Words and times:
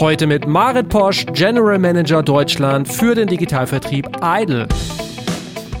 Heute 0.00 0.26
mit 0.26 0.46
Marit 0.46 0.88
Posch, 0.88 1.26
General 1.34 1.78
Manager 1.78 2.22
Deutschland 2.22 2.88
für 2.88 3.14
den 3.14 3.28
Digitalvertrieb 3.28 4.08
Idle. 4.22 4.66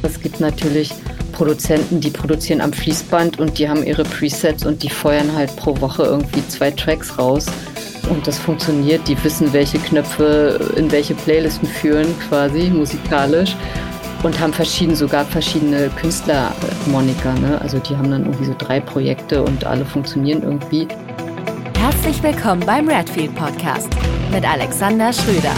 Es 0.02 0.20
gibt 0.20 0.40
natürlich 0.40 0.92
Produzenten, 1.32 2.02
die 2.02 2.10
produzieren 2.10 2.60
am 2.60 2.70
Fließband 2.70 3.40
und 3.40 3.58
die 3.58 3.66
haben 3.66 3.82
ihre 3.82 4.02
Presets 4.02 4.66
und 4.66 4.82
die 4.82 4.90
feuern 4.90 5.34
halt 5.34 5.56
pro 5.56 5.80
Woche 5.80 6.02
irgendwie 6.02 6.46
zwei 6.48 6.70
Tracks 6.70 7.18
raus. 7.18 7.46
Und 8.10 8.26
das 8.26 8.38
funktioniert. 8.38 9.08
Die 9.08 9.16
wissen, 9.24 9.54
welche 9.54 9.78
Knöpfe 9.78 10.70
in 10.76 10.92
welche 10.92 11.14
Playlisten 11.14 11.66
führen, 11.66 12.14
quasi 12.28 12.68
musikalisch. 12.68 13.56
Und 14.22 14.38
haben 14.38 14.52
verschieden, 14.52 14.94
sogar 14.96 15.24
verschiedene 15.24 15.88
Künstlermoniker. 15.98 17.32
Ne? 17.40 17.58
Also 17.62 17.78
die 17.78 17.96
haben 17.96 18.10
dann 18.10 18.26
irgendwie 18.26 18.44
so 18.44 18.54
drei 18.58 18.80
Projekte 18.80 19.42
und 19.42 19.64
alle 19.64 19.86
funktionieren 19.86 20.42
irgendwie. 20.42 20.86
Herzlich 21.78 22.22
willkommen 22.22 22.62
beim 22.66 22.86
Redfield 22.86 23.34
Podcast 23.34 23.88
mit 24.32 24.48
Alexander 24.48 25.12
Schröder. 25.12 25.54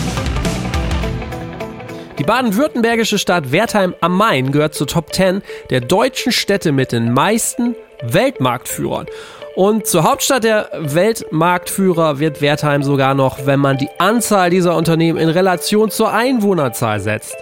Die 2.19 2.25
baden-württembergische 2.25 3.19
Stadt 3.19 3.53
Wertheim 3.53 3.95
am 4.01 4.17
Main 4.17 4.53
gehört 4.53 4.75
zur 4.75 4.87
Top 4.87 5.13
10 5.13 5.43
der 5.71 5.81
deutschen 5.81 6.33
Städte 6.33 6.73
mit 6.73 6.93
den 6.93 7.13
meisten 7.13 7.75
Weltmarktführern. 8.03 9.07
Und 9.55 9.87
zur 9.87 10.05
Hauptstadt 10.05 10.45
der 10.45 10.71
Weltmarktführer 10.79 12.19
wird 12.19 12.41
Wertheim 12.41 12.83
sogar 12.83 13.15
noch, 13.15 13.45
wenn 13.45 13.61
man 13.61 13.77
die 13.77 13.91
Anzahl 13.99 14.49
dieser 14.49 14.77
Unternehmen 14.77 15.19
in 15.19 15.29
Relation 15.29 15.91
zur 15.91 16.13
Einwohnerzahl 16.13 17.01
setzt. 17.01 17.37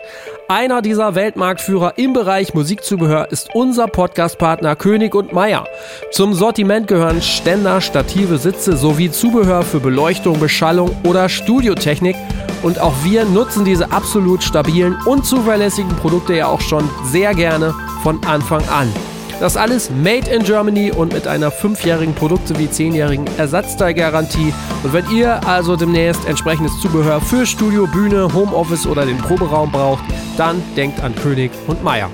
Einer 0.50 0.82
dieser 0.82 1.14
Weltmarktführer 1.14 1.96
im 1.96 2.12
Bereich 2.12 2.54
Musikzubehör 2.54 3.30
ist 3.30 3.50
unser 3.54 3.86
Podcastpartner 3.86 4.74
König 4.74 5.14
und 5.14 5.32
Meier. 5.32 5.68
Zum 6.10 6.34
Sortiment 6.34 6.88
gehören 6.88 7.22
Ständer, 7.22 7.80
Stative, 7.80 8.36
Sitze 8.36 8.76
sowie 8.76 9.12
Zubehör 9.12 9.62
für 9.62 9.78
Beleuchtung, 9.78 10.40
Beschallung 10.40 10.90
oder 11.04 11.28
Studiotechnik. 11.28 12.16
Und 12.64 12.80
auch 12.80 12.94
wir 13.04 13.26
nutzen 13.26 13.64
diese 13.64 13.92
absolut 13.92 14.42
stabilen 14.42 14.96
und 15.06 15.24
zuverlässigen 15.24 15.94
Produkte 15.98 16.34
ja 16.34 16.48
auch 16.48 16.60
schon 16.60 16.90
sehr 17.04 17.32
gerne 17.32 17.72
von 18.02 18.20
Anfang 18.24 18.68
an. 18.70 18.92
Das 19.40 19.56
alles 19.56 19.90
made 19.90 20.30
in 20.30 20.42
Germany 20.42 20.92
und 20.92 21.14
mit 21.14 21.26
einer 21.26 21.50
fünfjährigen 21.50 22.14
Produkt- 22.14 22.46
sowie 22.46 22.70
zehnjährigen 22.70 23.26
Ersatzteilgarantie. 23.38 24.52
Und 24.82 24.92
wenn 24.92 25.10
ihr 25.10 25.40
also 25.48 25.76
demnächst 25.76 26.26
entsprechendes 26.26 26.78
Zubehör 26.80 27.22
für 27.22 27.46
Studio, 27.46 27.86
Bühne, 27.86 28.28
Homeoffice 28.34 28.86
oder 28.86 29.06
den 29.06 29.16
Proberaum 29.16 29.72
braucht, 29.72 30.04
dann 30.36 30.62
denkt 30.76 31.02
an 31.02 31.14
König 31.14 31.50
und 31.66 31.82
Meier. 31.82 32.10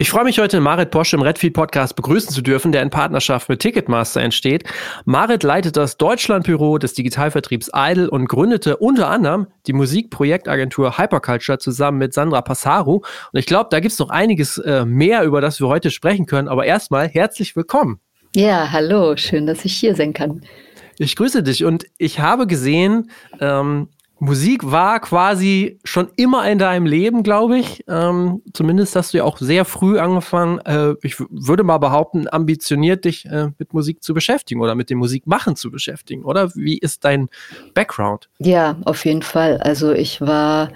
Ich 0.00 0.10
freue 0.10 0.22
mich 0.22 0.38
heute, 0.38 0.60
Marit 0.60 0.92
Posch 0.92 1.12
im 1.12 1.22
Redfield 1.22 1.54
Podcast 1.54 1.96
begrüßen 1.96 2.30
zu 2.30 2.40
dürfen, 2.40 2.70
der 2.70 2.82
in 2.82 2.90
Partnerschaft 2.90 3.48
mit 3.48 3.58
Ticketmaster 3.58 4.20
entsteht. 4.20 4.62
Marit 5.06 5.42
leitet 5.42 5.76
das 5.76 5.96
Deutschlandbüro 5.96 6.78
des 6.78 6.94
Digitalvertriebs 6.94 7.72
Idle 7.74 8.08
und 8.08 8.28
gründete 8.28 8.76
unter 8.76 9.10
anderem 9.10 9.48
die 9.66 9.72
Musikprojektagentur 9.72 10.98
Hyperculture 10.98 11.58
zusammen 11.58 11.98
mit 11.98 12.14
Sandra 12.14 12.42
Passaru. 12.42 12.98
Und 13.32 13.40
ich 13.40 13.46
glaube, 13.46 13.70
da 13.72 13.80
gibt 13.80 13.90
es 13.90 13.98
noch 13.98 14.10
einiges 14.10 14.58
äh, 14.58 14.84
mehr, 14.84 15.24
über 15.24 15.40
das 15.40 15.58
wir 15.58 15.66
heute 15.66 15.90
sprechen 15.90 16.26
können. 16.26 16.46
Aber 16.46 16.64
erstmal 16.64 17.08
herzlich 17.08 17.56
willkommen. 17.56 17.98
Ja, 18.36 18.70
hallo, 18.70 19.16
schön, 19.16 19.46
dass 19.46 19.64
ich 19.64 19.74
hier 19.74 19.96
sein 19.96 20.12
kann. 20.12 20.42
Ich 20.98 21.16
grüße 21.16 21.42
dich 21.42 21.64
und 21.64 21.86
ich 21.98 22.20
habe 22.20 22.46
gesehen, 22.46 23.10
ähm, 23.40 23.88
Musik 24.20 24.68
war 24.70 25.00
quasi 25.00 25.78
schon 25.84 26.08
immer 26.16 26.48
in 26.50 26.58
deinem 26.58 26.86
Leben, 26.86 27.22
glaube 27.22 27.58
ich. 27.58 27.84
Ähm, 27.86 28.42
zumindest 28.52 28.96
hast 28.96 29.14
du 29.14 29.18
ja 29.18 29.24
auch 29.24 29.38
sehr 29.38 29.64
früh 29.64 29.98
angefangen, 29.98 30.58
äh, 30.60 30.94
ich 31.02 31.20
würde 31.20 31.62
mal 31.62 31.78
behaupten, 31.78 32.26
ambitioniert 32.28 33.04
dich 33.04 33.26
äh, 33.26 33.50
mit 33.58 33.72
Musik 33.72 34.02
zu 34.02 34.14
beschäftigen 34.14 34.60
oder 34.60 34.74
mit 34.74 34.90
dem 34.90 34.98
Musikmachen 34.98 35.54
zu 35.54 35.70
beschäftigen, 35.70 36.24
oder? 36.24 36.54
Wie 36.56 36.78
ist 36.78 37.04
dein 37.04 37.28
Background? 37.74 38.28
Ja, 38.38 38.76
auf 38.84 39.04
jeden 39.04 39.22
Fall. 39.22 39.58
Also 39.58 39.92
ich 39.92 40.20
war, 40.20 40.70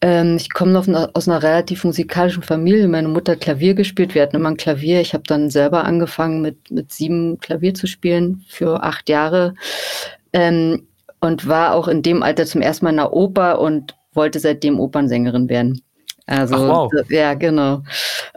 ähm, 0.00 0.36
ich 0.36 0.50
komme 0.50 0.72
noch 0.72 0.88
aus 1.12 1.28
einer 1.28 1.42
relativ 1.42 1.84
musikalischen 1.84 2.42
Familie. 2.42 2.88
Meine 2.88 3.08
Mutter 3.08 3.32
hat 3.32 3.42
Klavier 3.42 3.74
gespielt, 3.74 4.14
wir 4.14 4.22
hatten 4.22 4.36
immer 4.36 4.50
ein 4.50 4.56
Klavier. 4.56 5.02
Ich 5.02 5.12
habe 5.12 5.24
dann 5.26 5.50
selber 5.50 5.84
angefangen 5.84 6.40
mit, 6.40 6.70
mit 6.70 6.92
sieben 6.92 7.38
Klavier 7.40 7.74
zu 7.74 7.86
spielen 7.86 8.42
für 8.48 8.82
acht 8.82 9.10
Jahre. 9.10 9.54
Ähm, 10.32 10.86
und 11.24 11.48
war 11.48 11.74
auch 11.74 11.88
in 11.88 12.02
dem 12.02 12.22
Alter 12.22 12.46
zum 12.46 12.60
ersten 12.60 12.84
Mal 12.84 12.90
in 12.90 12.96
der 12.96 13.12
Oper 13.12 13.60
und 13.60 13.94
wollte 14.12 14.38
seitdem 14.38 14.78
Opernsängerin 14.78 15.48
werden. 15.48 15.82
Also 16.26 16.54
Ach, 16.54 16.90
wow. 16.92 16.92
ja, 17.08 17.34
genau. 17.34 17.82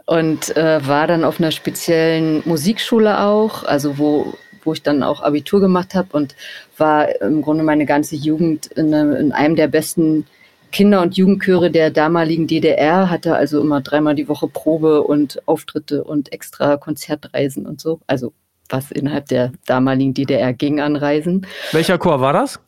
Und 0.06 0.56
äh, 0.56 0.86
war 0.86 1.06
dann 1.06 1.24
auf 1.24 1.40
einer 1.40 1.52
speziellen 1.52 2.42
Musikschule 2.44 3.20
auch, 3.20 3.64
also 3.64 3.98
wo 3.98 4.34
wo 4.64 4.74
ich 4.74 4.82
dann 4.82 5.02
auch 5.02 5.22
Abitur 5.22 5.60
gemacht 5.60 5.94
habe 5.94 6.08
und 6.12 6.34
war 6.76 7.20
im 7.22 7.40
Grunde 7.42 7.64
meine 7.64 7.86
ganze 7.86 8.16
Jugend 8.16 8.66
in, 8.66 8.92
in 8.92 9.32
einem 9.32 9.56
der 9.56 9.68
besten 9.68 10.26
Kinder- 10.72 11.00
und 11.00 11.16
Jugendchöre 11.16 11.70
der 11.70 11.90
damaligen 11.90 12.46
DDR, 12.46 13.08
hatte 13.08 13.34
also 13.34 13.60
immer 13.60 13.80
dreimal 13.80 14.14
die 14.14 14.28
Woche 14.28 14.46
Probe 14.46 15.02
und 15.02 15.40
Auftritte 15.46 16.04
und 16.04 16.32
extra 16.32 16.76
Konzertreisen 16.76 17.66
und 17.66 17.80
so. 17.80 18.00
Also 18.06 18.34
was 18.68 18.90
innerhalb 18.90 19.26
der 19.28 19.52
damaligen 19.64 20.12
DDR 20.12 20.52
ging 20.52 20.80
an 20.80 20.96
Reisen. 20.96 21.46
Welcher 21.72 21.96
Chor 21.96 22.20
war 22.20 22.34
das? 22.34 22.60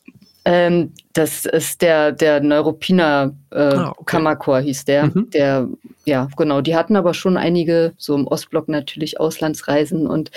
Ähm, 0.45 0.93
das 1.13 1.45
ist 1.45 1.83
der, 1.83 2.13
der 2.13 2.41
Neuropiner 2.41 3.35
äh, 3.51 3.59
ah, 3.59 3.91
okay. 3.91 4.05
Kammerchor 4.07 4.61
hieß 4.61 4.85
der. 4.87 5.07
Mhm. 5.07 5.31
Der, 5.31 5.69
ja, 6.07 6.29
genau. 6.37 6.61
Die 6.61 6.75
hatten 6.75 6.97
aber 6.97 7.15
schon 7.15 7.37
einige, 7.37 7.93
so 7.99 8.15
im 8.15 8.27
Ostblock 8.27 8.69
natürlich, 8.69 9.21
Auslandsreisen 9.21 10.07
und 10.07 10.31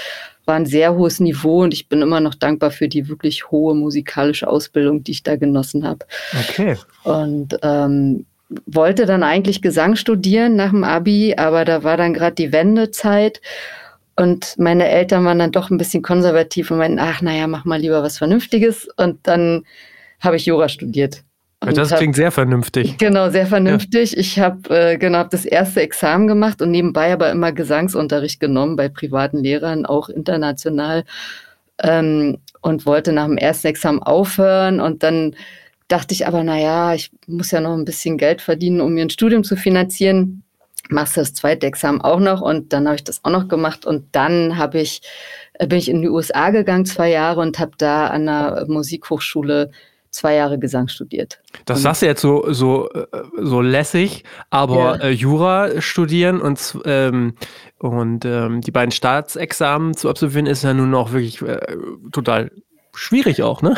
war 0.46 0.56
ein 0.56 0.66
sehr 0.66 0.96
hohes 0.96 1.20
Niveau 1.20 1.64
und 1.64 1.74
ich 1.74 1.88
bin 1.88 2.02
immer 2.02 2.20
noch 2.20 2.36
dankbar 2.36 2.72
für 2.72 2.90
die 2.90 3.08
wirklich 3.08 3.50
hohe 3.50 3.76
musikalische 3.76 4.48
Ausbildung, 4.48 5.04
die 5.04 5.12
ich 5.12 5.24
da 5.24 5.38
genossen 5.38 5.88
habe. 5.88 6.06
Okay. 6.50 6.78
Und 7.04 7.58
ähm, 7.62 8.26
wollte 8.66 9.06
dann 9.06 9.24
eigentlich 9.24 9.62
Gesang 9.62 9.96
studieren 9.96 10.56
nach 10.56 10.72
dem 10.72 10.84
Abi, 10.84 11.36
aber 11.38 11.66
da 11.66 11.84
war 11.84 11.98
dann 11.98 12.14
gerade 12.14 12.36
die 12.36 12.52
Wendezeit. 12.52 13.42
Und 14.16 14.56
meine 14.60 14.88
Eltern 14.90 15.26
waren 15.26 15.40
dann 15.40 15.52
doch 15.52 15.72
ein 15.72 15.78
bisschen 15.78 16.04
konservativ 16.04 16.70
und 16.70 16.78
meinten, 16.78 17.00
ach 17.00 17.22
naja, 17.22 17.48
mach 17.48 17.66
mal 17.66 17.80
lieber 17.80 18.04
was 18.04 18.18
Vernünftiges. 18.18 18.88
Und 18.98 19.20
dann 19.24 19.64
habe 20.24 20.38
ich 20.38 20.46
Jura 20.46 20.70
studiert. 20.70 21.24
das 21.60 21.92
hab, 21.92 22.00
klingt 22.00 22.16
sehr 22.16 22.32
vernünftig. 22.32 22.98
Genau, 22.98 23.30
sehr 23.30 23.48
vernünftig. 23.48 24.14
Ja. 24.14 24.20
Ich 24.20 24.40
habe 24.40 24.70
äh, 24.70 24.98
genau 24.98 25.20
hab 25.20 25.30
das 25.30 25.46
erste 25.46 25.82
Examen 25.82 26.28
gemacht 26.28 26.62
und 26.62 26.72
nebenbei 26.72 27.14
aber 27.14 27.30
immer 27.32 27.52
Gesangsunterricht 27.52 28.40
genommen 28.40 28.76
bei 28.76 28.90
privaten 28.90 29.38
Lehrern, 29.38 29.86
auch 29.86 30.10
international. 30.10 31.04
Ähm, 31.82 32.38
und 32.64 32.86
wollte 32.86 33.12
nach 33.12 33.26
dem 33.26 33.38
ersten 33.38 33.68
Examen 33.68 34.02
aufhören. 34.02 34.80
Und 34.80 35.04
dann 35.04 35.36
dachte 35.90 36.14
ich 36.14 36.26
aber, 36.26 36.44
naja, 36.44 36.96
ich 36.96 37.12
muss 37.28 37.52
ja 37.52 37.60
noch 37.60 37.74
ein 37.74 37.86
bisschen 37.86 38.18
Geld 38.18 38.42
verdienen, 38.42 38.82
um 38.82 38.94
mir 38.94 39.04
ein 39.04 39.10
Studium 39.10 39.44
zu 39.44 39.56
finanzieren. 39.56 40.44
Machst 40.90 41.18
du 41.18 41.22
das 41.22 41.34
zweite 41.34 41.68
Examen 41.68 42.02
auch 42.02 42.20
noch? 42.20 42.42
Und 42.42 42.74
dann 42.74 42.88
habe 42.88 42.96
ich 42.96 43.04
das 43.04 43.24
auch 43.24 43.32
noch 43.32 43.48
gemacht. 43.48 43.86
Und 43.86 44.06
dann 44.14 44.58
habe 44.58 44.80
ich, 44.80 45.02
äh, 45.54 45.68
bin 45.68 45.78
ich 45.78 45.90
in 45.90 46.02
die 46.02 46.10
USA 46.10 46.50
gegangen, 46.50 46.86
zwei 46.86 47.10
Jahre, 47.10 47.42
und 47.42 47.60
habe 47.60 47.74
da 47.78 48.08
an 48.08 48.26
der 48.26 48.66
Musikhochschule 48.68 49.72
zwei 50.14 50.36
Jahre 50.36 50.60
Gesang 50.60 50.88
studiert. 50.88 51.42
Das 51.66 51.82
sagst 51.82 52.04
du 52.04 52.06
jetzt 52.06 52.22
so, 52.22 52.46
so, 52.54 52.90
äh, 52.92 53.06
so 53.42 53.62
lässig, 53.62 54.24
aber 54.50 54.98
ja. 54.98 55.04
äh, 55.06 55.10
Jura 55.10 55.82
studieren 55.82 56.40
und, 56.40 56.78
ähm, 56.86 57.34
und 57.80 58.24
ähm, 58.24 58.62
die 58.62 58.72
beiden 58.72 58.92
Staatsexamen 58.92 59.98
zu 59.98 60.10
absolvieren, 60.10 60.46
ist 60.46 60.64
ja 60.64 60.74
nun 60.74 60.94
auch 60.94 61.12
wirklich 61.12 61.42
äh, 61.42 61.60
total 62.12 62.52
schwierig 62.94 63.42
auch, 63.42 63.62
ne? 63.62 63.76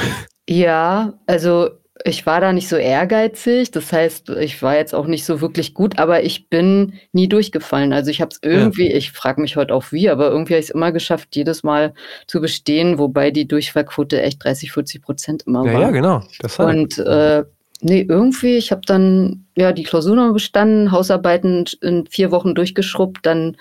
Ja, 0.47 1.13
also 1.25 1.69
ich 2.03 2.25
war 2.25 2.41
da 2.41 2.51
nicht 2.51 2.67
so 2.67 2.75
ehrgeizig. 2.75 3.71
Das 3.71 3.93
heißt, 3.93 4.29
ich 4.29 4.61
war 4.61 4.75
jetzt 4.75 4.93
auch 4.93 5.07
nicht 5.07 5.23
so 5.23 5.39
wirklich 5.39 5.73
gut, 5.73 5.97
aber 5.97 6.23
ich 6.23 6.49
bin 6.49 6.93
nie 7.13 7.29
durchgefallen. 7.29 7.93
Also 7.93 8.11
ich 8.11 8.19
habe 8.19 8.31
es 8.31 8.39
irgendwie, 8.41 8.89
ja. 8.89 8.97
ich 8.97 9.11
frage 9.11 9.41
mich 9.41 9.55
heute 9.55 9.73
auch 9.73 9.91
wie, 9.91 10.09
aber 10.09 10.29
irgendwie 10.29 10.53
habe 10.53 10.59
ich 10.59 10.69
es 10.69 10.75
immer 10.75 10.91
geschafft, 10.91 11.35
jedes 11.35 11.63
Mal 11.63 11.93
zu 12.27 12.41
bestehen, 12.41 12.97
wobei 12.97 13.31
die 13.31 13.47
Durchfallquote 13.47 14.21
echt 14.21 14.43
30, 14.43 14.71
40 14.73 15.01
Prozent 15.01 15.43
immer 15.47 15.65
ja, 15.65 15.73
war. 15.73 15.81
Ja, 15.81 15.91
genau. 15.91 16.23
Das 16.39 16.59
Und 16.59 16.97
äh, 16.97 17.43
nee, 17.81 18.05
irgendwie, 18.07 18.57
ich 18.57 18.71
habe 18.71 18.81
dann 18.85 19.45
ja 19.55 19.71
die 19.71 19.83
Klausur 19.83 20.15
noch 20.15 20.33
bestanden, 20.33 20.91
Hausarbeiten 20.91 21.65
in 21.81 22.07
vier 22.07 22.29
Wochen 22.31 22.55
durchgeschrubbt, 22.55 23.25
dann 23.25 23.55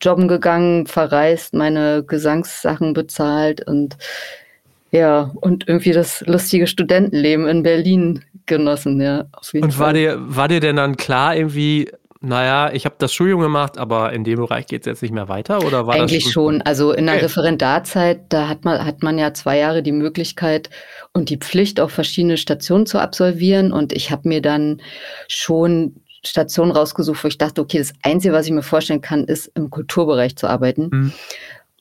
jobben 0.00 0.26
gegangen, 0.26 0.88
verreist, 0.88 1.54
meine 1.54 2.02
Gesangssachen 2.04 2.92
bezahlt 2.92 3.66
und 3.68 3.96
ja, 4.92 5.32
und 5.40 5.66
irgendwie 5.66 5.92
das 5.92 6.22
lustige 6.26 6.66
Studentenleben 6.66 7.48
in 7.48 7.62
Berlin 7.62 8.24
genossen, 8.46 9.00
ja. 9.00 9.24
und 9.54 9.78
war 9.78 9.94
dir, 9.94 10.16
war 10.20 10.48
dir 10.48 10.60
denn 10.60 10.76
dann 10.76 10.96
klar 10.96 11.34
irgendwie, 11.34 11.90
naja, 12.20 12.70
ich 12.72 12.84
habe 12.84 12.94
das 12.98 13.12
Studium 13.12 13.40
gemacht, 13.40 13.78
aber 13.78 14.12
in 14.12 14.22
dem 14.22 14.38
Bereich 14.38 14.66
geht 14.66 14.82
es 14.82 14.86
jetzt 14.86 15.02
nicht 15.02 15.12
mehr 15.12 15.28
weiter? 15.28 15.64
Oder 15.64 15.86
war 15.86 15.94
Eigentlich 15.94 16.24
das 16.24 16.32
schon? 16.32 16.54
schon. 16.56 16.62
Also 16.62 16.92
in 16.92 17.06
der 17.06 17.16
okay. 17.16 17.24
Referendarzeit, 17.24 18.20
da 18.28 18.48
hat 18.48 18.64
man, 18.64 18.84
hat 18.84 19.02
man 19.02 19.18
ja 19.18 19.34
zwei 19.34 19.58
Jahre 19.58 19.82
die 19.82 19.92
Möglichkeit 19.92 20.70
und 21.12 21.30
die 21.30 21.38
Pflicht, 21.38 21.80
auch 21.80 21.90
verschiedene 21.90 22.36
Stationen 22.36 22.86
zu 22.86 23.00
absolvieren. 23.00 23.72
Und 23.72 23.92
ich 23.92 24.12
habe 24.12 24.28
mir 24.28 24.40
dann 24.40 24.80
schon 25.26 25.96
Stationen 26.24 26.70
rausgesucht, 26.70 27.24
wo 27.24 27.28
ich 27.28 27.38
dachte, 27.38 27.60
okay, 27.60 27.78
das 27.78 27.92
Einzige, 28.02 28.34
was 28.34 28.46
ich 28.46 28.52
mir 28.52 28.62
vorstellen 28.62 29.00
kann, 29.00 29.24
ist 29.24 29.50
im 29.56 29.70
Kulturbereich 29.70 30.36
zu 30.36 30.46
arbeiten. 30.46 30.90
Mhm. 30.92 31.12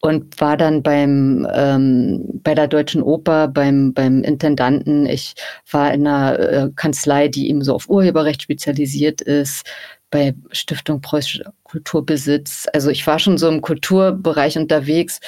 Und 0.02 0.42
war 0.42 0.58
dann 0.58 0.84
beim 0.84 1.48
ähm, 1.54 2.42
bei 2.44 2.56
der 2.56 2.68
Deutschen 2.68 3.04
Oper 3.04 3.48
beim 3.48 3.94
beim 3.94 4.24
Intendanten. 4.24 5.06
Ich 5.06 5.36
war 5.70 5.94
in 5.94 6.08
einer 6.08 6.40
äh, 6.40 6.70
Kanzlei, 6.76 7.28
die 7.28 7.50
eben 7.50 7.64
so 7.64 7.76
auf 7.76 7.90
Urheberrecht 7.90 8.42
spezialisiert 8.42 9.22
ist, 9.22 9.66
bei 10.10 10.34
Stiftung 10.52 11.02
Preußischer 11.02 11.54
Kulturbesitz. 11.64 12.68
Also 12.74 12.90
ich 12.90 13.06
war 13.06 13.20
schon 13.20 13.38
so 13.38 13.48
im 13.48 13.62
Kulturbereich 13.62 14.58
unterwegs 14.58 15.20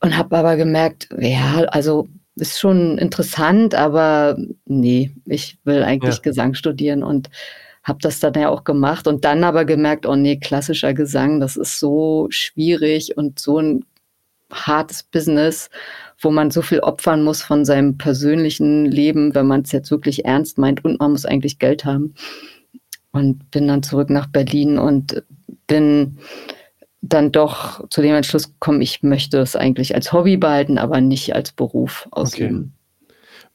und 0.00 0.16
habe 0.16 0.36
aber 0.36 0.56
gemerkt, 0.56 1.08
ja, 1.18 1.64
also 1.68 2.08
ist 2.36 2.60
schon 2.60 2.98
interessant, 2.98 3.74
aber 3.74 4.36
nee, 4.66 5.10
ich 5.24 5.58
will 5.64 5.82
eigentlich 5.82 6.16
ja. 6.16 6.22
Gesang 6.22 6.54
studieren 6.54 7.02
und 7.02 7.30
habe 7.86 8.00
das 8.02 8.18
dann 8.18 8.34
ja 8.34 8.48
auch 8.48 8.64
gemacht 8.64 9.06
und 9.06 9.24
dann 9.24 9.44
aber 9.44 9.64
gemerkt, 9.64 10.06
oh 10.06 10.16
nee, 10.16 10.36
klassischer 10.38 10.92
Gesang, 10.92 11.38
das 11.38 11.56
ist 11.56 11.78
so 11.78 12.26
schwierig 12.30 13.16
und 13.16 13.38
so 13.38 13.60
ein 13.60 13.84
hartes 14.52 15.04
Business, 15.04 15.70
wo 16.20 16.32
man 16.32 16.50
so 16.50 16.62
viel 16.62 16.80
opfern 16.80 17.22
muss 17.22 17.42
von 17.42 17.64
seinem 17.64 17.96
persönlichen 17.96 18.86
Leben, 18.86 19.36
wenn 19.36 19.46
man 19.46 19.62
es 19.62 19.70
jetzt 19.70 19.92
wirklich 19.92 20.24
ernst 20.24 20.58
meint 20.58 20.84
und 20.84 20.98
man 20.98 21.12
muss 21.12 21.26
eigentlich 21.26 21.60
Geld 21.60 21.84
haben. 21.84 22.14
Und 23.12 23.50
bin 23.52 23.68
dann 23.68 23.84
zurück 23.84 24.10
nach 24.10 24.26
Berlin 24.26 24.78
und 24.78 25.22
bin 25.68 26.18
dann 27.02 27.30
doch 27.30 27.88
zu 27.88 28.02
dem 28.02 28.14
Entschluss 28.14 28.52
gekommen, 28.52 28.82
ich 28.82 29.02
möchte 29.02 29.38
es 29.38 29.54
eigentlich 29.54 29.94
als 29.94 30.12
Hobby 30.12 30.36
behalten, 30.36 30.76
aber 30.76 31.00
nicht 31.00 31.34
als 31.34 31.52
Beruf 31.52 32.08
ausüben. 32.10 32.58
Okay. 32.58 32.75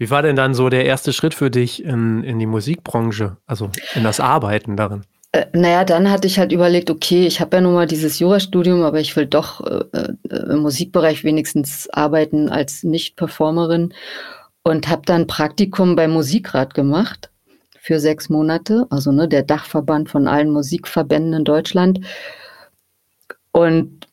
Wie 0.02 0.10
war 0.10 0.24
denn 0.24 0.36
dann 0.36 0.56
so 0.56 0.70
der 0.70 0.86
erste 0.86 1.14
Schritt 1.14 1.36
für 1.36 1.52
dich 1.52 1.86
in, 1.86 2.24
in 2.24 2.40
die 2.40 2.48
Musikbranche, 2.48 3.38
also 3.46 3.70
in 3.94 4.04
das 4.04 4.20
Arbeiten 4.20 4.76
darin? 4.76 5.04
Äh, 5.32 5.46
naja, 5.54 5.84
dann 5.84 6.10
hatte 6.10 6.26
ich 6.26 6.40
halt 6.40 6.52
überlegt, 6.52 6.90
okay, 6.90 7.28
ich 7.28 7.40
habe 7.40 7.58
ja 7.58 7.62
nun 7.62 7.76
mal 7.76 7.86
dieses 7.86 8.18
Jurastudium, 8.18 8.82
aber 8.82 9.00
ich 9.00 9.16
will 9.16 9.28
doch 9.28 9.62
äh, 9.64 9.84
äh 9.94 10.54
im 10.54 10.62
Musikbereich 10.62 11.24
wenigstens 11.24 11.88
arbeiten 11.92 12.50
als 12.50 12.82
Nicht-Performerin 12.82 13.94
und 14.64 14.88
habe 14.88 15.04
dann 15.06 15.28
Praktikum 15.28 15.96
beim 15.96 16.14
Musikrat 16.14 16.74
gemacht 16.74 17.30
für 17.80 18.00
sechs 18.00 18.28
Monate, 18.28 18.88
also 18.90 19.12
ne, 19.12 19.28
der 19.28 19.44
Dachverband 19.44 20.10
von 20.10 20.28
allen 20.28 20.50
Musikverbänden 20.50 21.34
in 21.34 21.44
Deutschland. 21.44 22.00
Und 23.52 24.08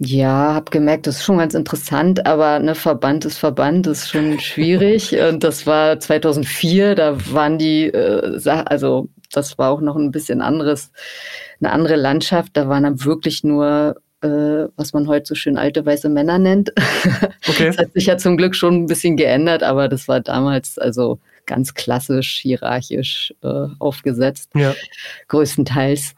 ja, 0.00 0.54
habe 0.54 0.70
gemerkt, 0.70 1.06
das 1.06 1.16
ist 1.16 1.24
schon 1.24 1.38
ganz 1.38 1.54
interessant, 1.54 2.26
aber 2.26 2.58
ne, 2.58 2.74
Verband 2.74 3.24
ist 3.24 3.38
Verband, 3.38 3.86
ist 3.86 4.10
schon 4.10 4.38
schwierig. 4.38 5.18
Und 5.28 5.42
das 5.42 5.66
war 5.66 5.98
2004, 5.98 6.94
da 6.94 7.16
waren 7.32 7.58
die, 7.58 7.86
äh, 7.86 8.40
also 8.66 9.08
das 9.32 9.56
war 9.58 9.70
auch 9.70 9.80
noch 9.80 9.96
ein 9.96 10.10
bisschen 10.10 10.42
anderes, 10.42 10.92
eine 11.60 11.72
andere 11.72 11.96
Landschaft. 11.96 12.56
Da 12.56 12.68
waren 12.68 12.82
dann 12.82 13.04
wirklich 13.04 13.44
nur, 13.44 13.96
äh, 14.22 14.68
was 14.76 14.92
man 14.92 15.08
heute 15.08 15.26
so 15.26 15.34
schön 15.34 15.56
alte 15.56 15.84
weiße 15.84 16.08
Männer 16.08 16.38
nennt. 16.38 16.72
Okay. 17.48 17.68
Das 17.68 17.78
hat 17.78 17.92
sich 17.94 18.04
ja 18.04 18.18
zum 18.18 18.36
Glück 18.36 18.54
schon 18.54 18.74
ein 18.74 18.86
bisschen 18.86 19.16
geändert, 19.16 19.62
aber 19.62 19.88
das 19.88 20.06
war 20.06 20.20
damals 20.20 20.78
also 20.78 21.18
ganz 21.46 21.72
klassisch 21.72 22.36
hierarchisch 22.40 23.32
äh, 23.42 23.68
aufgesetzt, 23.78 24.50
ja. 24.54 24.74
größtenteils. 25.28 26.14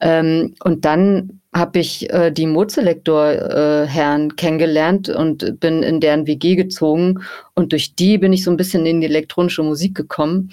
Ähm, 0.00 0.54
und 0.64 0.86
dann 0.86 1.41
habe 1.54 1.80
ich 1.80 2.10
äh, 2.10 2.30
die 2.30 2.46
Mozelektor-Herren 2.46 4.30
äh, 4.30 4.34
kennengelernt 4.34 5.08
und 5.08 5.60
bin 5.60 5.82
in 5.82 6.00
deren 6.00 6.26
WG 6.26 6.56
gezogen. 6.56 7.22
Und 7.54 7.72
durch 7.72 7.94
die 7.94 8.16
bin 8.18 8.32
ich 8.32 8.42
so 8.42 8.50
ein 8.50 8.56
bisschen 8.56 8.86
in 8.86 9.00
die 9.00 9.06
elektronische 9.06 9.62
Musik 9.62 9.94
gekommen 9.94 10.50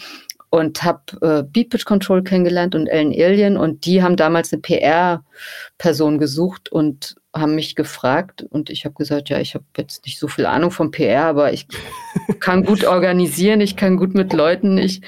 und 0.50 0.84
habe 0.84 1.01
äh, 1.22 1.44
Beat 1.44 1.69
Pitch 1.69 1.86
Control 1.86 2.24
kennengelernt 2.24 2.75
und 2.75 2.88
Ellen 2.88 3.13
Alien 3.13 3.56
und 3.56 3.86
die 3.86 4.04
haben 4.04 4.16
damals 4.16 4.51
eine 4.51 4.62
PR-Person 4.62 6.18
gesucht 6.18 6.69
und 6.72 7.16
haben 7.34 7.56
mich 7.56 7.76
gefragt 7.76 8.44
und 8.50 8.70
ich 8.70 8.86
habe 8.86 8.96
gesagt, 8.96 9.30
ja, 9.30 9.40
ich 9.40 9.54
habe 9.54 9.66
jetzt 9.78 10.06
nicht 10.06 10.18
so 10.18 10.28
viel 10.28 10.46
Ahnung 10.46 10.72
vom 10.72 10.92
PR, 10.92 11.26
aber 11.26 11.54
ich 11.54 11.68
kann 12.40 12.66
gut 12.66 12.86
organisieren, 12.86 13.62
ich 13.62 13.76
kann 13.76 13.98
gut 13.98 14.16
mit 14.16 14.34
Leuten, 14.34 14.78
ich 14.78 15.02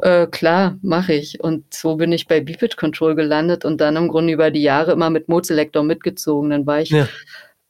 äh, 0.00 0.26
klar 0.26 0.76
mache 0.82 1.12
ich 1.12 1.40
und 1.40 1.72
so 1.72 1.96
bin 1.96 2.10
ich 2.10 2.26
bei 2.26 2.40
Beat 2.40 2.76
Control 2.76 3.14
gelandet 3.14 3.64
und 3.64 3.80
dann 3.80 3.96
im 3.96 4.08
Grunde 4.08 4.32
über 4.32 4.50
die 4.50 4.62
Jahre 4.62 4.92
immer 4.92 5.10
mit 5.10 5.28
Mozelektor 5.28 5.84
mitgezogen. 5.84 6.50
Dann 6.50 6.66
war 6.66 6.80
ich 6.80 6.90
ja 6.90 7.06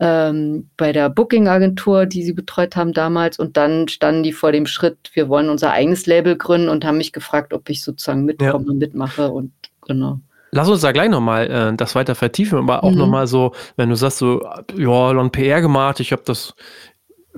ähm, 0.02 0.68
bei 0.76 0.92
der 0.92 1.08
Booking-Agentur, 1.10 2.06
die 2.06 2.24
sie 2.24 2.32
betreut 2.32 2.74
haben 2.74 2.92
damals. 2.92 3.38
Und 3.38 3.56
dann 3.56 3.86
standen 3.86 4.24
die 4.24 4.32
vor 4.32 4.50
dem 4.50 4.66
Schritt, 4.66 5.12
wir 5.14 5.28
wollen 5.28 5.48
unser 5.48 5.70
eigenes 5.70 6.06
Label 6.06 6.36
gründen 6.36 6.68
und 6.68 6.84
haben 6.84 6.98
mich 6.98 7.12
gefragt, 7.12 7.54
ob 7.54 7.70
ich 7.70 7.84
sozusagen 7.84 8.24
mitkomme, 8.24 8.66
ja. 8.66 8.74
mitmache 8.74 9.30
und 9.30 9.52
genau. 9.86 10.18
Lass 10.54 10.68
uns 10.68 10.82
da 10.82 10.92
gleich 10.92 11.08
nochmal 11.08 11.50
äh, 11.50 11.76
das 11.76 11.94
weiter 11.94 12.14
vertiefen, 12.14 12.58
aber 12.58 12.84
auch 12.84 12.92
mhm. 12.92 12.98
nochmal 12.98 13.26
so, 13.26 13.52
wenn 13.76 13.88
du 13.88 13.96
sagst, 13.96 14.18
so, 14.18 14.42
ja, 14.76 15.12
dann 15.14 15.32
PR 15.32 15.62
gemacht, 15.62 15.98
ich 15.98 16.12
habe 16.12 16.22
das, 16.26 16.54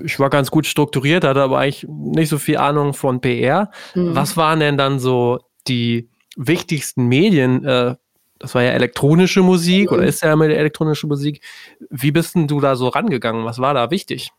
ich 0.03 0.19
war 0.19 0.29
ganz 0.29 0.51
gut 0.51 0.65
strukturiert, 0.65 1.23
hatte 1.23 1.41
aber 1.41 1.59
eigentlich 1.59 1.87
nicht 1.87 2.27
so 2.27 2.37
viel 2.37 2.57
Ahnung 2.57 2.93
von 2.93 3.21
PR. 3.21 3.71
Mhm. 3.93 4.15
Was 4.15 4.35
waren 4.35 4.59
denn 4.59 4.77
dann 4.77 4.99
so 4.99 5.39
die 5.67 6.09
wichtigsten 6.35 7.07
Medien, 7.07 7.63
äh, 7.63 7.95
das 8.39 8.53
war 8.53 8.63
ja 8.63 8.71
elektronische 8.71 9.41
Musik 9.41 9.91
oder 9.91 10.01
mhm. 10.01 10.09
ist 10.09 10.21
ja 10.21 10.33
immer 10.33 10.49
die 10.49 10.55
elektronische 10.55 11.07
Musik. 11.07 11.41
Wie 11.89 12.11
bist 12.11 12.35
denn 12.35 12.47
du 12.47 12.59
da 12.59 12.75
so 12.75 12.89
rangegangen? 12.89 13.45
Was 13.45 13.59
war 13.59 13.73
da 13.73 13.91
wichtig? 13.91 14.31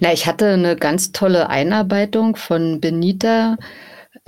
Na, 0.00 0.12
ich 0.12 0.26
hatte 0.26 0.48
eine 0.48 0.76
ganz 0.76 1.12
tolle 1.12 1.48
Einarbeitung 1.48 2.36
von 2.36 2.80
Benita. 2.80 3.56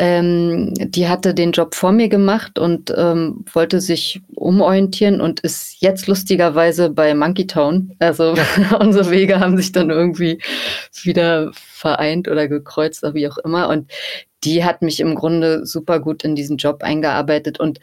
Ähm, 0.02 0.73
die 0.79 1.08
hatte 1.08 1.35
den 1.35 1.52
Job 1.52 1.75
vor 1.75 1.93
mir 1.93 2.08
gemacht 2.08 2.58
und 2.58 2.91
ähm, 2.97 3.44
wollte 3.52 3.82
sich 3.82 4.23
umorientieren 4.35 5.20
und 5.20 5.41
ist 5.41 5.82
jetzt 5.82 6.06
lustigerweise 6.06 6.88
bei 6.88 7.14
Monkey 7.14 7.47
Town. 7.47 7.94
Also 7.99 8.35
ja. 8.35 8.76
unsere 8.81 9.11
Wege 9.11 9.41
haben 9.41 9.58
sich 9.58 9.73
dann 9.73 9.91
irgendwie 9.91 10.41
wieder 11.02 11.50
vereint 11.52 12.29
oder 12.29 12.49
gekreuzt, 12.49 13.05
oder 13.05 13.12
wie 13.12 13.29
auch 13.29 13.37
immer. 13.37 13.69
Und 13.69 13.91
die 14.43 14.64
hat 14.64 14.81
mich 14.81 15.00
im 15.00 15.14
Grunde 15.14 15.67
super 15.67 16.00
gut 16.00 16.25
in 16.25 16.35
diesen 16.35 16.56
Job 16.56 16.82
eingearbeitet 16.82 17.61
und 17.61 17.79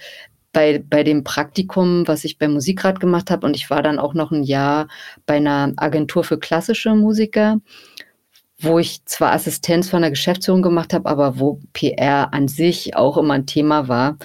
bei, 0.54 0.84
bei 0.84 1.04
dem 1.04 1.24
Praktikum, 1.24 2.08
was 2.08 2.24
ich 2.24 2.40
beim 2.40 2.54
Musikrat 2.54 3.00
gemacht 3.00 3.30
habe, 3.30 3.46
und 3.46 3.56
ich 3.56 3.70
war 3.70 3.84
dann 3.84 4.00
auch 4.00 4.16
noch 4.16 4.32
ein 4.32 4.42
Jahr 4.42 4.88
bei 5.28 5.36
einer 5.36 5.72
Agentur 5.78 6.24
für 6.24 6.40
klassische 6.40 6.96
Musiker, 6.96 7.60
wo 8.60 8.80
ich 8.80 9.06
zwar 9.06 9.34
Assistenz 9.34 9.90
von 9.90 10.02
der 10.02 10.10
Geschäftsführung 10.10 10.62
gemacht 10.62 10.94
habe, 10.94 11.10
aber 11.10 11.40
wo 11.40 11.60
PR 11.74 12.34
an 12.34 12.48
sich 12.48 12.96
auch 12.96 13.18
immer 13.18 13.36
ein 13.36 13.46
Thema 13.46 13.88
war. 13.88 14.18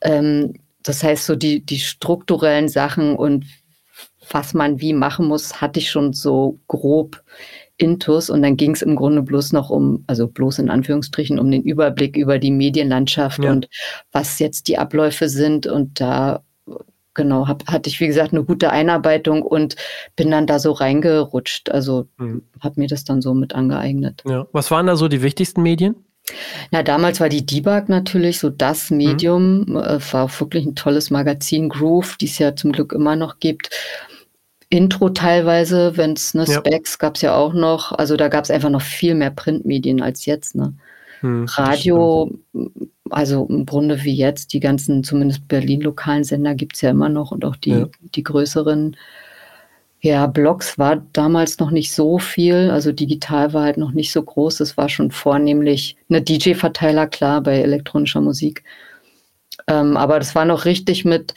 Ähm, 0.00 0.54
das 0.82 1.02
heißt, 1.02 1.26
so 1.26 1.34
die, 1.34 1.64
die 1.64 1.80
strukturellen 1.80 2.68
Sachen 2.68 3.16
und 3.16 3.44
was 4.30 4.54
man 4.54 4.80
wie 4.80 4.92
machen 4.92 5.26
muss, 5.26 5.60
hatte 5.60 5.80
ich 5.80 5.90
schon 5.90 6.12
so 6.12 6.60
grob 6.68 7.22
Intus 7.78 8.30
und 8.30 8.42
dann 8.42 8.56
ging 8.56 8.72
es 8.72 8.82
im 8.82 8.96
Grunde 8.96 9.22
bloß 9.22 9.52
noch 9.52 9.70
um, 9.70 10.04
also 10.06 10.28
bloß 10.28 10.60
in 10.60 10.70
Anführungsstrichen, 10.70 11.38
um 11.38 11.50
den 11.50 11.62
Überblick 11.62 12.16
über 12.16 12.38
die 12.38 12.50
Medienlandschaft 12.50 13.44
ja. 13.44 13.50
und 13.50 13.68
was 14.12 14.38
jetzt 14.38 14.68
die 14.68 14.78
Abläufe 14.78 15.28
sind 15.28 15.66
und 15.66 16.00
da 16.00 16.42
genau, 17.16 17.48
hab, 17.48 17.66
hatte 17.66 17.88
ich 17.88 17.98
wie 17.98 18.06
gesagt 18.06 18.32
eine 18.32 18.44
gute 18.44 18.70
Einarbeitung 18.70 19.42
und 19.42 19.74
bin 20.14 20.30
dann 20.30 20.46
da 20.46 20.60
so 20.60 20.70
reingerutscht. 20.70 21.70
Also 21.70 22.06
mhm. 22.18 22.42
habe 22.60 22.80
mir 22.80 22.86
das 22.86 23.02
dann 23.02 23.20
so 23.20 23.34
mit 23.34 23.54
angeeignet. 23.54 24.22
Ja. 24.28 24.46
Was 24.52 24.70
waren 24.70 24.86
da 24.86 24.94
so 24.94 25.08
die 25.08 25.22
wichtigsten 25.22 25.62
Medien? 25.62 25.96
Na, 26.70 26.82
damals 26.82 27.20
war 27.20 27.28
die 27.28 27.46
Debug 27.46 27.88
natürlich 27.88 28.38
so 28.38 28.50
das 28.50 28.90
mhm. 28.90 28.96
Medium, 28.96 29.60
mhm. 29.60 29.74
war 29.74 30.24
auch 30.24 30.40
wirklich 30.40 30.66
ein 30.66 30.76
tolles 30.76 31.10
Magazin, 31.10 31.68
Groove, 31.68 32.16
die 32.16 32.26
es 32.26 32.38
ja 32.38 32.54
zum 32.54 32.72
Glück 32.72 32.92
immer 32.92 33.16
noch 33.16 33.40
gibt. 33.40 33.70
Intro 34.68 35.10
teilweise, 35.10 35.96
wenn 35.96 36.12
es 36.14 36.34
ne, 36.34 36.44
ja. 36.46 36.58
Specs 36.58 36.98
gab 36.98 37.16
es 37.16 37.22
ja 37.22 37.36
auch 37.36 37.54
noch. 37.54 37.92
Also 37.92 38.16
da 38.16 38.28
gab 38.28 38.44
es 38.44 38.50
einfach 38.50 38.70
noch 38.70 38.82
viel 38.82 39.14
mehr 39.14 39.30
Printmedien 39.30 40.02
als 40.02 40.26
jetzt. 40.26 40.56
Ne? 40.56 40.74
Hm, 41.20 41.46
Radio, 41.48 42.32
also 43.10 43.46
im 43.48 43.66
Grunde 43.66 44.02
wie 44.04 44.14
jetzt, 44.14 44.52
die 44.52 44.60
ganzen, 44.60 45.04
zumindest 45.04 45.48
Berlin-lokalen 45.48 46.24
Sender 46.24 46.54
gibt 46.54 46.76
es 46.76 46.82
ja 46.82 46.90
immer 46.90 47.08
noch 47.08 47.32
und 47.32 47.44
auch 47.44 47.56
die, 47.56 47.70
ja. 47.70 47.88
die 48.14 48.22
größeren. 48.22 48.96
Ja, 50.00 50.26
Blogs 50.26 50.78
war 50.78 51.02
damals 51.12 51.58
noch 51.58 51.70
nicht 51.70 51.92
so 51.92 52.18
viel, 52.18 52.70
also 52.70 52.92
digital 52.92 53.52
war 53.52 53.64
halt 53.64 53.78
noch 53.78 53.92
nicht 53.92 54.12
so 54.12 54.22
groß. 54.22 54.60
Es 54.60 54.76
war 54.76 54.88
schon 54.88 55.10
vornehmlich 55.10 55.96
eine 56.08 56.22
DJ-Verteiler, 56.22 57.06
klar, 57.06 57.40
bei 57.40 57.58
elektronischer 57.60 58.20
Musik. 58.20 58.62
Ähm, 59.66 59.96
aber 59.96 60.18
das 60.18 60.34
war 60.34 60.44
noch 60.44 60.64
richtig 60.64 61.04
mit 61.04 61.34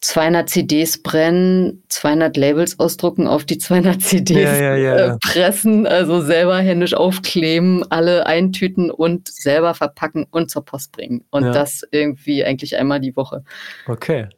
200 0.00 0.48
CDs 0.48 1.02
brennen, 1.02 1.82
200 1.88 2.36
Labels 2.36 2.78
ausdrucken, 2.78 3.26
auf 3.26 3.44
die 3.44 3.58
200 3.58 4.00
CDs 4.02 4.36
ja, 4.36 4.56
ja, 4.56 4.76
ja, 4.76 4.96
äh, 4.96 5.18
pressen, 5.18 5.86
also 5.86 6.20
selber 6.20 6.58
händisch 6.58 6.94
aufkleben, 6.94 7.84
alle 7.90 8.26
eintüten 8.26 8.90
und 8.90 9.28
selber 9.28 9.74
verpacken 9.74 10.26
und 10.30 10.50
zur 10.50 10.64
Post 10.64 10.92
bringen. 10.92 11.24
Und 11.30 11.44
das 11.44 11.82
irgendwie 11.90 12.44
eigentlich 12.44 12.76
einmal 12.76 13.00
die 13.00 13.16
Woche. 13.16 13.42
Okay. 13.86 14.28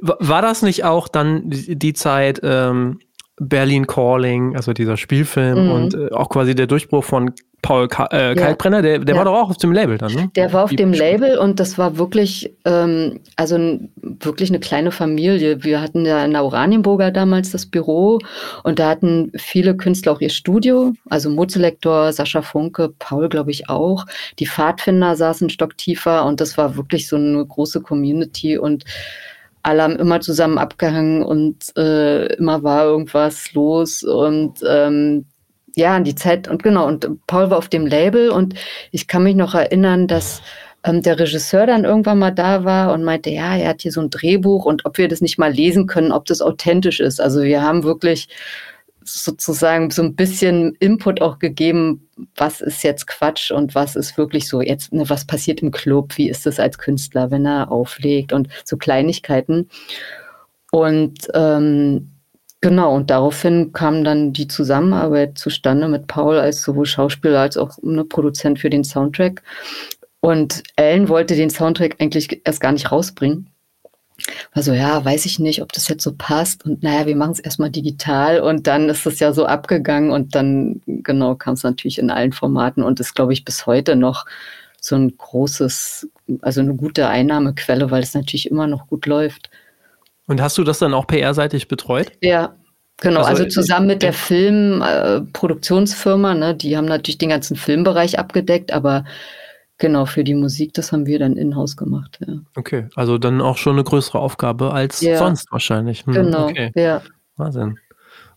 War 0.00 0.42
das 0.42 0.62
nicht 0.62 0.84
auch 0.84 1.08
dann 1.08 1.42
die 1.46 1.92
Zeit 1.92 2.40
ähm, 2.42 3.00
Berlin 3.40 3.86
Calling, 3.86 4.54
also 4.54 4.74
dieser 4.74 4.98
Spielfilm 4.98 5.64
mhm. 5.64 5.70
und 5.72 5.94
äh, 5.94 6.12
auch 6.12 6.28
quasi 6.28 6.54
der 6.54 6.66
Durchbruch 6.66 7.04
von 7.04 7.32
Paul 7.62 7.88
Ka 7.88 8.06
äh, 8.10 8.34
Kalkbrenner, 8.34 8.82
der, 8.82 8.98
der 9.00 9.14
ja. 9.14 9.18
war 9.18 9.24
doch 9.24 9.34
auch 9.34 9.50
auf 9.50 9.56
dem 9.56 9.72
Label 9.72 9.98
dann, 9.98 10.12
ne? 10.14 10.30
Der 10.34 10.52
war 10.52 10.64
auf 10.64 10.70
Wie 10.70 10.76
dem 10.76 10.92
Label 10.92 11.38
und 11.38 11.60
das 11.60 11.76
war 11.76 11.98
wirklich, 11.98 12.54
ähm, 12.64 13.20
also 13.36 13.78
wirklich 14.02 14.50
eine 14.50 14.60
kleine 14.60 14.92
Familie. 14.92 15.62
Wir 15.62 15.80
hatten 15.80 16.06
ja 16.06 16.24
in 16.24 16.32
der 16.32 16.44
Oranienburger 16.44 17.10
damals 17.10 17.50
das 17.50 17.66
Büro 17.66 18.18
und 18.62 18.78
da 18.78 18.88
hatten 18.88 19.32
viele 19.36 19.76
Künstler 19.76 20.12
auch 20.12 20.20
ihr 20.20 20.30
Studio, 20.30 20.92
also 21.08 21.28
Mozelektor, 21.28 22.12
Sascha 22.12 22.42
Funke, 22.42 22.92
Paul 22.98 23.28
glaube 23.28 23.50
ich 23.50 23.68
auch. 23.68 24.06
Die 24.38 24.46
Pfadfinder 24.46 25.16
saßen 25.16 25.50
Stock 25.50 25.76
tiefer 25.76 26.24
und 26.24 26.40
das 26.40 26.56
war 26.56 26.76
wirklich 26.76 27.08
so 27.08 27.16
eine 27.16 27.44
große 27.44 27.82
Community 27.82 28.56
und 28.56 28.84
alle 29.62 29.82
haben 29.82 29.96
immer 29.96 30.20
zusammen 30.20 30.58
abgehangen 30.58 31.22
und 31.22 31.76
äh, 31.76 32.34
immer 32.34 32.62
war 32.62 32.84
irgendwas 32.84 33.52
los 33.52 34.02
und 34.02 34.60
ähm, 34.66 35.26
ja, 35.76 35.98
die 36.00 36.14
Zeit 36.14 36.48
und 36.48 36.62
genau, 36.62 36.86
und 36.86 37.08
Paul 37.26 37.50
war 37.50 37.58
auf 37.58 37.68
dem 37.68 37.86
Label 37.86 38.30
und 38.30 38.54
ich 38.90 39.06
kann 39.06 39.22
mich 39.22 39.36
noch 39.36 39.54
erinnern, 39.54 40.08
dass 40.08 40.42
ähm, 40.84 41.02
der 41.02 41.18
Regisseur 41.18 41.66
dann 41.66 41.84
irgendwann 41.84 42.18
mal 42.18 42.30
da 42.32 42.64
war 42.64 42.92
und 42.92 43.04
meinte, 43.04 43.30
ja, 43.30 43.56
er 43.56 43.70
hat 43.70 43.82
hier 43.82 43.92
so 43.92 44.00
ein 44.00 44.10
Drehbuch 44.10 44.64
und 44.64 44.84
ob 44.84 44.98
wir 44.98 45.08
das 45.08 45.20
nicht 45.20 45.38
mal 45.38 45.52
lesen 45.52 45.86
können, 45.86 46.12
ob 46.12 46.24
das 46.26 46.40
authentisch 46.40 47.00
ist. 47.00 47.20
Also 47.20 47.42
wir 47.42 47.62
haben 47.62 47.84
wirklich 47.84 48.28
sozusagen 49.04 49.90
so 49.90 50.02
ein 50.02 50.14
bisschen 50.14 50.74
Input 50.80 51.20
auch 51.20 51.38
gegeben, 51.38 52.08
was 52.36 52.60
ist 52.60 52.82
jetzt 52.82 53.06
Quatsch 53.06 53.50
und 53.50 53.74
was 53.74 53.96
ist 53.96 54.16
wirklich 54.18 54.48
so 54.48 54.60
jetzt, 54.60 54.92
ne, 54.92 55.08
was 55.08 55.26
passiert 55.26 55.62
im 55.62 55.70
Club, 55.70 56.16
wie 56.16 56.28
ist 56.28 56.46
es 56.46 56.60
als 56.60 56.78
Künstler, 56.78 57.30
wenn 57.30 57.46
er 57.46 57.70
auflegt 57.70 58.32
und 58.32 58.48
so 58.64 58.76
Kleinigkeiten. 58.76 59.68
Und 60.70 61.28
ähm, 61.34 62.12
Genau, 62.62 62.94
und 62.94 63.08
daraufhin 63.08 63.72
kam 63.72 64.04
dann 64.04 64.34
die 64.34 64.46
Zusammenarbeit 64.46 65.38
zustande 65.38 65.88
mit 65.88 66.06
Paul 66.08 66.38
als 66.38 66.60
sowohl 66.60 66.84
Schauspieler 66.84 67.40
als 67.40 67.56
auch 67.56 67.78
eine 67.82 68.04
Produzent 68.04 68.58
für 68.58 68.68
den 68.68 68.84
Soundtrack. 68.84 69.42
Und 70.20 70.62
Ellen 70.76 71.08
wollte 71.08 71.36
den 71.36 71.48
Soundtrack 71.48 71.96
eigentlich 71.98 72.42
erst 72.44 72.60
gar 72.60 72.72
nicht 72.72 72.92
rausbringen. 72.92 73.49
War 74.54 74.62
so, 74.62 74.72
ja, 74.72 75.04
weiß 75.04 75.26
ich 75.26 75.38
nicht, 75.38 75.62
ob 75.62 75.72
das 75.72 75.88
jetzt 75.88 76.02
so 76.02 76.12
passt. 76.16 76.64
Und 76.64 76.82
naja, 76.82 77.06
wir 77.06 77.16
machen 77.16 77.32
es 77.32 77.40
erstmal 77.40 77.70
digital. 77.70 78.40
Und 78.40 78.66
dann 78.66 78.88
ist 78.88 79.06
es 79.06 79.20
ja 79.20 79.32
so 79.32 79.46
abgegangen. 79.46 80.10
Und 80.10 80.34
dann, 80.34 80.80
genau, 80.86 81.34
kam 81.34 81.54
es 81.54 81.62
natürlich 81.62 81.98
in 81.98 82.10
allen 82.10 82.32
Formaten 82.32 82.82
und 82.82 83.00
ist, 83.00 83.14
glaube 83.14 83.32
ich, 83.32 83.44
bis 83.44 83.66
heute 83.66 83.96
noch 83.96 84.26
so 84.80 84.96
ein 84.96 85.16
großes, 85.16 86.08
also 86.40 86.60
eine 86.60 86.74
gute 86.74 87.08
Einnahmequelle, 87.08 87.90
weil 87.90 88.02
es 88.02 88.14
natürlich 88.14 88.50
immer 88.50 88.66
noch 88.66 88.88
gut 88.88 89.06
läuft. 89.06 89.50
Und 90.26 90.40
hast 90.40 90.56
du 90.58 90.64
das 90.64 90.78
dann 90.78 90.94
auch 90.94 91.06
PR-seitig 91.06 91.68
betreut? 91.68 92.12
Ja, 92.20 92.54
Genau, 93.00 93.20
also, 93.20 93.44
also 93.44 93.60
zusammen 93.60 93.86
mit 93.86 94.02
der 94.02 94.12
Filmproduktionsfirma, 94.12 96.32
äh, 96.32 96.36
ne, 96.36 96.54
die 96.54 96.76
haben 96.76 96.84
natürlich 96.84 97.16
den 97.18 97.30
ganzen 97.30 97.56
Filmbereich 97.56 98.18
abgedeckt, 98.18 98.72
aber 98.72 99.06
genau 99.80 100.06
für 100.06 100.22
die 100.22 100.34
Musik, 100.34 100.74
das 100.74 100.92
haben 100.92 101.06
wir 101.06 101.18
dann 101.18 101.36
in-house 101.36 101.76
gemacht. 101.76 102.18
Ja. 102.26 102.34
Okay, 102.56 102.86
also 102.94 103.18
dann 103.18 103.40
auch 103.40 103.56
schon 103.56 103.72
eine 103.72 103.84
größere 103.84 104.18
Aufgabe 104.18 104.72
als 104.72 105.00
ja. 105.00 105.18
sonst 105.18 105.50
wahrscheinlich. 105.50 106.06
Hm, 106.06 106.12
genau, 106.12 106.48
okay. 106.48 106.70
ja. 106.76 107.02
Wahnsinn. 107.36 107.78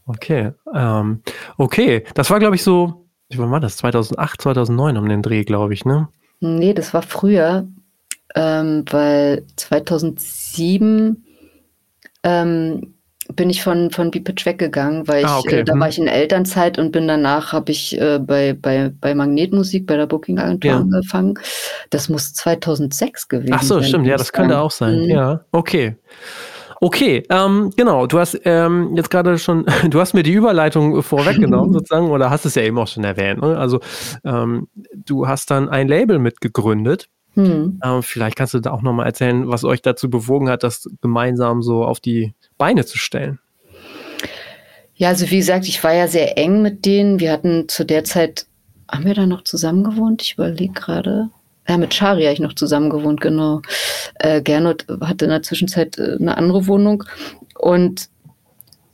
Okay, 0.05 0.51
ähm, 0.73 1.21
okay, 1.57 2.03
das 2.15 2.29
war 2.29 2.39
glaube 2.39 2.55
ich 2.55 2.63
so, 2.63 3.05
wann 3.35 3.51
war 3.51 3.59
das? 3.59 3.77
2008, 3.77 4.41
2009 4.41 4.97
um 4.97 5.07
den 5.07 5.21
Dreh, 5.21 5.43
glaube 5.43 5.73
ich, 5.73 5.85
ne? 5.85 6.09
Nee, 6.39 6.73
das 6.73 6.93
war 6.93 7.03
früher, 7.03 7.67
ähm, 8.35 8.83
weil 8.89 9.45
2007 9.55 11.23
ähm, 12.23 12.95
bin 13.35 13.49
ich 13.49 13.63
von, 13.63 13.91
von 13.91 14.11
B-Pitch 14.11 14.45
weggegangen, 14.45 15.07
weil 15.07 15.21
ich, 15.21 15.27
ah, 15.27 15.39
okay. 15.39 15.59
äh, 15.59 15.63
da 15.63 15.73
war 15.73 15.85
mhm. 15.85 15.89
ich 15.89 15.99
in 15.99 16.07
Elternzeit 16.07 16.77
und 16.77 16.91
bin 16.91 17.07
danach, 17.07 17.53
habe 17.53 17.71
ich 17.71 17.99
äh, 17.99 18.19
bei, 18.19 18.53
bei, 18.53 18.91
bei 18.99 19.15
Magnetmusik, 19.15 19.87
bei 19.87 19.97
der 19.97 20.07
Booking-Agentur 20.07 20.71
ja. 20.71 20.77
angefangen. 20.77 21.35
Das 21.89 22.09
muss 22.09 22.33
2006 22.33 23.27
gewesen 23.27 23.47
sein. 23.49 23.59
Ach 23.59 23.63
so, 23.63 23.81
stimmt, 23.81 24.07
ja, 24.07 24.17
das 24.17 24.33
könnte 24.33 24.59
auch 24.59 24.71
sein. 24.71 25.03
Mhm. 25.03 25.09
Ja, 25.09 25.41
okay. 25.51 25.95
Okay, 26.81 27.23
ähm, 27.29 27.71
genau. 27.77 28.07
Du 28.07 28.19
hast 28.19 28.37
ähm, 28.43 28.93
jetzt 28.97 29.09
gerade 29.09 29.37
schon, 29.37 29.65
du 29.89 30.01
hast 30.01 30.13
mir 30.13 30.23
die 30.23 30.33
Überleitung 30.33 31.01
vorweggenommen 31.01 31.71
sozusagen, 31.73 32.09
oder 32.09 32.29
hast 32.29 32.45
es 32.45 32.55
ja 32.55 32.63
eben 32.63 32.77
auch 32.77 32.87
schon 32.87 33.05
erwähnt. 33.05 33.41
Ne? 33.41 33.57
Also 33.57 33.79
ähm, 34.25 34.67
du 34.93 35.27
hast 35.27 35.49
dann 35.49 35.69
ein 35.69 35.87
Label 35.87 36.19
mitgegründet 36.19 37.07
hm. 37.35 37.79
Ähm, 37.83 38.03
vielleicht 38.03 38.35
kannst 38.35 38.53
du 38.53 38.59
da 38.59 38.71
auch 38.71 38.81
nochmal 38.81 39.07
erzählen, 39.07 39.47
was 39.47 39.63
euch 39.63 39.81
dazu 39.81 40.09
bewogen 40.09 40.49
hat, 40.49 40.63
das 40.63 40.87
gemeinsam 41.01 41.61
so 41.63 41.83
auf 41.83 41.99
die 41.99 42.33
Beine 42.63 42.85
zu 42.85 42.97
stellen. 42.97 43.39
Ja, 44.95 45.09
also 45.09 45.29
wie 45.29 45.35
gesagt, 45.35 45.67
ich 45.67 45.83
war 45.83 45.93
ja 45.93 46.07
sehr 46.07 46.37
eng 46.37 46.61
mit 46.61 46.85
denen. 46.85 47.19
Wir 47.19 47.33
hatten 47.33 47.67
zu 47.67 47.83
der 47.83 48.05
Zeit, 48.05 48.45
haben 48.89 49.03
wir 49.03 49.13
da 49.13 49.25
noch 49.25 49.43
zusammen 49.43 49.83
gewohnt? 49.83 50.21
Ich 50.21 50.35
überlege 50.35 50.71
gerade. 50.71 51.29
Ja, 51.67 51.77
mit 51.77 51.93
Shari 51.93 52.23
habe 52.23 52.31
ich 52.31 52.39
noch 52.39 52.53
zusammen 52.53 52.89
gewohnt, 52.89 53.19
genau. 53.19 53.61
Äh, 54.15 54.41
Gernot 54.41 54.85
hatte 55.01 55.25
in 55.25 55.31
der 55.31 55.43
Zwischenzeit 55.43 55.97
äh, 55.97 56.15
eine 56.17 56.37
andere 56.37 56.65
Wohnung. 56.65 57.03
Und 57.55 58.07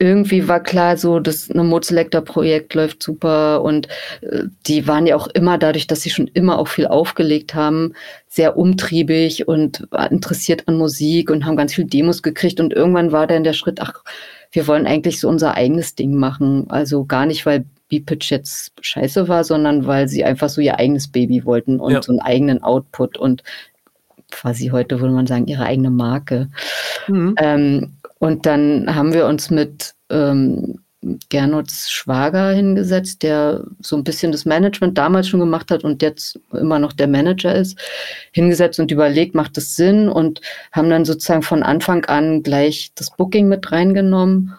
irgendwie 0.00 0.48
war 0.48 0.60
klar 0.60 0.96
so, 0.96 1.20
das 1.20 1.50
eine 1.50 1.62
Mood-Selector-Projekt 1.62 2.74
läuft 2.74 3.02
super 3.02 3.62
und 3.62 3.86
äh, 4.22 4.44
die 4.66 4.88
waren 4.88 5.06
ja 5.06 5.14
auch 5.14 5.28
immer 5.28 5.58
dadurch, 5.58 5.86
dass 5.86 6.00
sie 6.00 6.10
schon 6.10 6.26
immer 6.28 6.58
auch 6.58 6.68
viel 6.68 6.86
aufgelegt 6.86 7.54
haben, 7.54 7.92
sehr 8.26 8.56
umtriebig 8.56 9.46
und 9.46 9.86
interessiert 10.10 10.66
an 10.68 10.76
Musik 10.76 11.30
und 11.30 11.44
haben 11.44 11.56
ganz 11.56 11.74
viel 11.74 11.84
Demos 11.84 12.22
gekriegt 12.22 12.60
und 12.60 12.72
irgendwann 12.72 13.12
war 13.12 13.26
dann 13.26 13.44
der 13.44 13.52
Schritt, 13.52 13.80
ach, 13.82 14.02
wir 14.52 14.66
wollen 14.66 14.86
eigentlich 14.86 15.20
so 15.20 15.28
unser 15.28 15.54
eigenes 15.54 15.94
Ding 15.94 16.14
machen. 16.14 16.66
Also 16.70 17.04
gar 17.04 17.26
nicht, 17.26 17.44
weil 17.44 17.66
B-Pitch 17.88 18.30
jetzt 18.30 18.72
scheiße 18.80 19.28
war, 19.28 19.44
sondern 19.44 19.86
weil 19.86 20.08
sie 20.08 20.24
einfach 20.24 20.48
so 20.48 20.62
ihr 20.62 20.78
eigenes 20.78 21.08
Baby 21.08 21.44
wollten 21.44 21.78
und 21.78 21.92
ja. 21.92 22.02
so 22.02 22.12
einen 22.12 22.20
eigenen 22.20 22.62
Output 22.62 23.18
und 23.18 23.42
quasi 24.30 24.68
heute 24.68 25.00
würde 25.00 25.14
man 25.14 25.26
sagen, 25.26 25.46
ihre 25.46 25.64
eigene 25.64 25.90
Marke. 25.90 26.48
Mhm. 27.06 27.34
Ähm, 27.38 27.92
und 28.20 28.44
dann 28.44 28.94
haben 28.94 29.14
wir 29.14 29.26
uns 29.26 29.50
mit 29.50 29.94
ähm, 30.10 30.78
Gernots 31.30 31.90
Schwager 31.90 32.50
hingesetzt, 32.50 33.22
der 33.22 33.64
so 33.80 33.96
ein 33.96 34.04
bisschen 34.04 34.30
das 34.30 34.44
Management 34.44 34.98
damals 34.98 35.26
schon 35.26 35.40
gemacht 35.40 35.70
hat 35.70 35.84
und 35.84 36.02
jetzt 36.02 36.38
immer 36.52 36.78
noch 36.78 36.92
der 36.92 37.08
Manager 37.08 37.54
ist, 37.54 37.78
hingesetzt 38.32 38.78
und 38.78 38.90
überlegt, 38.90 39.34
macht 39.34 39.56
das 39.56 39.74
Sinn? 39.74 40.10
Und 40.10 40.42
haben 40.70 40.90
dann 40.90 41.06
sozusagen 41.06 41.40
von 41.40 41.62
Anfang 41.62 42.04
an 42.04 42.42
gleich 42.42 42.92
das 42.94 43.16
Booking 43.16 43.48
mit 43.48 43.72
reingenommen 43.72 44.54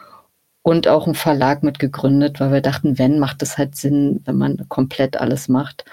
und 0.63 0.87
auch 0.87 1.05
einen 1.05 1.13
Verlag 1.13 1.61
mit 1.61 1.77
gegründet, 1.77 2.39
weil 2.39 2.51
wir 2.51 2.61
dachten, 2.61 2.97
wenn, 2.97 3.19
macht 3.19 3.43
es 3.43 3.59
halt 3.59 3.75
Sinn, 3.75 4.21
wenn 4.25 4.37
man 4.37 4.67
komplett 4.69 5.17
alles 5.17 5.49
macht. 5.49 5.85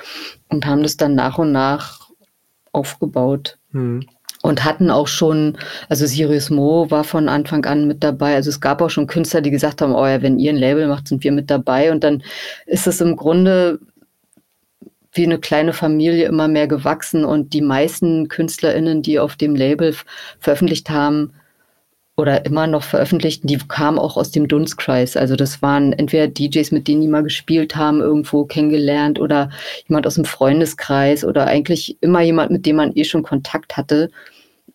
Und 0.48 0.64
haben 0.64 0.82
das 0.82 0.96
dann 0.96 1.14
nach 1.14 1.36
und 1.36 1.52
nach 1.52 2.08
aufgebaut. 2.72 3.58
Hm 3.72 4.08
und 4.48 4.64
hatten 4.64 4.90
auch 4.90 5.08
schon, 5.08 5.56
also 5.88 6.06
Sirius 6.06 6.50
Mo 6.50 6.90
war 6.90 7.04
von 7.04 7.28
Anfang 7.28 7.64
an 7.66 7.86
mit 7.86 8.02
dabei. 8.02 8.34
Also 8.34 8.50
es 8.50 8.60
gab 8.60 8.80
auch 8.82 8.90
schon 8.90 9.06
Künstler, 9.06 9.40
die 9.40 9.50
gesagt 9.50 9.82
haben, 9.82 9.94
oh 9.94 10.06
ja, 10.06 10.22
wenn 10.22 10.38
ihr 10.38 10.52
ein 10.52 10.56
Label 10.56 10.88
macht, 10.88 11.08
sind 11.08 11.22
wir 11.22 11.32
mit 11.32 11.50
dabei. 11.50 11.92
Und 11.92 12.02
dann 12.04 12.22
ist 12.66 12.86
es 12.86 13.00
im 13.00 13.16
Grunde 13.16 13.78
wie 15.12 15.24
eine 15.24 15.38
kleine 15.38 15.72
Familie 15.72 16.26
immer 16.26 16.48
mehr 16.48 16.68
gewachsen 16.68 17.24
und 17.24 17.52
die 17.52 17.62
meisten 17.62 18.28
KünstlerInnen, 18.28 19.02
die 19.02 19.18
auf 19.18 19.36
dem 19.36 19.54
Label 19.54 19.94
veröffentlicht 20.38 20.90
haben, 20.90 21.32
oder 22.18 22.44
immer 22.44 22.66
noch 22.66 22.82
veröffentlichten, 22.82 23.46
die 23.46 23.58
kamen 23.58 23.96
auch 23.96 24.16
aus 24.16 24.32
dem 24.32 24.48
Dunstkreis. 24.48 25.16
Also 25.16 25.36
das 25.36 25.62
waren 25.62 25.92
entweder 25.92 26.26
DJs, 26.26 26.72
mit 26.72 26.88
denen 26.88 27.00
die 27.00 27.06
mal 27.06 27.22
gespielt 27.22 27.76
haben, 27.76 28.00
irgendwo 28.00 28.44
kennengelernt 28.44 29.20
oder 29.20 29.50
jemand 29.86 30.04
aus 30.04 30.16
dem 30.16 30.24
Freundeskreis 30.24 31.24
oder 31.24 31.46
eigentlich 31.46 31.96
immer 32.00 32.20
jemand, 32.20 32.50
mit 32.50 32.66
dem 32.66 32.74
man 32.74 32.90
eh 32.96 33.04
schon 33.04 33.22
Kontakt 33.22 33.76
hatte. 33.76 34.10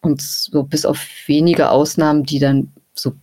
Und 0.04 0.22
so 0.22 0.64
bis 0.64 0.86
auf 0.86 1.00
wenige 1.28 1.70
Ausnahmen, 1.70 2.24
die 2.24 2.40
dann 2.40 2.72
so 2.94 3.14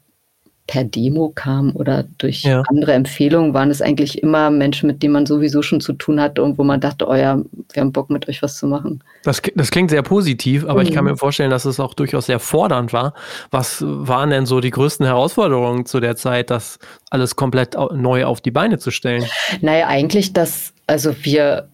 per 0.67 0.85
Demo 0.85 1.33
kam 1.35 1.75
oder 1.75 2.05
durch 2.19 2.45
ja. 2.45 2.63
andere 2.69 2.93
Empfehlungen, 2.93 3.55
waren 3.55 3.71
es 3.71 3.83
eigentlich 3.83 4.23
immer 4.23 4.51
Menschen, 4.51 4.87
mit 4.87 5.03
denen 5.03 5.13
man 5.13 5.27
sowieso 5.27 5.63
schon 5.63 5.81
zu 5.81 5.93
tun 5.95 6.21
hatte 6.21 6.45
und 6.45 6.59
wo 6.59 6.65
man 6.65 6.81
dachte, 6.81 7.09
oh 7.09 7.15
ja, 7.15 7.43
wir 7.73 7.81
haben 7.81 7.91
Bock 7.91 8.09
mit 8.09 8.29
euch 8.29 8.41
was 8.41 8.57
zu 8.57 8.69
machen. 8.69 9.03
Das, 9.25 9.43
das 9.57 9.73
klingt 9.73 9.91
sehr 9.91 10.03
positiv, 10.03 10.65
aber 10.65 10.81
mhm. 10.81 10.87
ich 10.87 10.95
kann 10.95 11.05
mhm. 11.05 11.11
mir 11.11 11.17
vorstellen, 11.17 11.51
dass 11.51 11.65
es 11.65 11.81
auch 11.81 11.93
durchaus 11.93 12.27
sehr 12.27 12.39
fordernd 12.39 12.93
war. 12.93 13.15
Was 13.51 13.83
waren 13.85 14.31
denn 14.31 14.47
so 14.47 14.61
die 14.61 14.71
größten 14.71 15.05
Herausforderungen 15.05 15.87
zu 15.87 15.99
der 15.99 16.15
Zeit, 16.15 16.51
das 16.51 16.79
alles 17.11 17.35
komplett 17.35 17.77
neu 17.93 18.25
auf 18.25 18.41
die 18.41 18.53
Beine 18.53 18.79
zu 18.79 18.93
stellen? 18.93 19.25
Naja, 19.61 19.89
eigentlich, 19.89 20.33
dass, 20.33 20.73
also 20.87 21.15
wir 21.25 21.69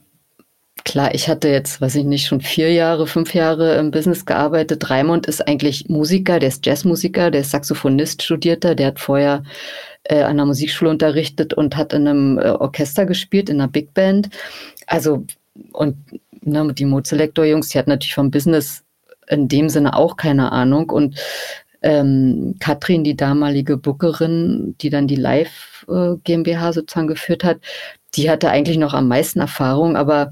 klar, 0.87 1.15
ich 1.15 1.29
hatte 1.29 1.49
jetzt, 1.49 1.81
weiß 1.81 1.97
ich 1.97 2.05
nicht, 2.05 2.27
schon 2.27 2.41
vier 2.41 2.73
Jahre, 2.73 3.07
fünf 3.07 3.35
Jahre 3.35 3.77
im 3.77 3.91
Business 3.91 4.25
gearbeitet. 4.25 4.89
Raimund 4.89 5.27
ist 5.27 5.47
eigentlich 5.47 5.89
Musiker, 5.89 6.39
der 6.39 6.49
ist 6.49 6.65
Jazzmusiker, 6.65 7.31
der 7.31 7.43
ist 7.43 7.51
Saxophonist, 7.51 8.23
studierter, 8.23 8.75
der 8.75 8.87
hat 8.89 9.01
vorher 9.01 9.43
äh, 10.05 10.23
an 10.23 10.37
der 10.37 10.47
Musikschule 10.47 10.91
unterrichtet 10.91 11.53
und 11.53 11.77
hat 11.77 11.93
in 11.93 12.07
einem 12.07 12.39
äh, 12.39 12.51
Orchester 12.51 13.05
gespielt, 13.05 13.51
in 13.51 13.61
einer 13.61 13.69
Big 13.69 13.93
Band. 13.95 14.31
Also, 14.87 15.27
und 15.73 15.97
ne, 16.41 16.73
die 16.73 16.85
Mozelektor-Jungs, 16.85 17.69
die 17.69 17.79
hatten 17.79 17.91
natürlich 17.91 18.15
vom 18.15 18.31
Business 18.31 18.85
in 19.29 19.49
dem 19.49 19.69
Sinne 19.69 19.97
auch 19.97 20.17
keine 20.17 20.53
Ahnung. 20.53 20.91
Und 20.91 21.17
ähm, 21.83 22.55
Katrin, 22.61 23.03
die 23.03 23.17
damalige 23.17 23.77
Bookerin, 23.77 24.77
die 24.81 24.91
dann 24.91 25.09
die 25.09 25.17
Live 25.17 25.85
äh, 25.89 26.15
GmbH 26.23 26.73
sozusagen 26.73 27.09
geführt 27.09 27.43
hat, 27.43 27.59
die 28.15 28.31
hatte 28.31 28.51
eigentlich 28.51 28.79
noch 28.79 28.95
am 28.95 29.09
meisten 29.09 29.41
Erfahrung, 29.41 29.97
aber 29.97 30.31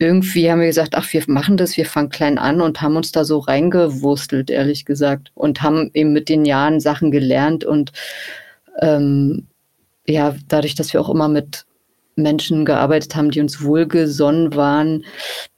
irgendwie 0.00 0.50
haben 0.50 0.60
wir 0.60 0.66
gesagt, 0.66 0.94
ach, 0.94 1.12
wir 1.12 1.22
machen 1.26 1.58
das, 1.58 1.76
wir 1.76 1.84
fangen 1.84 2.08
klein 2.08 2.38
an 2.38 2.62
und 2.62 2.80
haben 2.80 2.96
uns 2.96 3.12
da 3.12 3.22
so 3.22 3.38
reingewurstelt, 3.38 4.48
ehrlich 4.48 4.86
gesagt, 4.86 5.30
und 5.34 5.60
haben 5.60 5.90
eben 5.92 6.14
mit 6.14 6.30
den 6.30 6.46
Jahren 6.46 6.80
Sachen 6.80 7.10
gelernt 7.10 7.64
und 7.64 7.92
ähm, 8.80 9.46
ja, 10.06 10.34
dadurch, 10.48 10.74
dass 10.74 10.94
wir 10.94 11.02
auch 11.02 11.10
immer 11.10 11.28
mit 11.28 11.66
Menschen 12.16 12.64
gearbeitet 12.64 13.14
haben, 13.14 13.30
die 13.30 13.40
uns 13.40 13.62
wohlgesonnen 13.62 14.56
waren, 14.56 15.04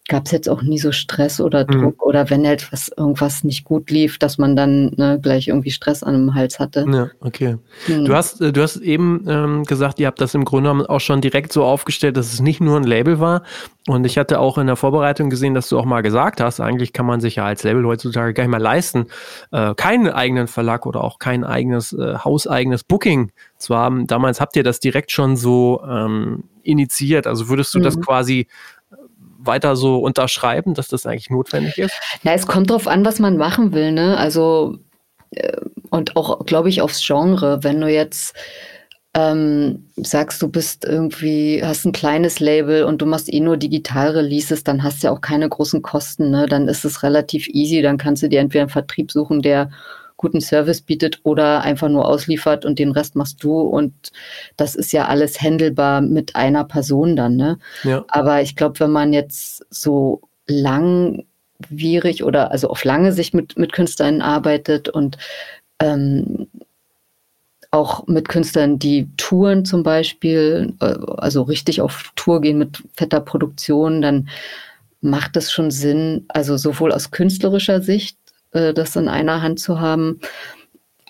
gab 0.09 0.27
es 0.27 0.33
jetzt 0.33 0.49
auch 0.49 0.63
nie 0.63 0.79
so 0.79 0.91
Stress 0.91 1.41
oder 1.41 1.65
mhm. 1.65 1.81
Druck 1.81 1.97
mhm. 1.97 2.09
oder 2.09 2.29
wenn 2.31 2.45
etwas 2.45 2.91
irgendwas 2.97 3.45
nicht 3.45 3.65
gut 3.65 3.91
lief, 3.91 4.19
dass 4.19 4.37
man 4.37 4.57
dann 4.57 4.91
ne, 4.97 5.19
gleich 5.23 5.49
irgendwie 5.49 5.71
Stress 5.71 6.03
an 6.03 6.15
dem 6.15 6.35
Hals 6.35 6.59
hatte. 6.59 6.85
Ja, 6.93 7.09
okay. 7.21 7.57
Mhm. 7.87 8.05
Du 8.05 8.15
hast 8.15 8.41
äh, 8.41 8.53
du 8.53 8.63
hast 8.63 8.79
eben 8.79 9.25
ähm, 9.29 9.65
gesagt, 9.65 10.01
ihr 10.01 10.09
habt 10.09 10.21
das 10.21 10.35
im 10.35 10.45
Grunde 10.45 10.71
genommen 10.71 10.87
auch 10.87 11.01
schon 11.01 11.21
direkt 11.21 11.53
so 11.53 11.65
aufgestellt, 11.65 12.17
dass 12.17 12.33
es 12.33 12.41
nicht 12.41 12.61
nur 12.61 12.77
ein 12.77 12.85
Label 12.85 13.21
war. 13.21 13.43
Und 13.89 14.05
ich 14.05 14.19
hatte 14.19 14.39
auch 14.39 14.59
in 14.59 14.67
der 14.67 14.77
Vorbereitung 14.77 15.31
gesehen, 15.31 15.55
dass 15.55 15.69
du 15.69 15.79
auch 15.79 15.85
mal 15.85 16.03
gesagt 16.03 16.41
hast, 16.41 16.61
eigentlich 16.61 16.93
kann 16.93 17.07
man 17.07 17.21
sich 17.21 17.37
ja 17.37 17.45
als 17.45 17.63
Label 17.63 17.85
heutzutage 17.85 18.33
gar 18.33 18.45
nicht 18.45 18.51
mehr 18.51 18.61
leisten, 18.61 19.07
äh, 19.51 19.75
keinen 19.75 20.09
eigenen 20.09 20.47
Verlag 20.47 20.87
oder 20.87 21.03
auch 21.03 21.19
kein 21.19 21.45
eigenes 21.45 21.93
äh, 21.93 22.17
hauseigenes 22.17 22.85
Booking 22.85 23.33
zu 23.59 23.77
haben. 23.77 24.07
Damals 24.07 24.41
habt 24.41 24.57
ihr 24.57 24.63
das 24.63 24.79
direkt 24.79 25.11
schon 25.11 25.37
so 25.37 25.83
ähm, 25.89 26.45
initiiert. 26.63 27.27
Also 27.27 27.49
würdest 27.49 27.75
du 27.75 27.79
mhm. 27.79 27.85
das 27.85 28.01
quasi 28.01 28.47
weiter 29.45 29.77
so 29.77 29.99
unterschreiben, 29.99 30.75
dass 30.75 30.89
das 30.89 31.07
eigentlich 31.07 31.31
notwendig 31.31 31.79
ist? 31.79 31.95
Na, 32.23 32.33
es 32.33 32.47
kommt 32.47 32.71
drauf 32.71 32.87
an, 32.87 33.05
was 33.05 33.19
man 33.19 33.37
machen 33.37 33.73
will, 33.73 33.93
ne? 33.93 34.17
Also 34.17 34.79
äh, 35.31 35.57
und 35.91 36.17
auch, 36.17 36.45
glaube 36.47 36.69
ich, 36.69 36.81
aufs 36.83 37.05
Genre. 37.05 37.63
Wenn 37.63 37.81
du 37.81 37.89
jetzt 37.89 38.35
ähm, 39.15 39.89
sagst, 39.97 40.41
du 40.41 40.49
bist 40.49 40.85
irgendwie, 40.85 41.63
hast 41.63 41.85
ein 41.85 41.93
kleines 41.93 42.41
Label 42.41 42.85
und 42.85 43.03
du 43.03 43.07
machst 43.07 43.33
eh 43.33 43.41
nur 43.41 43.59
Digital-Releases, 43.59 44.65
dann 44.65 44.83
hast 44.83 45.03
du 45.03 45.09
ja 45.09 45.13
auch 45.13 45.21
keine 45.21 45.49
großen 45.49 45.83
Kosten, 45.83 46.31
ne? 46.31 46.47
Dann 46.47 46.69
ist 46.69 46.85
es 46.85 47.03
relativ 47.03 47.49
easy, 47.49 47.83
dann 47.83 47.99
kannst 47.99 48.23
du 48.23 48.29
dir 48.29 48.41
entweder 48.41 48.63
einen 48.63 48.71
Vertrieb 48.71 49.13
suchen, 49.13 49.43
der 49.43 49.71
guten 50.23 50.41
Service 50.41 50.81
bietet 50.81 51.21
oder 51.25 51.61
einfach 51.61 51.89
nur 51.89 52.09
ausliefert 52.09 52.65
und 52.65 52.79
den 52.79 52.93
Rest 52.93 53.17
machst 53.17 53.43
du. 53.45 53.61
Und 53.61 53.93
das 54.57 54.75
ist 54.75 54.93
ja 54.93 55.07
alles 55.07 55.43
handelbar 55.43 56.01
mit 56.01 56.35
einer 56.37 56.65
Person 56.65 57.17
dann. 57.17 57.37
Ne? 57.37 57.59
Ja. 57.83 58.05
Aber 58.09 58.41
ich 58.41 58.57
glaube, 58.57 58.81
wenn 58.81 58.93
man 58.93 59.13
jetzt 59.13 59.67
so 59.69 60.23
langwierig 60.47 62.25
oder 62.25 62.51
also 62.53 62.69
auf 62.69 62.85
lange 62.85 63.13
Sicht 63.13 63.35
mit, 63.35 63.59
mit 63.59 63.73
Künstlern 63.73 64.23
arbeitet 64.23 64.89
und 64.89 65.19
ähm, 65.81 66.47
auch 67.73 68.07
mit 68.07 68.29
Künstlern, 68.29 68.79
die 68.79 69.09
touren 69.17 69.65
zum 69.65 69.83
Beispiel, 69.83 70.75
äh, 70.81 70.95
also 71.17 71.43
richtig 71.43 71.81
auf 71.81 72.13
Tour 72.15 72.41
gehen 72.41 72.59
mit 72.59 72.83
fetter 72.95 73.21
Produktion, 73.21 74.03
dann 74.03 74.29
macht 75.01 75.37
es 75.37 75.51
schon 75.51 75.73
Sinn, 75.73 76.27
also 76.29 76.57
sowohl 76.57 76.93
aus 76.93 77.11
künstlerischer 77.11 77.83
Sicht 77.83 78.17
äh, 78.53 78.73
das 78.73 78.97
in 78.97 79.09
einer 79.09 79.43
Hand 79.43 79.61
zu 79.61 79.81
haben, 79.81 80.21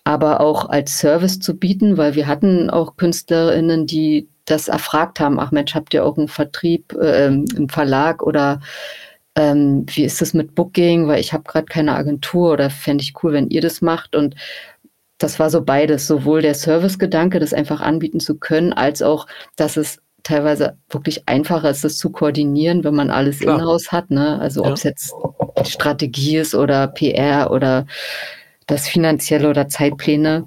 aber 0.05 0.41
auch 0.41 0.69
als 0.69 0.99
Service 0.99 1.39
zu 1.39 1.57
bieten, 1.57 1.97
weil 1.97 2.15
wir 2.15 2.27
hatten 2.27 2.71
auch 2.71 2.97
KünstlerInnen, 2.97 3.87
die 3.87 4.29
das 4.45 4.69
erfragt 4.69 5.21
haben, 5.21 5.39
ach 5.39 5.53
Mensch, 5.53 5.75
habt 5.75 5.95
ihr 5.95 6.05
auch 6.05 6.19
einen 6.19 6.29
Vertrieb, 6.29 6.93
äh, 6.95 7.27
einen 7.27 7.69
Verlag 7.69 8.23
oder 8.23 8.61
ähm, 9.37 9.87
wie 9.89 10.05
ist 10.05 10.21
das 10.21 10.35
mit 10.35 10.55
Booking, 10.55 11.07
weil 11.09 11.21
ich 11.21 11.33
habe 11.33 11.45
gerade 11.45 11.67
keine 11.67 11.95
Agentur 11.95 12.53
oder 12.53 12.69
fände 12.71 13.03
ich 13.03 13.15
cool, 13.23 13.33
wenn 13.33 13.49
ihr 13.49 13.63
das 13.63 13.81
macht. 13.81 14.15
Und 14.15 14.35
das 15.19 15.39
war 15.39 15.51
so 15.51 15.63
beides, 15.63 16.07
sowohl 16.07 16.43
der 16.43 16.55
Servicegedanke, 16.55 17.39
das 17.39 17.55
einfach 17.55 17.81
anbieten 17.81 18.21
zu 18.21 18.37
können, 18.37 18.73
als 18.73 19.03
auch, 19.03 19.27
dass 19.57 19.77
es 19.77 20.02
teilweise 20.23 20.77
wirklich 20.91 21.29
einfacher 21.29 21.71
ist, 21.71 21.85
das 21.85 21.97
zu 21.97 22.11
koordinieren, 22.11 22.85
wenn 22.85 22.95
man 22.95 23.11
alles 23.11 23.41
in-house 23.41 23.93
hat. 23.93 24.11
Ne? 24.11 24.39
Also 24.41 24.63
ja. 24.63 24.71
ob 24.71 24.77
es 24.77 24.83
jetzt 24.83 25.15
Strategie 25.65 26.37
ist 26.37 26.55
oder 26.55 26.89
PR 26.89 27.51
oder 27.51 27.87
das 28.67 28.89
Finanzielle 28.89 29.49
oder 29.49 29.69
Zeitpläne. 29.69 30.47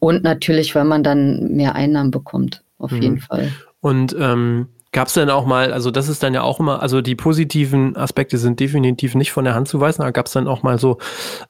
Und 0.00 0.24
natürlich, 0.24 0.74
weil 0.74 0.84
man 0.84 1.02
dann 1.02 1.52
mehr 1.52 1.74
Einnahmen 1.74 2.10
bekommt, 2.10 2.64
auf 2.78 2.90
mhm. 2.90 3.02
jeden 3.02 3.20
Fall. 3.20 3.52
Und 3.80 4.14
ähm, 4.18 4.68
gab 4.92 5.08
es 5.08 5.14
denn 5.14 5.30
auch 5.30 5.46
mal, 5.46 5.72
also 5.72 5.90
das 5.90 6.08
ist 6.08 6.22
dann 6.22 6.34
ja 6.34 6.42
auch 6.42 6.60
immer, 6.60 6.82
also 6.82 7.00
die 7.00 7.14
positiven 7.14 7.96
Aspekte 7.96 8.38
sind 8.38 8.60
definitiv 8.60 9.14
nicht 9.14 9.32
von 9.32 9.44
der 9.44 9.54
Hand 9.54 9.68
zu 9.68 9.80
weisen, 9.80 10.02
aber 10.02 10.12
gab 10.12 10.26
es 10.26 10.32
dann 10.32 10.46
auch 10.46 10.62
mal 10.62 10.78
so 10.78 10.98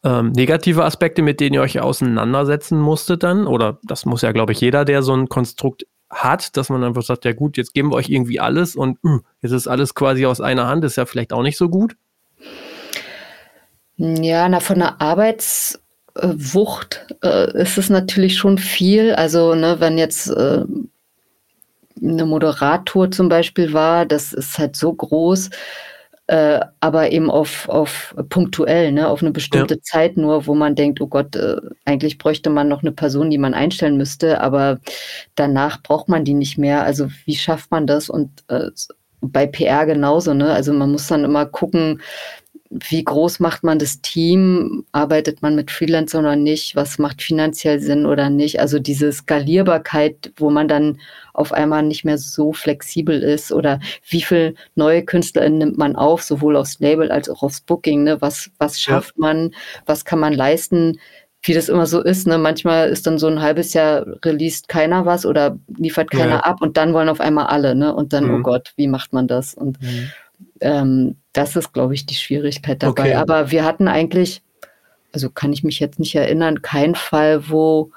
ähm, 0.04 0.30
negative 0.32 0.84
Aspekte, 0.84 1.22
mit 1.22 1.40
denen 1.40 1.54
ihr 1.54 1.62
euch 1.62 1.80
auseinandersetzen 1.80 2.80
musstet 2.80 3.22
dann? 3.22 3.46
Oder 3.46 3.78
das 3.82 4.06
muss 4.06 4.22
ja, 4.22 4.32
glaube 4.32 4.52
ich, 4.52 4.60
jeder, 4.60 4.84
der 4.84 5.02
so 5.02 5.12
ein 5.14 5.28
Konstrukt 5.28 5.87
hat, 6.12 6.57
dass 6.57 6.68
man 6.68 6.85
einfach 6.85 7.03
sagt, 7.03 7.25
ja 7.25 7.33
gut, 7.33 7.57
jetzt 7.57 7.75
geben 7.75 7.90
wir 7.90 7.96
euch 7.96 8.11
irgendwie 8.11 8.38
alles 8.38 8.77
und 8.77 9.03
mh, 9.03 9.12
hm, 9.12 9.25
jetzt 9.40 9.53
ist 9.53 9.66
alles 9.66 9.94
quasi 9.94 10.27
aus 10.27 10.40
einer 10.40 10.68
Hand, 10.68 10.85
ist 10.85 10.96
ja 10.96 11.07
vielleicht 11.07 11.33
auch 11.33 11.42
nicht 11.42 11.57
so 11.57 11.68
gut. 11.68 11.96
Ja, 13.96 14.48
na, 14.48 14.61
von 14.61 14.79
der 14.79 15.01
Arbeitswucht 15.01 15.79
äh, 17.22 17.62
ist 17.62 17.79
es 17.79 17.88
natürlich 17.90 18.37
schon 18.37 18.59
viel. 18.59 19.14
Also, 19.14 19.55
ne, 19.55 19.77
wenn 19.81 19.96
jetzt 19.98 20.29
äh, 20.29 20.64
eine 22.03 22.27
Moderator 22.27 23.11
zum 23.11 23.29
Beispiel 23.29 23.72
war, 23.72 24.07
das 24.07 24.33
ist 24.33 24.59
halt 24.59 24.77
so 24.77 24.92
groß, 24.92 25.51
äh, 26.28 26.61
aber 26.80 27.11
eben 27.12 27.30
auf, 27.30 27.68
auf 27.68 28.14
punktuell, 28.28 28.92
ne, 28.92 29.08
auf 29.08 29.22
eine 29.22 29.32
bestimmte 29.32 29.74
ja. 29.74 29.80
Zeit 29.82 30.16
nur, 30.16 30.46
wo 30.46 30.54
man 30.54 30.74
denkt, 30.74 31.00
oh 31.00 31.08
Gott, 31.08 31.35
äh, 31.37 31.56
eigentlich 31.85 32.18
bräuchte 32.18 32.48
man 32.50 32.68
noch 32.68 32.82
eine 32.82 32.92
Person, 32.92 33.30
die 33.30 33.38
man 33.38 33.54
einstellen 33.54 33.96
müsste, 33.96 34.40
aber 34.40 34.78
danach 35.35 35.82
braucht 35.82 36.08
man 36.08 36.24
die 36.24 36.35
nicht 36.35 36.58
mehr. 36.58 36.85
Also 36.85 37.08
wie 37.24 37.35
schafft 37.35 37.70
man 37.70 37.87
das? 37.87 38.08
Und 38.08 38.44
äh, 38.48 38.70
bei 39.20 39.46
PR 39.46 39.87
genauso, 39.87 40.35
ne? 40.35 40.52
Also 40.52 40.72
man 40.72 40.90
muss 40.90 41.06
dann 41.06 41.24
immer 41.24 41.46
gucken, 41.46 42.00
wie 42.74 43.04
groß 43.04 43.38
macht 43.40 43.64
man 43.64 43.78
das 43.78 44.00
Team? 44.00 44.85
Arbeitet 44.92 45.42
man 45.42 45.54
mit 45.54 45.70
Freelancern 45.70 46.24
oder 46.24 46.37
nicht? 46.37 46.74
Was 46.74 46.98
macht 46.98 47.20
finanziell 47.20 47.80
Sinn 47.80 48.06
oder 48.06 48.30
nicht? 48.30 48.61
Also 48.61 48.78
diese 48.78 49.12
Skalierbarkeit, 49.12 50.32
wo 50.37 50.48
man 50.48 50.68
dann 50.68 50.98
auf 51.35 51.52
einmal 51.52 51.82
nicht 51.82 52.04
mehr 52.04 52.16
so 52.16 52.52
flexibel 52.52 53.22
ist 53.22 53.52
oder 53.52 53.78
wie 54.08 54.22
viel 54.22 54.54
neue 54.74 55.04
KünstlerInnen 55.04 55.58
nimmt 55.58 55.78
man 55.78 55.96
auf, 55.96 56.22
sowohl 56.22 56.56
aufs 56.56 56.80
Label 56.80 57.11
als 57.12 57.28
auch 57.28 57.42
aufs 57.42 57.61
Booking, 57.61 58.04
ne? 58.04 58.20
Was, 58.22 58.50
was 58.58 58.80
schafft 58.80 59.16
ja. 59.16 59.20
man? 59.20 59.54
Was 59.85 60.04
kann 60.06 60.18
man 60.18 60.32
leisten? 60.32 60.98
Wie 61.42 61.54
das 61.54 61.68
immer 61.68 61.87
so 61.87 62.00
ist, 62.00 62.26
ne? 62.26 62.38
Manchmal 62.38 62.88
ist 62.88 63.06
dann 63.06 63.18
so 63.18 63.26
ein 63.26 63.42
halbes 63.42 63.74
Jahr 63.74 64.06
released 64.24 64.68
keiner 64.68 65.04
was 65.04 65.26
oder 65.26 65.58
liefert 65.76 66.11
keiner 66.11 66.37
ja. 66.37 66.40
ab 66.40 66.62
und 66.62 66.76
dann 66.78 66.94
wollen 66.94 67.11
auf 67.11 67.20
einmal 67.20 67.48
alle, 67.48 67.74
ne? 67.74 67.94
Und 67.94 68.14
dann, 68.14 68.24
oh 68.24 68.28
mhm. 68.28 68.35
oh 68.35 68.42
Gott, 68.42 68.72
wie 68.76 68.88
macht 68.88 69.12
man 69.12 69.28
das? 69.28 69.52
Und 69.52 69.82
mhm. 69.82 70.11
Ähm, 70.62 71.16
das 71.33 71.57
ist, 71.57 71.72
glaube 71.72 71.94
ich, 71.94 72.07
die 72.07 72.14
Schwierigkeit 72.14 72.83
dabei. 72.83 73.03
Okay. 73.03 73.14
Aber 73.14 73.51
wir 73.51 73.64
hatten 73.64 73.88
eigentlich, 73.88 74.42
also 75.12 75.31
kann 75.31 75.53
ich 75.53 75.64
mich 75.64 75.81
jetzt 75.81 75.98
nicht 75.98 76.14
erinnern, 76.14 76.62
keinen 76.62 76.94
Fall, 76.94 77.48
wo 77.48 77.90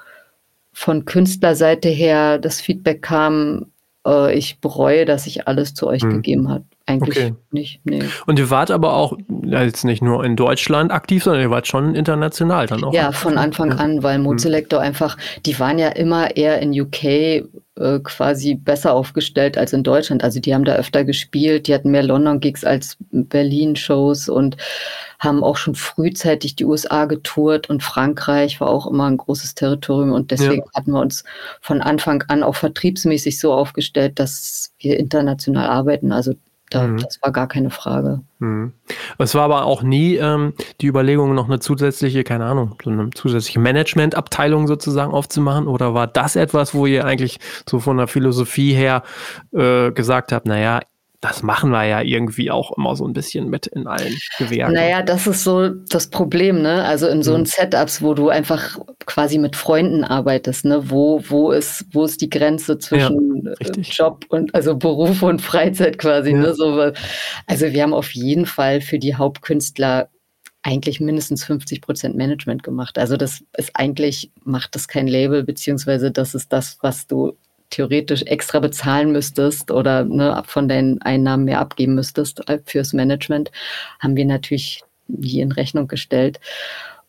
von 0.73 1.05
Künstlerseite 1.05 1.89
her 1.89 2.37
das 2.37 2.59
Feedback 2.59 3.01
kam, 3.01 3.67
äh, 4.05 4.33
ich 4.37 4.59
bereue, 4.59 5.05
dass 5.05 5.27
ich 5.27 5.47
alles 5.47 5.73
zu 5.73 5.87
euch 5.87 6.01
hm. 6.01 6.09
gegeben 6.09 6.49
habe. 6.49 6.65
Eigentlich 6.87 7.17
okay. 7.17 7.33
nicht. 7.49 7.79
Nee. 7.83 8.03
Und 8.27 8.37
ihr 8.37 8.51
wart 8.51 8.69
aber 8.69 8.93
auch 8.93 9.17
jetzt 9.43 9.85
nicht 9.85 10.03
nur 10.03 10.23
in 10.23 10.35
Deutschland 10.35 10.91
aktiv, 10.91 11.23
sondern 11.23 11.41
ihr 11.41 11.49
wart 11.49 11.67
schon 11.67 11.95
international 11.95 12.67
dann 12.67 12.83
auch. 12.83 12.93
Ja, 12.93 13.07
aktiv. 13.07 13.21
von 13.21 13.33
ne? 13.33 13.39
Anfang 13.39 13.71
ja. 13.71 13.77
an, 13.77 14.03
weil 14.03 14.19
Modeselector 14.19 14.79
hm. 14.79 14.87
einfach, 14.87 15.17
die 15.45 15.57
waren 15.59 15.79
ja 15.79 15.89
immer 15.89 16.35
eher 16.37 16.59
in 16.61 16.79
UK 16.79 17.03
äh, 17.03 17.99
quasi 18.03 18.53
besser 18.53 18.93
aufgestellt 18.93 19.57
als 19.57 19.73
in 19.73 19.81
Deutschland. 19.81 20.23
Also 20.23 20.39
die 20.39 20.53
haben 20.53 20.63
da 20.63 20.75
öfter 20.75 21.03
gespielt, 21.03 21.67
die 21.67 21.73
hatten 21.73 21.89
mehr 21.89 22.03
London-Gigs 22.03 22.63
als 22.63 22.97
Berlin-Shows 23.11 24.29
und 24.29 24.55
haben 25.19 25.43
auch 25.43 25.57
schon 25.57 25.73
frühzeitig 25.73 26.55
die 26.55 26.65
USA 26.65 27.05
getourt 27.05 27.67
und 27.67 27.81
Frankreich 27.81 28.61
war 28.61 28.69
auch 28.69 28.85
immer 28.85 29.07
ein 29.07 29.17
großes 29.17 29.55
Territorium 29.55 30.11
und 30.11 30.29
deswegen 30.29 30.61
ja. 30.61 30.71
hatten 30.75 30.91
wir 30.91 31.01
uns 31.01 31.23
von 31.61 31.81
Anfang 31.81 32.23
an 32.27 32.43
auch 32.43 32.55
vertriebsmäßig 32.55 33.39
so 33.39 33.53
aufgestellt, 33.53 34.19
dass 34.19 34.73
wir 34.79 34.99
international 34.99 35.67
arbeiten. 35.67 36.11
Also 36.11 36.35
da, 36.69 36.87
mhm. 36.87 36.97
Das 36.97 37.19
war 37.21 37.31
gar 37.31 37.47
keine 37.47 37.69
Frage. 37.69 38.21
Mhm. 38.39 38.73
Es 39.19 39.35
war 39.35 39.43
aber 39.43 39.65
auch 39.65 39.83
nie 39.83 40.15
ähm, 40.15 40.53
die 40.81 40.87
Überlegung, 40.87 41.35
noch 41.35 41.45
eine 41.45 41.59
zusätzliche, 41.59 42.23
keine 42.23 42.45
Ahnung, 42.45 42.75
so 42.83 42.89
eine 42.89 43.11
zusätzliche 43.11 43.59
Managementabteilung 43.59 44.67
sozusagen 44.67 45.13
aufzumachen? 45.13 45.67
Oder 45.67 45.93
war 45.93 46.07
das 46.07 46.35
etwas, 46.35 46.73
wo 46.73 46.87
ihr 46.87 47.05
eigentlich 47.05 47.39
so 47.69 47.79
von 47.79 47.97
der 47.97 48.07
Philosophie 48.07 48.73
her 48.73 49.03
äh, 49.53 49.91
gesagt 49.91 50.31
habt, 50.31 50.47
naja, 50.47 50.81
das 51.25 51.41
machen 51.41 51.71
wir 51.71 51.83
ja 51.85 52.01
irgendwie 52.01 52.51
auch 52.51 52.77
immer 52.77 52.95
so 52.95 53.07
ein 53.07 53.13
bisschen 53.13 53.49
mit 53.49 53.65
in 53.67 53.87
allen 53.87 54.15
Gewerken. 54.37 54.73
Naja, 54.73 55.01
das 55.01 55.25
ist 55.25 55.43
so 55.43 55.69
das 55.69 56.09
Problem, 56.09 56.61
ne? 56.61 56.83
Also 56.83 57.07
in 57.07 57.23
so 57.23 57.37
mhm. 57.37 57.45
Setups, 57.45 58.01
wo 58.01 58.13
du 58.13 58.29
einfach 58.29 58.77
quasi 59.05 59.39
mit 59.39 59.55
Freunden 59.55 60.03
arbeitest, 60.03 60.65
ne? 60.65 60.89
Wo, 60.89 61.21
wo 61.27 61.51
ist, 61.51 61.85
wo 61.91 62.03
ist 62.03 62.21
die 62.21 62.29
Grenze 62.29 62.77
zwischen 62.77 63.43
ja, 63.45 63.53
äh, 63.59 63.81
Job 63.81 64.25
und 64.29 64.53
also 64.53 64.75
Beruf 64.75 65.23
und 65.23 65.41
Freizeit 65.41 65.97
quasi, 65.97 66.31
ja. 66.31 66.37
ne? 66.37 66.53
So, 66.53 66.91
also 67.47 67.73
wir 67.73 67.81
haben 67.81 67.93
auf 67.93 68.11
jeden 68.11 68.45
Fall 68.45 68.81
für 68.81 68.99
die 68.99 69.15
Hauptkünstler 69.15 70.09
eigentlich 70.61 70.99
mindestens 70.99 71.43
50 71.45 71.81
Prozent 71.81 72.15
Management 72.15 72.63
gemacht. 72.63 72.97
Also 72.97 73.17
das 73.17 73.43
ist 73.57 73.71
eigentlich, 73.73 74.31
macht 74.43 74.75
das 74.75 74.87
kein 74.87 75.07
Label, 75.07 75.43
beziehungsweise 75.43 76.11
das 76.11 76.35
ist 76.35 76.51
das, 76.51 76.77
was 76.81 77.07
du 77.07 77.37
theoretisch 77.75 78.23
extra 78.23 78.59
bezahlen 78.59 79.11
müsstest 79.11 79.69
oder 79.69 80.05
ne, 80.05 80.41
von 80.45 80.69
deinen 80.69 81.01
Einnahmen 81.01 81.43
mehr 81.43 81.59
abgeben 81.59 81.93
müsstest 81.93 82.41
fürs 82.65 82.93
Management, 82.93 83.51
haben 83.99 84.15
wir 84.15 84.23
natürlich 84.23 84.81
nie 85.07 85.41
in 85.41 85.51
Rechnung 85.51 85.89
gestellt. 85.89 86.39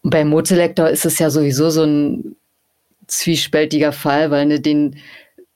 Und 0.02 0.11
bei 0.11 0.24
Mozelektor 0.24 0.88
ist 0.88 1.07
es 1.07 1.20
ja 1.20 1.31
sowieso 1.31 1.70
so 1.70 1.85
ein 1.85 2.37
zwiespältiger 3.07 3.92
Fall, 3.92 4.33
weil 4.33 4.46
ne, 4.46 4.59
den, 4.59 4.96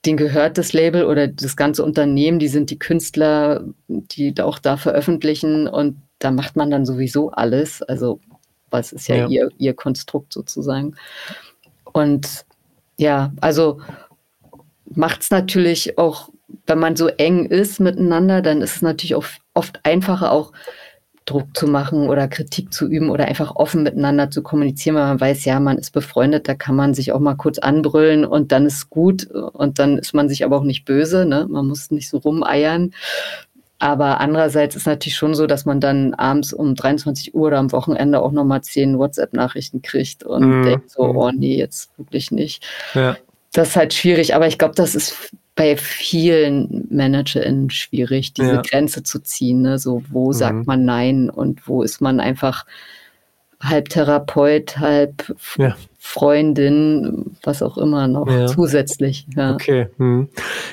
den 0.07 0.17
gehört 0.17 0.59
das 0.59 0.73
Label 0.73 1.05
oder 1.05 1.27
das 1.27 1.57
ganze 1.57 1.85
Unternehmen, 1.85 2.39
die 2.39 2.49
sind 2.49 2.71
die 2.71 2.79
Künstler, 2.79 3.65
die 3.89 4.33
auch 4.41 4.61
da 4.61 4.77
veröffentlichen 4.77 5.67
und 5.67 5.97
da 6.21 6.31
macht 6.31 6.55
man 6.55 6.71
dann 6.71 6.87
sowieso 6.87 7.33
alles. 7.33 7.83
Also, 7.83 8.21
was 8.71 8.93
ist 8.93 9.09
ja, 9.09 9.17
ja. 9.17 9.29
Ihr, 9.29 9.49
ihr 9.59 9.75
Konstrukt 9.75 10.33
sozusagen. 10.33 10.95
Und 11.93 12.45
ja, 12.97 13.33
also 13.41 13.81
macht 14.95 15.23
es 15.23 15.31
natürlich 15.31 15.99
auch, 15.99 16.31
wenn 16.67 16.79
man 16.79 16.97
so 16.97 17.09
eng 17.09 17.47
ist 17.47 17.81
miteinander, 17.81 18.43
dann 18.43 18.63
ist 18.63 18.77
es 18.77 18.83
natürlich 18.83 19.15
auch 19.15 19.25
oft 19.55 19.81
einfacher, 19.85 20.33
auch 20.33 20.53
Druck 21.31 21.57
zu 21.57 21.69
machen 21.69 22.09
oder 22.09 22.27
Kritik 22.27 22.73
zu 22.73 22.89
üben 22.89 23.11
oder 23.11 23.27
einfach 23.27 23.55
offen 23.55 23.85
miteinander 23.85 24.31
zu 24.31 24.43
kommunizieren, 24.43 24.97
weil 24.97 25.07
man 25.07 25.21
weiß, 25.21 25.45
ja, 25.45 25.61
man 25.61 25.79
ist 25.79 25.93
befreundet, 25.93 26.49
da 26.49 26.55
kann 26.55 26.75
man 26.75 26.93
sich 26.93 27.13
auch 27.13 27.21
mal 27.21 27.37
kurz 27.37 27.59
anbrüllen 27.59 28.25
und 28.25 28.51
dann 28.53 28.67
ist 28.67 28.91
gut 28.91 29.27
und 29.31 29.79
dann 29.79 29.99
ist 29.99 30.13
man 30.13 30.29
sich 30.29 30.45
aber 30.45 30.57
auch 30.57 30.65
nicht 30.65 30.85
böse, 30.85 31.25
ne? 31.27 31.47
Man 31.49 31.69
muss 31.69 31.91
nicht 31.91 32.09
so 32.09 32.19
rumeiern. 32.19 32.93
Aber 33.79 34.21
andererseits 34.21 34.77
ist 34.77 34.87
natürlich 34.87 35.17
schon 35.17 35.35
so, 35.35 35.47
dass 35.47 35.65
man 35.65 35.81
dann 35.81 36.13
abends 36.15 36.53
um 36.53 36.75
23 36.75 37.35
Uhr 37.35 37.47
oder 37.47 37.59
am 37.59 37.73
Wochenende 37.73 38.21
auch 38.21 38.33
nochmal 38.33 38.61
zehn 38.63 38.99
WhatsApp-Nachrichten 38.99 39.81
kriegt 39.81 40.23
und 40.23 40.43
mhm. 40.43 40.63
denkt 40.65 40.91
so, 40.91 41.05
mhm. 41.05 41.17
oh 41.17 41.31
nee, 41.31 41.57
jetzt 41.57 41.91
wirklich 41.97 42.31
nicht. 42.31 42.67
Ja. 42.95 43.17
Das 43.53 43.71
ist 43.71 43.77
halt 43.77 43.95
schwierig, 43.95 44.35
aber 44.35 44.47
ich 44.47 44.59
glaube, 44.59 44.75
das 44.75 44.95
ist 44.95 45.33
bei 45.57 45.77
vielen 45.77 46.87
ManagerInnen 46.91 47.71
schwierig, 47.71 48.33
diese 48.33 48.55
ja. 48.55 48.63
Grenze 48.63 49.03
zu 49.03 49.19
ziehen. 49.19 49.63
Ne? 49.63 49.79
So, 49.79 50.03
wo 50.09 50.29
mhm. 50.29 50.33
sagt 50.33 50.67
man 50.67 50.85
Nein 50.85 51.29
und 51.29 51.67
wo 51.67 51.83
ist 51.83 52.01
man 52.01 52.21
einfach 52.21 52.65
halb 53.63 53.91
Therapeut, 53.91 54.79
halb 54.79 55.35
ja. 55.59 55.77
Freundin, 55.99 57.37
was 57.43 57.63
auch 57.63 57.77
immer 57.77 58.09
noch 58.09 58.27
ja. 58.27 58.47
zusätzlich. 58.47 59.27
Ja. 59.37 59.53
Okay. 59.53 59.89
Hm. 59.99 60.29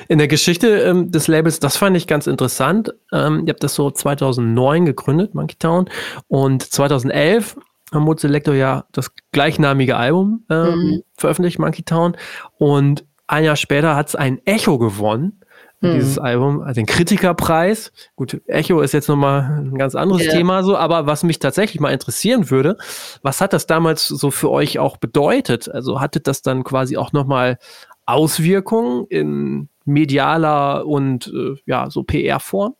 In 0.08 0.18
der 0.18 0.28
Geschichte 0.28 0.68
ähm, 0.78 1.12
des 1.12 1.28
Labels, 1.28 1.60
das 1.60 1.76
fand 1.76 1.96
ich 1.98 2.06
ganz 2.06 2.26
interessant. 2.26 2.94
Ähm, 3.12 3.42
ihr 3.46 3.52
habt 3.52 3.62
das 3.62 3.74
so 3.74 3.90
2009 3.90 4.86
gegründet, 4.86 5.34
Monkey 5.34 5.56
Town, 5.58 5.90
und 6.28 6.62
2011 6.62 7.58
haben 7.92 8.18
Selector 8.18 8.54
ja 8.54 8.84
das 8.92 9.10
gleichnamige 9.32 9.96
Album 9.96 10.44
ähm, 10.50 10.74
mhm. 10.74 11.02
veröffentlicht, 11.16 11.58
Monkey 11.58 11.82
Town, 11.82 12.16
und 12.58 13.04
ein 13.26 13.44
Jahr 13.44 13.56
später 13.56 13.94
hat 13.94 14.08
es 14.08 14.16
ein 14.16 14.40
Echo 14.46 14.78
gewonnen 14.78 15.40
hm. 15.80 15.94
dieses 15.94 16.18
Album, 16.18 16.60
also 16.60 16.74
den 16.74 16.86
Kritikerpreis. 16.86 17.92
Gut, 18.16 18.40
Echo 18.46 18.80
ist 18.80 18.92
jetzt 18.92 19.08
nochmal 19.08 19.42
ein 19.60 19.78
ganz 19.78 19.94
anderes 19.94 20.24
ja. 20.24 20.32
Thema 20.32 20.62
so, 20.62 20.76
aber 20.76 21.06
was 21.06 21.22
mich 21.22 21.38
tatsächlich 21.38 21.80
mal 21.80 21.92
interessieren 21.92 22.50
würde, 22.50 22.76
was 23.22 23.40
hat 23.40 23.52
das 23.52 23.66
damals 23.66 24.08
so 24.08 24.30
für 24.30 24.50
euch 24.50 24.78
auch 24.78 24.96
bedeutet? 24.96 25.68
Also 25.68 26.00
hatte 26.00 26.20
das 26.20 26.42
dann 26.42 26.64
quasi 26.64 26.96
auch 26.96 27.12
nochmal 27.12 27.58
Auswirkungen 28.06 29.06
in 29.08 29.68
medialer 29.84 30.86
und 30.86 31.28
äh, 31.28 31.54
ja, 31.66 31.90
so 31.90 32.02
PR-Form? 32.02 32.74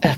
Äh, 0.00 0.14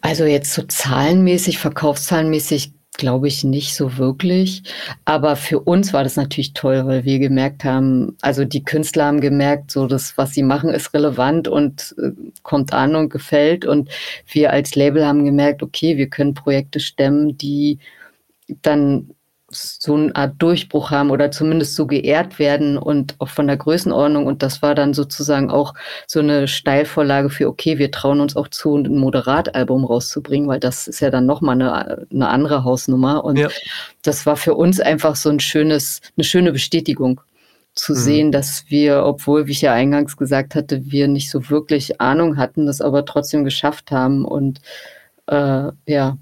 also 0.00 0.24
jetzt 0.24 0.52
so 0.52 0.62
zahlenmäßig, 0.62 1.58
verkaufszahlenmäßig 1.58 2.72
glaube 2.98 3.28
ich 3.28 3.44
nicht 3.44 3.74
so 3.74 3.96
wirklich. 3.96 4.62
Aber 5.06 5.36
für 5.36 5.60
uns 5.60 5.94
war 5.94 6.04
das 6.04 6.16
natürlich 6.16 6.52
toll, 6.52 6.86
weil 6.86 7.04
wir 7.04 7.18
gemerkt 7.18 7.64
haben, 7.64 8.16
also 8.20 8.44
die 8.44 8.64
Künstler 8.64 9.06
haben 9.06 9.20
gemerkt, 9.20 9.70
so 9.70 9.86
das, 9.86 10.18
was 10.18 10.34
sie 10.34 10.42
machen, 10.42 10.70
ist 10.70 10.92
relevant 10.92 11.48
und 11.48 11.94
äh, 11.98 12.10
kommt 12.42 12.74
an 12.74 12.96
und 12.96 13.08
gefällt. 13.08 13.64
Und 13.64 13.88
wir 14.26 14.52
als 14.52 14.74
Label 14.74 15.06
haben 15.06 15.24
gemerkt, 15.24 15.62
okay, 15.62 15.96
wir 15.96 16.10
können 16.10 16.34
Projekte 16.34 16.80
stemmen, 16.80 17.38
die 17.38 17.78
dann 18.62 19.10
so 19.50 19.94
eine 19.94 20.14
Art 20.14 20.34
Durchbruch 20.38 20.90
haben 20.90 21.10
oder 21.10 21.30
zumindest 21.30 21.74
so 21.74 21.86
geehrt 21.86 22.38
werden 22.38 22.76
und 22.76 23.14
auch 23.18 23.28
von 23.28 23.46
der 23.46 23.56
Größenordnung. 23.56 24.26
Und 24.26 24.42
das 24.42 24.60
war 24.60 24.74
dann 24.74 24.92
sozusagen 24.92 25.50
auch 25.50 25.74
so 26.06 26.20
eine 26.20 26.48
Steilvorlage 26.48 27.30
für, 27.30 27.48
okay, 27.48 27.78
wir 27.78 27.90
trauen 27.90 28.20
uns 28.20 28.36
auch 28.36 28.48
zu, 28.48 28.76
ein 28.76 28.98
Moderatalbum 28.98 29.84
rauszubringen, 29.84 30.48
weil 30.48 30.60
das 30.60 30.86
ist 30.86 31.00
ja 31.00 31.10
dann 31.10 31.24
nochmal 31.24 31.54
eine, 31.54 32.06
eine 32.12 32.28
andere 32.28 32.64
Hausnummer. 32.64 33.24
Und 33.24 33.38
ja. 33.38 33.48
das 34.02 34.26
war 34.26 34.36
für 34.36 34.54
uns 34.54 34.80
einfach 34.80 35.16
so 35.16 35.30
ein 35.30 35.40
schönes, 35.40 36.02
eine 36.16 36.24
schöne 36.24 36.52
Bestätigung 36.52 37.22
zu 37.74 37.92
mhm. 37.92 37.96
sehen, 37.96 38.32
dass 38.32 38.64
wir, 38.68 39.04
obwohl, 39.04 39.46
wie 39.46 39.52
ich 39.52 39.62
ja 39.62 39.72
eingangs 39.72 40.18
gesagt 40.18 40.56
hatte, 40.56 40.90
wir 40.90 41.08
nicht 41.08 41.30
so 41.30 41.48
wirklich 41.48 42.00
Ahnung 42.02 42.36
hatten, 42.36 42.66
das 42.66 42.82
aber 42.82 43.06
trotzdem 43.06 43.44
geschafft 43.44 43.90
haben 43.92 44.26
und 44.26 44.60
äh, 45.26 45.70
ja, 45.86 46.18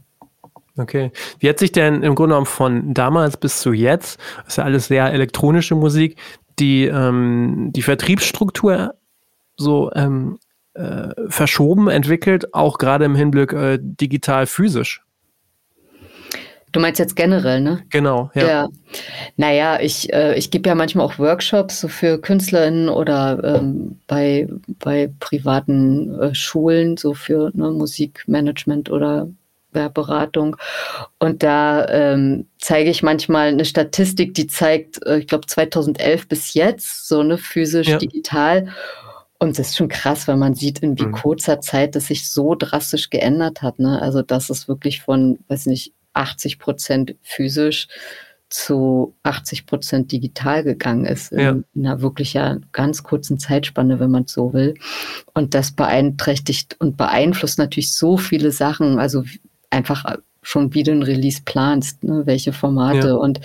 Okay. 0.79 1.11
Wie 1.39 1.49
hat 1.49 1.59
sich 1.59 1.73
denn 1.73 2.03
im 2.03 2.15
Grunde 2.15 2.35
genommen 2.35 2.47
von 2.47 2.93
damals 2.93 3.37
bis 3.37 3.61
zu 3.61 3.73
jetzt, 3.73 4.19
das 4.45 4.49
ist 4.49 4.57
ja 4.59 4.65
alles 4.65 4.87
sehr 4.89 5.13
elektronische 5.13 5.75
Musik, 5.75 6.17
die, 6.59 6.85
ähm, 6.85 7.71
die 7.75 7.83
Vertriebsstruktur 7.83 8.95
so 9.57 9.91
ähm, 9.95 10.39
äh, 10.75 11.09
verschoben, 11.29 11.89
entwickelt, 11.89 12.53
auch 12.55 12.79
gerade 12.79 13.05
im 13.07 13.15
Hinblick 13.15 13.53
äh, 13.53 13.79
digital-physisch? 13.81 15.03
Du 16.73 16.81
meinst 16.81 16.99
jetzt 16.99 17.17
generell, 17.17 17.63
ne? 17.63 17.83
Genau, 17.89 18.31
ja. 18.35 18.47
ja. 18.47 18.69
Naja, 19.37 19.81
ich, 19.81 20.13
äh, 20.13 20.35
ich 20.37 20.51
gebe 20.51 20.69
ja 20.69 20.75
manchmal 20.75 21.07
auch 21.07 21.19
Workshops 21.19 21.81
so 21.81 21.89
für 21.89 22.21
KünstlerInnen 22.21 22.91
oder 22.91 23.43
ähm, 23.43 23.99
bei, 24.07 24.47
bei 24.81 25.11
privaten 25.19 26.21
äh, 26.21 26.35
Schulen, 26.35 26.99
so 26.99 27.15
für 27.15 27.51
ne, 27.55 27.71
Musikmanagement 27.71 28.91
oder 28.91 29.27
Softwareberatung. 29.77 30.57
Und 31.19 31.43
da 31.43 31.87
ähm, 31.89 32.47
zeige 32.59 32.91
ich 32.91 33.03
manchmal 33.03 33.49
eine 33.49 33.65
Statistik, 33.65 34.35
die 34.35 34.47
zeigt, 34.47 35.05
äh, 35.07 35.19
ich 35.19 35.27
glaube 35.27 35.47
2011 35.47 36.29
bis 36.29 36.55
jetzt, 36.55 37.07
so 37.09 37.21
eine 37.21 37.39
physisch, 37.39 37.89
ja. 37.89 37.99
digital. 37.99 38.69
Und 39.39 39.59
das 39.59 39.69
ist 39.69 39.77
schon 39.77 39.89
krass, 39.89 40.27
weil 40.29 40.37
man 40.37 40.55
sieht, 40.55 40.79
in 40.79 40.99
wie 40.99 41.07
mhm. 41.07 41.13
kurzer 41.13 41.61
Zeit 41.61 41.95
das 41.95 42.07
sich 42.07 42.29
so 42.29 42.55
drastisch 42.55 43.11
geändert 43.11 43.63
hat. 43.63 43.79
Ne? 43.79 44.01
Also, 44.01 44.23
dass 44.23 44.51
es 44.51 44.67
wirklich 44.67 45.03
von, 45.03 45.39
weiß 45.49 45.67
nicht, 45.67 45.93
80 46.15 46.59
Prozent 46.59 47.15
physisch 47.23 47.89
zu 48.49 49.17
80 49.25 49.67
Prozent 49.67 50.13
digital 50.13 50.63
gegangen 50.63 51.05
ist, 51.05 51.33
in, 51.33 51.41
ja. 51.41 51.51
in 51.75 51.87
einer 51.87 52.01
wirklich 52.01 52.35
ja 52.35 52.59
ganz 52.73 53.03
kurzen 53.03 53.39
Zeitspanne, 53.39 53.99
wenn 53.99 54.11
man 54.11 54.25
es 54.25 54.33
so 54.33 54.53
will. 54.53 54.75
Und 55.35 55.55
das 55.55 55.73
beeinträchtigt 55.73 56.77
und 56.79 56.97
beeinflusst 56.97 57.59
natürlich 57.59 57.93
so 57.93 58.17
viele 58.17 58.53
Sachen. 58.53 58.99
Also 58.99 59.25
einfach 59.77 60.05
schon 60.43 60.73
wie 60.75 60.85
du 60.85 60.93
ein 60.93 61.03
Release 61.03 61.43
planst, 61.45 62.05
ne? 62.05 62.23
welche 62.25 62.53
Formate 62.53 63.09
ja. 63.09 63.15
und 63.15 63.41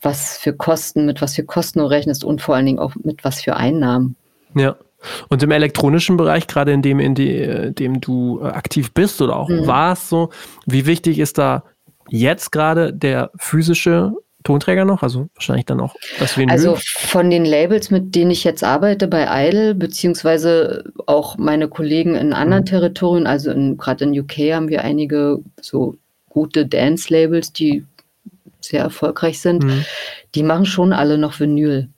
was 0.00 0.38
für 0.38 0.54
Kosten, 0.54 1.04
mit 1.04 1.20
was 1.20 1.34
für 1.34 1.44
Kosten 1.44 1.80
du 1.80 1.84
rechnest 1.84 2.24
und 2.24 2.40
vor 2.40 2.54
allen 2.54 2.66
Dingen 2.66 2.78
auch 2.78 2.94
mit 3.02 3.22
was 3.22 3.42
für 3.42 3.56
Einnahmen. 3.56 4.16
Ja. 4.54 4.76
Und 5.28 5.42
im 5.42 5.50
elektronischen 5.50 6.16
Bereich, 6.16 6.46
gerade 6.46 6.72
in 6.72 6.82
dem, 6.82 6.98
in 6.98 7.14
die, 7.14 7.72
dem 7.72 8.00
du 8.00 8.40
äh, 8.42 8.46
aktiv 8.46 8.92
bist 8.92 9.20
oder 9.20 9.36
auch 9.36 9.48
mhm. 9.48 9.66
warst, 9.66 10.08
so, 10.08 10.30
wie 10.66 10.86
wichtig 10.86 11.18
ist 11.18 11.38
da 11.38 11.64
jetzt 12.08 12.50
gerade 12.50 12.92
der 12.92 13.30
physische 13.36 14.14
Tonträger 14.44 14.84
noch? 14.84 15.02
Also 15.02 15.28
wahrscheinlich 15.34 15.66
dann 15.66 15.80
auch 15.80 15.94
das 16.18 16.36
Vinyl? 16.36 16.52
Also 16.52 16.76
von 16.80 17.28
den 17.30 17.44
Labels, 17.44 17.90
mit 17.90 18.14
denen 18.14 18.30
ich 18.30 18.44
jetzt 18.44 18.62
arbeite 18.62 19.08
bei 19.08 19.26
Idle, 19.48 19.74
beziehungsweise 19.74 20.84
auch 21.06 21.36
meine 21.38 21.68
Kollegen 21.68 22.14
in 22.14 22.32
anderen 22.32 22.62
mhm. 22.62 22.66
Territorien, 22.66 23.26
also 23.26 23.52
gerade 23.76 24.04
in 24.04 24.18
UK 24.18 24.52
haben 24.52 24.68
wir 24.68 24.84
einige 24.84 25.38
so 25.60 25.96
gute 26.28 26.66
Dance-Labels, 26.66 27.52
die 27.52 27.84
sehr 28.60 28.82
erfolgreich 28.82 29.40
sind. 29.40 29.64
Mhm. 29.64 29.84
Die 30.34 30.42
machen 30.42 30.66
schon 30.66 30.92
alle 30.92 31.18
noch 31.18 31.38
Vinyl. 31.40 31.88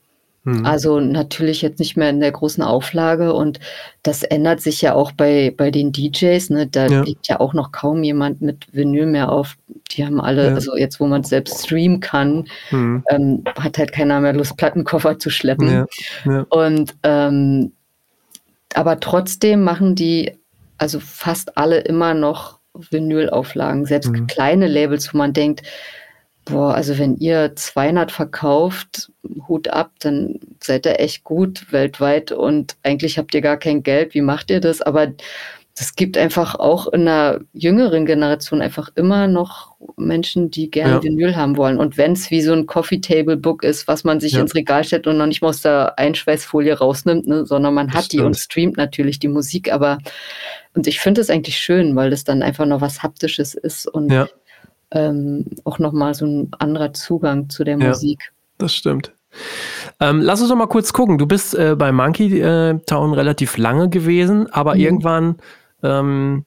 Mhm. 0.45 0.65
Also 0.65 1.01
natürlich 1.01 1.61
jetzt 1.61 1.79
nicht 1.79 1.97
mehr 1.97 2.11
in 2.11 2.21
der 2.21 2.33
großen 2.33 2.63
Auflage 2.63 3.35
und 3.35 3.61
das 4.03 4.23
ändert 4.23 4.61
sich 4.61 4.81
ja 4.81 4.95
auch 4.95 5.13
bei, 5.13 5.53
bei 5.55 5.71
den 5.71 5.93
DJs. 5.93 6.51
Ne? 6.51 6.67
Da 6.67 6.87
ja. 6.87 7.03
liegt 7.03 7.29
ja 7.29 7.41
auch 7.41 7.53
noch 7.53 7.73
kaum 7.73 8.03
jemand 8.03 8.41
mit 8.41 8.67
Vinyl 8.73 9.07
mehr 9.07 9.31
auf. 9.31 9.57
Die 9.91 10.05
haben 10.05 10.21
alle, 10.21 10.49
ja. 10.49 10.55
also 10.55 10.77
jetzt, 10.77 10.99
wo 10.99 11.07
man 11.07 11.25
selbst 11.25 11.67
streamen 11.67 12.01
kann, 12.01 12.47
mhm. 12.71 13.05
ähm, 13.11 13.45
hat 13.59 13.77
halt 13.77 13.93
keiner 13.93 14.21
mehr 14.21 14.33
Lust, 14.33 14.57
Plattenkoffer 14.57 15.19
zu 15.19 15.29
schleppen. 15.29 15.87
Ja. 16.25 16.47
Und 16.49 16.95
ähm, 17.03 17.73
aber 18.75 19.01
trotzdem 19.01 19.63
machen 19.63 19.95
die, 19.95 20.39
also 20.79 21.01
fast 21.01 21.59
alle 21.59 21.81
immer 21.81 22.15
noch 22.15 22.61
Vinylauflagen, 22.75 23.85
selbst 23.85 24.11
mhm. 24.11 24.27
kleine 24.27 24.69
Labels, 24.69 25.13
wo 25.13 25.19
man 25.19 25.33
denkt, 25.33 25.63
boah, 26.45 26.75
also 26.75 26.99
wenn 26.99 27.17
ihr 27.17 27.55
200 27.55 28.13
verkauft, 28.13 29.13
Hut 29.49 29.69
ab, 29.69 29.93
dann 30.01 30.41
seid 30.63 30.87
ihr 30.87 31.01
echt 31.01 31.25
gut 31.25 31.73
weltweit 31.73 32.33
und 32.33 32.77
eigentlich 32.83 33.19
habt 33.19 33.35
ihr 33.35 33.41
gar 33.41 33.57
kein 33.57 33.83
Geld. 33.83 34.15
Wie 34.15 34.23
macht 34.23 34.51
ihr 34.51 34.61
das? 34.61 34.83
Aber 34.83 35.09
das 35.77 35.95
gibt 35.95 36.19
einfach 36.19 36.57
auch 36.57 36.89
in 36.89 37.09
einer 37.09 37.41
jüngeren 37.53 38.05
Generation 38.05 38.61
einfach 38.61 38.91
immer 38.97 39.29
noch 39.29 39.77
Menschen, 39.97 40.51
die 40.51 40.71
gerne 40.71 40.95
ja. 40.95 41.03
Vinyl 41.03 41.37
haben 41.37 41.57
wollen. 41.57 41.79
Und 41.79 41.97
wenn 41.97 42.13
es 42.13 42.31
wie 42.31 42.43
so 42.43 42.53
ein 42.53 42.67
Coffee 42.67 43.01
Table 43.01 43.37
Book 43.37 43.63
ist, 43.63 43.89
was 43.89 44.05
man 44.05 44.21
sich 44.21 44.33
ja. 44.33 44.41
ins 44.41 44.55
Regal 44.55 44.85
stellt 44.85 45.07
und 45.07 45.17
noch 45.17 45.27
nicht 45.27 45.41
mal 45.41 45.49
aus 45.49 45.63
der 45.63 45.99
Einschweißfolie 45.99 46.77
rausnimmt, 46.77 47.27
ne, 47.27 47.47
sondern 47.47 47.73
man 47.73 47.95
hat 47.95 48.13
die 48.13 48.21
und 48.21 48.37
streamt 48.37 48.77
natürlich 48.77 49.21
die 49.21 49.29
Musik. 49.29 49.73
Aber 49.73 49.99
und 50.75 50.87
ich 50.87 51.01
finde 51.01 51.21
es 51.21 51.31
eigentlich 51.31 51.57
schön, 51.57 51.97
weil 51.97 52.11
das 52.11 52.25
dann 52.25 52.43
einfach 52.43 52.67
noch 52.67 52.81
was 52.81 53.03
Haptisches 53.03 53.55
ist 53.55 53.87
und 53.87 54.11
ja. 54.11 54.29
Ähm, 54.93 55.47
auch 55.65 55.79
nochmal 55.79 56.15
so 56.15 56.27
ein 56.27 56.49
anderer 56.59 56.93
Zugang 56.93 57.49
zu 57.49 57.65
der 57.65 57.77
Musik. 57.77 58.33
Das 58.59 58.75
stimmt. 58.75 59.13
Ähm, 60.01 60.21
lass 60.21 60.41
uns 60.41 60.51
doch 60.51 60.57
mal 60.57 60.67
kurz 60.67 60.93
gucken. 60.93 61.19
Du 61.19 61.27
bist 61.27 61.55
äh, 61.55 61.77
bei 61.79 61.93
Monkey 61.93 62.41
äh, 62.41 62.79
Town 62.87 63.15
relativ 63.15 63.57
lange 63.57 63.89
gewesen, 63.89 64.51
aber 64.53 64.75
mhm. 64.75 64.81
irgendwann, 64.81 65.37
ähm, 65.83 66.45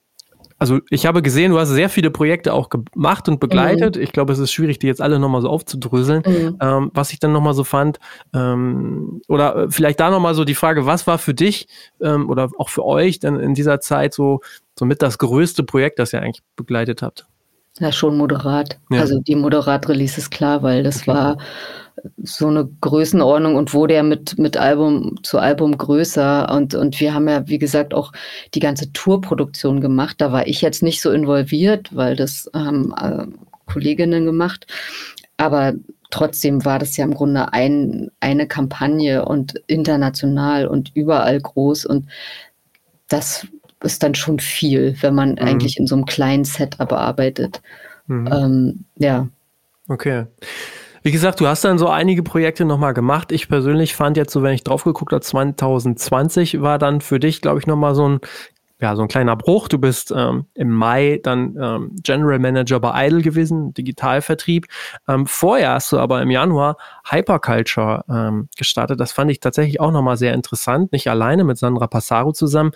also 0.60 0.80
ich 0.90 1.06
habe 1.06 1.22
gesehen, 1.22 1.52
du 1.52 1.60
hast 1.60 1.70
sehr 1.70 1.90
viele 1.90 2.10
Projekte 2.10 2.54
auch 2.54 2.70
gemacht 2.70 3.28
und 3.28 3.40
begleitet. 3.40 3.96
Mhm. 3.96 4.02
Ich 4.02 4.12
glaube, 4.12 4.34
es 4.34 4.40
ist 4.40 4.52
schwierig, 4.52 4.80
die 4.80 4.88
jetzt 4.88 5.02
alle 5.02 5.20
nochmal 5.20 5.42
so 5.42 5.50
aufzudröseln. 5.50 6.24
Mhm. 6.26 6.58
Ähm, 6.62 6.92
was 6.94 7.12
ich 7.12 7.20
dann 7.20 7.32
nochmal 7.32 7.54
so 7.54 7.64
fand, 7.64 8.00
ähm, 8.34 9.22
oder 9.28 9.56
äh, 9.56 9.72
vielleicht 9.72 10.00
da 10.00 10.10
nochmal 10.10 10.36
so 10.36 10.44
die 10.44 10.56
Frage, 10.56 10.86
was 10.86 11.08
war 11.08 11.18
für 11.18 11.34
dich 11.34 11.68
ähm, 12.02 12.30
oder 12.30 12.50
auch 12.58 12.70
für 12.70 12.86
euch 12.86 13.20
dann 13.20 13.40
in 13.40 13.54
dieser 13.54 13.80
Zeit 13.80 14.14
so 14.14 14.42
somit 14.78 15.02
das 15.02 15.18
größte 15.18 15.64
Projekt, 15.64 16.00
das 16.00 16.14
ihr 16.14 16.22
eigentlich 16.22 16.44
begleitet 16.56 17.02
habt? 17.02 17.28
Ja, 17.80 17.92
schon 17.92 18.18
moderat. 18.18 18.78
Ja. 18.92 19.00
Also 19.00 19.20
die 19.20 19.36
Moderat-Release 19.36 20.20
ist 20.20 20.30
klar, 20.30 20.62
weil 20.62 20.84
das 20.84 21.02
okay. 21.02 21.08
war 21.08 21.38
so 22.22 22.48
eine 22.48 22.70
Größenordnung 22.82 23.56
und 23.56 23.74
wurde 23.74 23.96
ja 23.96 24.04
mit, 24.04 24.38
mit 24.38 24.58
Album 24.58 25.18
zu 25.24 25.40
Album 25.40 25.78
größer. 25.78 26.52
Und, 26.52 26.76
und 26.76 27.00
wir 27.00 27.14
haben 27.14 27.28
ja, 27.28 27.48
wie 27.48 27.58
gesagt, 27.58 27.94
auch 27.94 28.12
die 28.54 28.60
ganze 28.60 28.92
Tourproduktion 28.94 29.82
gemacht. 29.82 30.18
Da 30.20 30.32
war 30.32 30.48
ich 30.48 30.62
jetzt 30.62 30.84
nicht 30.84 31.02
so 31.02 31.12
involviert, 31.12 31.96
weil 31.96 32.16
das 32.16 32.50
haben 32.54 32.94
äh, 32.94 33.26
Kolleginnen 33.66 34.26
gemacht. 34.26 34.68
Aber 35.38 35.74
trotzdem 36.12 36.66
war 36.66 36.78
das 36.78 36.96
ja 36.98 37.06
im 37.06 37.14
Grunde 37.14 37.54
ein, 37.54 38.12
eine 38.20 38.48
Kampagne 38.48 39.26
und 39.26 39.56
international 39.66 40.68
und 40.68 40.92
überall 40.94 41.40
groß. 41.40 41.86
Und 41.86 42.08
das 43.08 43.48
ist 43.84 44.04
dann 44.04 44.16
schon 44.16 44.40
viel, 44.40 44.96
wenn 45.02 45.16
man 45.16 45.32
mhm. 45.32 45.40
eigentlich 45.40 45.78
in 45.78 45.88
so 45.88 45.96
einem 45.96 46.06
kleinen 46.06 46.46
Setup 46.46 46.92
arbeitet. 46.92 47.62
Mhm. 48.08 48.30
Ähm, 48.32 48.86
ja. 48.98 49.28
Okay. 49.88 50.26
Wie 51.04 51.12
gesagt, 51.12 51.42
du 51.42 51.48
hast 51.48 51.66
dann 51.66 51.78
so 51.78 51.90
einige 51.90 52.24
Projekte 52.24 52.64
nochmal 52.64 52.94
gemacht. 52.94 53.34
Ich 53.34 53.50
persönlich 53.50 53.94
fand 53.94 54.16
jetzt 54.16 54.32
so, 54.32 54.42
wenn 54.42 54.54
ich 54.54 54.64
drauf 54.64 54.86
geguckt 54.86 55.12
habe, 55.12 55.22
2020 55.22 56.62
war 56.62 56.80
dann 56.80 57.02
für 57.02 57.20
dich, 57.20 57.42
glaube 57.42 57.60
ich, 57.60 57.68
nochmal 57.68 57.94
so 57.94 58.08
ein, 58.08 58.20
ja, 58.80 58.96
so 58.96 59.02
ein 59.02 59.10
kleiner 59.10 59.36
Bruch. 59.36 59.68
Du 59.68 59.78
bist 59.80 60.14
ähm, 60.16 60.46
im 60.54 60.72
Mai 60.72 61.20
dann 61.22 61.58
ähm, 61.62 61.96
General 62.02 62.40
Manager 62.40 62.80
bei 62.80 63.08
Idle 63.08 63.22
gewesen, 63.22 63.74
Digitalvertrieb. 63.74 64.68
Ähm, 65.10 65.28
vorher 65.28 65.74
hast 65.74 65.92
du 65.92 66.00
aber 66.00 66.22
im 66.22 66.32
Januar 66.32 66.78
Hyperculture 67.10 68.06
ähm, 68.10 68.48
gestartet. 68.58 69.02
Das 69.02 69.12
fand 69.12 69.30
ich 69.30 69.42
tatsächlich 69.42 69.82
auch 69.82 69.92
nochmal 69.92 70.16
sehr 70.16 70.34
interessant. 70.34 70.94
Nicht 70.94 71.10
alleine 71.10 71.44
mit 71.44 71.58
Sandra 71.58 71.88
Passaro 71.88 72.32
zusammen. 72.32 72.72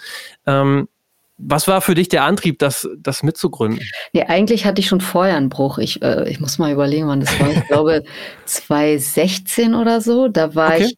Was 1.38 1.68
war 1.68 1.82
für 1.82 1.94
dich 1.94 2.10
der 2.10 2.24
Antrieb, 2.24 2.60
das, 2.60 2.90
das 2.98 3.22
mitzugründen? 3.22 3.80
Nee, 4.12 4.24
eigentlich 4.24 4.66
hatte 4.66 4.82
ich 4.82 4.88
schon 4.88 5.02
vorher 5.02 5.38
einen 5.38 5.50
Bruch. 5.50 5.78
Ich, 5.78 6.02
äh, 6.02 6.28
ich 6.30 6.40
muss 6.40 6.58
mal 6.58 6.72
überlegen, 6.72 7.08
wann 7.08 7.20
das 7.20 7.40
war. 7.40 7.52
Ich 7.52 7.68
glaube 7.68 8.04
2016 8.46 9.76
oder 9.76 10.02
so. 10.02 10.28
Da 10.28 10.56
war 10.56 10.74
okay. 10.74 10.86
ich 10.86 10.98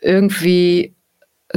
irgendwie, 0.00 0.94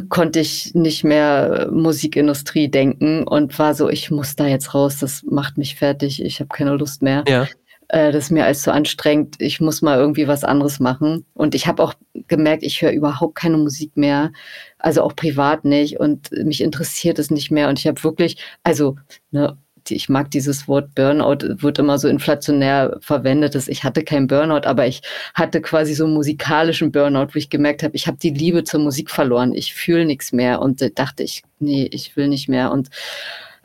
konnte 0.09 0.39
ich 0.41 0.73
nicht 0.75 1.03
mehr 1.03 1.69
Musikindustrie 1.71 2.69
denken 2.69 3.23
und 3.23 3.57
war 3.59 3.73
so, 3.73 3.89
ich 3.89 4.11
muss 4.11 4.35
da 4.35 4.45
jetzt 4.45 4.73
raus, 4.73 4.97
das 4.99 5.23
macht 5.23 5.57
mich 5.57 5.75
fertig, 5.75 6.21
ich 6.21 6.39
habe 6.39 6.49
keine 6.49 6.75
Lust 6.75 7.01
mehr. 7.01 7.23
Ja 7.27 7.47
äh, 7.89 8.11
das 8.11 8.25
ist 8.25 8.31
mir 8.31 8.45
alles 8.45 8.61
zu 8.61 8.71
anstrengend, 8.71 9.35
ich 9.39 9.61
muss 9.61 9.81
mal 9.81 9.97
irgendwie 9.97 10.27
was 10.27 10.43
anderes 10.43 10.79
machen. 10.79 11.25
Und 11.33 11.55
ich 11.55 11.67
habe 11.67 11.83
auch 11.83 11.93
gemerkt, 12.27 12.63
ich 12.63 12.81
höre 12.81 12.91
überhaupt 12.91 13.35
keine 13.35 13.57
Musik 13.57 13.95
mehr, 13.95 14.31
also 14.79 15.03
auch 15.03 15.15
privat 15.15 15.65
nicht 15.65 15.99
und 15.99 16.31
mich 16.31 16.61
interessiert 16.61 17.19
es 17.19 17.31
nicht 17.31 17.51
mehr. 17.51 17.69
Und 17.69 17.79
ich 17.79 17.87
habe 17.87 18.03
wirklich, 18.03 18.37
also, 18.63 18.97
ne, 19.31 19.57
ich 19.89 20.09
mag 20.09 20.31
dieses 20.31 20.67
Wort 20.67 20.95
Burnout, 20.95 21.61
wird 21.61 21.79
immer 21.79 21.97
so 21.97 22.09
inflationär 22.09 22.97
verwendet. 22.99 23.55
Ich 23.55 23.85
hatte 23.85 24.03
keinen 24.03 24.27
Burnout, 24.27 24.67
aber 24.67 24.85
ich 24.85 25.01
hatte 25.33 25.61
quasi 25.61 25.93
so 25.93 26.03
einen 26.03 26.13
musikalischen 26.13 26.91
Burnout, 26.91 27.29
wo 27.33 27.37
ich 27.37 27.49
gemerkt 27.49 27.83
habe, 27.83 27.95
ich 27.95 28.05
habe 28.05 28.17
die 28.17 28.31
Liebe 28.31 28.65
zur 28.65 28.81
Musik 28.81 29.09
verloren. 29.09 29.53
Ich 29.53 29.73
fühle 29.73 30.05
nichts 30.05 30.33
mehr 30.33 30.61
und 30.61 30.81
dachte 30.99 31.23
ich, 31.23 31.43
nee, 31.59 31.87
ich 31.91 32.17
will 32.17 32.27
nicht 32.27 32.49
mehr. 32.49 32.71
Und 32.71 32.89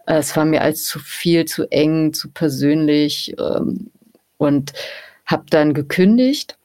äh, 0.06 0.18
es 0.18 0.36
war 0.36 0.44
mir 0.44 0.62
als 0.62 0.84
zu 0.84 1.00
viel, 1.00 1.44
zu 1.44 1.68
eng, 1.72 2.12
zu 2.12 2.30
persönlich. 2.30 3.34
Ähm, 3.38 3.90
und 4.38 4.72
habe 5.26 5.44
dann 5.50 5.74
gekündigt 5.74 6.56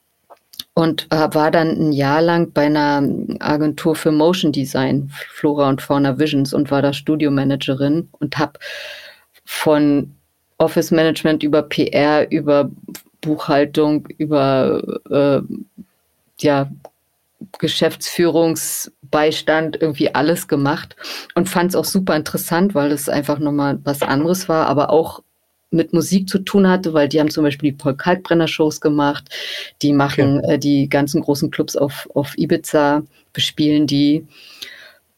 und 0.74 1.08
war 1.10 1.50
dann 1.50 1.70
ein 1.70 1.92
Jahr 1.92 2.22
lang 2.22 2.52
bei 2.52 2.66
einer 2.66 3.02
Agentur 3.40 3.96
für 3.96 4.12
Motion 4.12 4.52
Design, 4.52 5.10
Flora 5.30 5.68
und 5.68 5.82
Fauna 5.82 6.18
Visions 6.18 6.54
und 6.54 6.70
war 6.70 6.82
da 6.82 6.92
Studiomanagerin 6.92 8.08
und 8.12 8.38
habe 8.38 8.60
von 9.44 10.14
Office 10.58 10.92
Management 10.92 11.42
über 11.42 11.62
PR, 11.62 12.30
über 12.30 12.70
Buchhaltung, 13.20 14.06
über 14.18 14.80
äh, 15.10 15.40
ja, 16.40 16.70
Geschäftsführungsbeistand 17.58 19.80
irgendwie 19.80 20.14
alles 20.14 20.46
gemacht 20.48 20.96
und 21.34 21.48
fand 21.48 21.70
es 21.70 21.76
auch 21.76 21.84
super 21.84 22.14
interessant, 22.14 22.74
weil 22.74 22.92
es 22.92 23.08
einfach 23.08 23.38
nochmal 23.38 23.78
was 23.84 24.02
anderes 24.02 24.46
war, 24.48 24.66
aber 24.66 24.90
auch 24.90 25.22
mit 25.70 25.92
Musik 25.92 26.28
zu 26.28 26.38
tun 26.38 26.68
hatte, 26.68 26.94
weil 26.94 27.08
die 27.08 27.20
haben 27.20 27.30
zum 27.30 27.44
Beispiel 27.44 27.72
die 27.72 27.76
Paul 27.76 27.96
Kalkbrenner 27.96 28.48
Shows 28.48 28.80
gemacht, 28.80 29.28
die 29.82 29.92
machen 29.92 30.38
okay. 30.38 30.54
äh, 30.54 30.58
die 30.58 30.88
ganzen 30.88 31.20
großen 31.20 31.50
Clubs 31.50 31.76
auf, 31.76 32.08
auf 32.14 32.36
Ibiza, 32.38 33.02
bespielen 33.32 33.86
die 33.86 34.26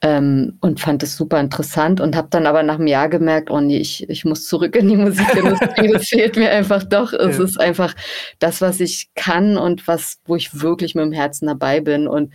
ähm, 0.03 0.57
und 0.61 0.81
fand 0.81 1.03
es 1.03 1.17
super 1.17 1.39
interessant 1.41 2.01
und 2.01 2.17
habe 2.17 2.29
dann 2.31 2.47
aber 2.47 2.63
nach 2.63 2.77
einem 2.77 2.87
Jahr 2.87 3.09
gemerkt, 3.09 3.51
oh 3.51 3.61
nee, 3.61 3.79
ich, 3.79 4.09
ich 4.09 4.25
muss 4.25 4.47
zurück 4.47 4.75
in 4.77 4.89
die 4.89 4.97
Musikindustrie, 4.97 5.89
das 5.93 6.09
fehlt 6.09 6.37
mir 6.37 6.51
einfach 6.51 6.85
doch. 6.85 7.13
Es 7.13 7.39
ja. 7.39 7.45
ist 7.45 7.61
einfach 7.61 7.95
das, 8.39 8.61
was 8.61 8.81
ich 8.81 9.11
kann 9.15 9.59
und 9.59 9.87
was, 9.87 10.19
wo 10.25 10.37
ich 10.37 10.61
wirklich 10.61 10.95
mit 10.95 11.05
dem 11.05 11.13
Herzen 11.13 11.47
dabei 11.47 11.81
bin 11.81 12.09
und 12.09 12.33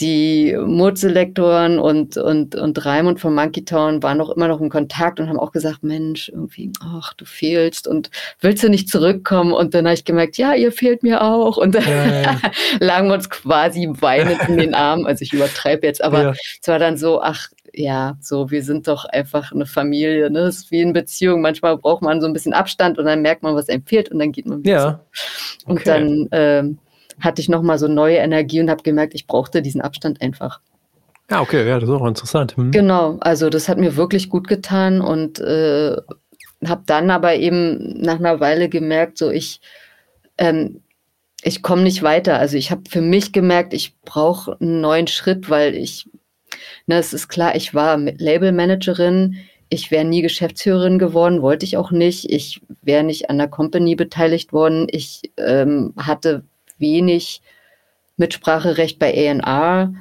die 0.00 0.56
Mood-Selektoren 0.56 1.78
und, 1.78 2.16
und, 2.16 2.54
und 2.54 2.84
Raimund 2.86 3.20
von 3.20 3.34
Monkey 3.34 3.64
Town 3.64 4.02
waren 4.02 4.16
noch 4.16 4.30
immer 4.30 4.48
noch 4.48 4.60
in 4.60 4.70
Kontakt 4.70 5.20
und 5.20 5.28
haben 5.28 5.38
auch 5.38 5.52
gesagt, 5.52 5.82
Mensch, 5.82 6.30
irgendwie, 6.30 6.72
ach, 6.80 7.12
du 7.14 7.26
fehlst 7.26 7.86
und 7.86 8.10
willst 8.40 8.62
du 8.62 8.70
nicht 8.70 8.88
zurückkommen? 8.88 9.52
Und 9.52 9.74
dann 9.74 9.84
habe 9.84 9.94
ich 9.94 10.06
gemerkt, 10.06 10.38
ja, 10.38 10.54
ihr 10.54 10.72
fehlt 10.72 11.02
mir 11.02 11.22
auch. 11.22 11.58
Und 11.58 11.74
dann 11.74 11.86
ja, 11.86 12.40
lagen 12.80 13.08
wir 13.08 13.14
uns 13.14 13.28
quasi 13.28 13.86
weinend 14.00 14.40
in 14.48 14.56
den 14.56 14.74
Armen. 14.74 15.06
Also 15.06 15.22
ich 15.22 15.34
übertreibe 15.34 15.86
jetzt, 15.86 16.02
aber 16.02 16.22
ja. 16.22 16.30
es 16.30 16.66
war 16.66 16.78
dann 16.78 16.96
so, 16.96 17.20
ach, 17.20 17.48
ja, 17.74 18.16
so, 18.20 18.50
wir 18.50 18.62
sind 18.62 18.88
doch 18.88 19.04
einfach 19.04 19.52
eine 19.52 19.66
Familie, 19.66 20.30
ne? 20.30 20.40
Es 20.40 20.58
ist 20.58 20.70
wie 20.70 20.80
in 20.80 20.92
Beziehung. 20.92 21.40
Manchmal 21.42 21.76
braucht 21.76 22.02
man 22.02 22.20
so 22.20 22.26
ein 22.26 22.32
bisschen 22.32 22.52
Abstand 22.52 22.98
und 22.98 23.04
dann 23.04 23.22
merkt 23.22 23.42
man, 23.42 23.54
was 23.54 23.68
einem 23.68 23.84
fehlt 23.84 24.10
und 24.10 24.18
dann 24.18 24.32
geht 24.32 24.46
man 24.46 24.64
wieder. 24.64 24.72
Ja. 24.72 25.00
Okay. 25.64 25.70
Und 25.70 25.86
dann, 25.86 26.28
ähm, 26.32 26.78
hatte 27.22 27.40
ich 27.40 27.48
nochmal 27.48 27.78
so 27.78 27.88
neue 27.88 28.16
Energie 28.16 28.60
und 28.60 28.68
habe 28.68 28.82
gemerkt, 28.82 29.14
ich 29.14 29.26
brauchte 29.26 29.62
diesen 29.62 29.80
Abstand 29.80 30.20
einfach. 30.20 30.60
Ja, 31.30 31.40
okay, 31.40 31.66
ja, 31.66 31.78
das 31.78 31.88
ist 31.88 31.94
auch 31.94 32.06
interessant. 32.06 32.56
Hm. 32.56 32.72
Genau, 32.72 33.16
also 33.20 33.48
das 33.48 33.68
hat 33.68 33.78
mir 33.78 33.96
wirklich 33.96 34.28
gut 34.28 34.48
getan 34.48 35.00
und 35.00 35.40
äh, 35.40 35.96
habe 36.66 36.82
dann 36.86 37.10
aber 37.10 37.36
eben 37.36 38.00
nach 38.00 38.18
einer 38.18 38.40
Weile 38.40 38.68
gemerkt, 38.68 39.18
so 39.18 39.30
ich, 39.30 39.60
ähm, 40.36 40.82
ich 41.42 41.62
komme 41.62 41.82
nicht 41.82 42.02
weiter. 42.02 42.38
Also 42.38 42.56
ich 42.56 42.70
habe 42.70 42.82
für 42.88 43.00
mich 43.00 43.32
gemerkt, 43.32 43.72
ich 43.72 43.98
brauche 44.02 44.60
einen 44.60 44.80
neuen 44.80 45.06
Schritt, 45.06 45.48
weil 45.48 45.74
ich, 45.74 46.08
ne, 46.86 46.98
es 46.98 47.12
ist 47.12 47.28
klar, 47.28 47.56
ich 47.56 47.72
war 47.74 47.96
Labelmanagerin, 47.98 49.36
ich 49.70 49.90
wäre 49.90 50.04
nie 50.04 50.20
Geschäftsführerin 50.20 50.98
geworden, 50.98 51.40
wollte 51.40 51.64
ich 51.64 51.78
auch 51.78 51.92
nicht. 51.92 52.30
Ich 52.30 52.60
wäre 52.82 53.04
nicht 53.04 53.30
an 53.30 53.38
der 53.38 53.48
Company 53.48 53.94
beteiligt 53.94 54.52
worden. 54.52 54.86
Ich 54.90 55.32
ähm, 55.38 55.94
hatte 55.96 56.44
wenig 56.82 57.40
Mitspracherecht 58.18 58.98
bei 58.98 59.14
A&R. 59.14 59.94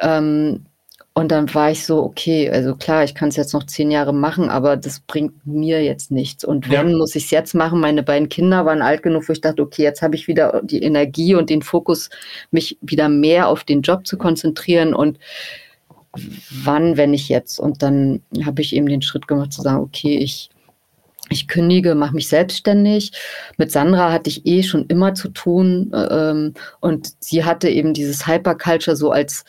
Ähm, 0.00 0.66
und 1.14 1.30
dann 1.30 1.52
war 1.54 1.70
ich 1.70 1.84
so, 1.84 2.02
okay, 2.02 2.50
also 2.50 2.74
klar, 2.74 3.04
ich 3.04 3.14
kann 3.14 3.28
es 3.28 3.36
jetzt 3.36 3.52
noch 3.52 3.66
zehn 3.66 3.90
Jahre 3.90 4.14
machen, 4.14 4.48
aber 4.48 4.78
das 4.78 5.00
bringt 5.00 5.46
mir 5.46 5.84
jetzt 5.84 6.10
nichts. 6.10 6.42
Und 6.42 6.70
wenn, 6.70 6.88
ja. 6.88 6.96
muss 6.96 7.14
ich 7.14 7.24
es 7.24 7.30
jetzt 7.30 7.54
machen. 7.54 7.80
Meine 7.80 8.02
beiden 8.02 8.30
Kinder 8.30 8.64
waren 8.64 8.80
alt 8.80 9.02
genug, 9.02 9.28
wo 9.28 9.32
ich 9.32 9.42
dachte, 9.42 9.60
okay, 9.60 9.82
jetzt 9.82 10.00
habe 10.00 10.14
ich 10.14 10.26
wieder 10.26 10.62
die 10.64 10.82
Energie 10.82 11.34
und 11.34 11.50
den 11.50 11.60
Fokus, 11.60 12.08
mich 12.50 12.78
wieder 12.80 13.10
mehr 13.10 13.48
auf 13.48 13.62
den 13.62 13.82
Job 13.82 14.06
zu 14.06 14.16
konzentrieren. 14.16 14.94
Und 14.94 15.18
wann, 16.50 16.96
wenn 16.96 17.12
ich 17.12 17.28
jetzt? 17.28 17.58
Und 17.58 17.82
dann 17.82 18.22
habe 18.46 18.62
ich 18.62 18.74
eben 18.74 18.86
den 18.86 19.02
Schritt 19.02 19.28
gemacht 19.28 19.52
zu 19.52 19.60
sagen, 19.60 19.82
okay, 19.82 20.16
ich 20.16 20.48
ich 21.30 21.48
kündige, 21.48 21.94
mache 21.94 22.14
mich 22.14 22.28
selbstständig. 22.28 23.12
Mit 23.56 23.72
Sandra 23.72 24.12
hatte 24.12 24.28
ich 24.28 24.46
eh 24.46 24.62
schon 24.62 24.86
immer 24.86 25.14
zu 25.14 25.28
tun 25.28 25.92
ähm, 25.94 26.54
und 26.80 27.12
sie 27.20 27.44
hatte 27.44 27.68
eben 27.68 27.94
dieses 27.94 28.26
Hyperculture 28.26 28.96
so 28.96 29.10
als 29.10 29.44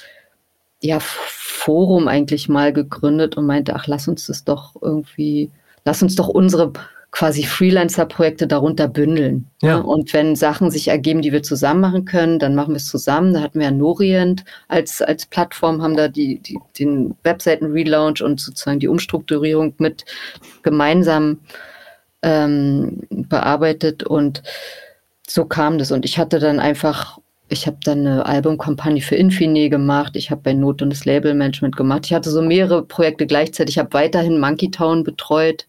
ja, 0.82 1.00
Forum 1.00 2.08
eigentlich 2.08 2.50
mal 2.50 2.74
gegründet 2.74 3.38
und 3.38 3.46
meinte, 3.46 3.76
ach, 3.76 3.88
lass 3.88 4.08
uns 4.08 4.28
das 4.28 4.44
doch 4.44 4.76
irgendwie, 4.82 5.50
lass 5.86 6.04
uns 6.04 6.16
doch 6.16 6.28
unsere 6.28 6.74
quasi 7.14 7.44
Freelancer-Projekte 7.44 8.48
darunter 8.48 8.88
bündeln. 8.88 9.46
Ja. 9.62 9.78
Und 9.78 10.12
wenn 10.14 10.36
Sachen 10.36 10.72
sich 10.72 10.88
ergeben, 10.88 11.22
die 11.22 11.32
wir 11.32 11.44
zusammen 11.44 11.80
machen 11.80 12.06
können, 12.06 12.40
dann 12.40 12.56
machen 12.56 12.74
wir 12.74 12.78
es 12.78 12.88
zusammen. 12.88 13.36
Da 13.36 13.42
hatten 13.42 13.60
wir 13.60 13.68
ja 13.68 13.72
Norient 13.72 14.44
als, 14.68 15.00
als 15.00 15.28
Plattform, 15.28 15.84
haben 15.84 15.96
da 15.96 16.08
die, 16.08 16.40
die, 16.40 16.58
den 16.78 17.14
Webseiten-Relaunch 17.22 18.24
und 18.24 18.40
sozusagen 18.40 18.80
die 18.80 18.88
Umstrukturierung 18.88 19.76
mit 19.78 20.06
gemeinsam 20.64 21.38
ähm, 22.24 23.04
bearbeitet 23.12 24.04
und 24.04 24.42
so 25.28 25.46
kam 25.46 25.78
das. 25.78 25.92
Und 25.92 26.06
ich 26.06 26.18
hatte 26.18 26.40
dann 26.40 26.60
einfach, 26.60 27.20
ich 27.48 27.68
habe 27.68 27.78
dann 27.84 28.08
eine 28.08 28.26
Albumkampagne 28.26 29.02
für 29.02 29.16
Infine 29.16 29.70
gemacht, 29.70 30.16
ich 30.16 30.32
habe 30.32 30.42
bei 30.42 30.54
Not 30.54 30.82
und 30.82 30.90
das 30.90 31.06
Labelmanagement 31.06 31.76
gemacht. 31.76 32.08
Ich 32.08 32.14
hatte 32.14 32.32
so 32.32 32.42
mehrere 32.42 32.84
Projekte 32.84 33.28
gleichzeitig. 33.28 33.76
Ich 33.76 33.80
habe 33.80 33.94
weiterhin 33.94 34.40
Monkey 34.40 34.72
Town 34.72 35.04
betreut 35.04 35.68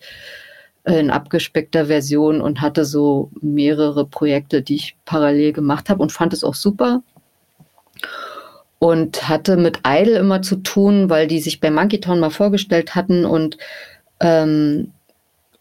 in 0.84 1.10
abgespeckter 1.10 1.86
Version 1.86 2.40
und 2.40 2.60
hatte 2.60 2.84
so 2.84 3.30
mehrere 3.40 4.04
Projekte, 4.06 4.62
die 4.62 4.76
ich 4.76 4.96
parallel 5.04 5.52
gemacht 5.52 5.88
habe 5.88 6.02
und 6.02 6.12
fand 6.12 6.32
es 6.32 6.44
auch 6.44 6.54
super. 6.54 7.02
Und 8.78 9.28
hatte 9.28 9.56
mit 9.56 9.80
Idle 9.86 10.18
immer 10.18 10.42
zu 10.42 10.56
tun, 10.56 11.08
weil 11.08 11.26
die 11.26 11.40
sich 11.40 11.60
bei 11.60 11.70
Monkey 11.70 12.00
Town 12.00 12.20
mal 12.20 12.30
vorgestellt 12.30 12.94
hatten 12.94 13.24
und 13.24 13.56
ähm, 14.20 14.92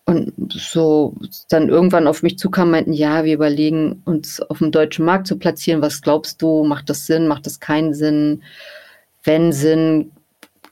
und 0.05 0.33
so 0.51 1.15
dann 1.49 1.69
irgendwann 1.69 2.07
auf 2.07 2.23
mich 2.23 2.37
zukam, 2.37 2.71
meinten, 2.71 2.91
ja, 2.91 3.23
wir 3.23 3.33
überlegen, 3.33 4.01
uns 4.03 4.41
auf 4.41 4.57
dem 4.57 4.71
deutschen 4.71 5.05
Markt 5.05 5.27
zu 5.27 5.37
platzieren. 5.37 5.81
Was 5.81 6.01
glaubst 6.01 6.41
du? 6.41 6.65
Macht 6.65 6.89
das 6.89 7.05
Sinn? 7.05 7.27
Macht 7.27 7.45
das 7.45 7.61
keinen 7.61 7.93
Sinn? 7.93 8.43
Wenn 9.23 9.53
Sinn, 9.53 10.11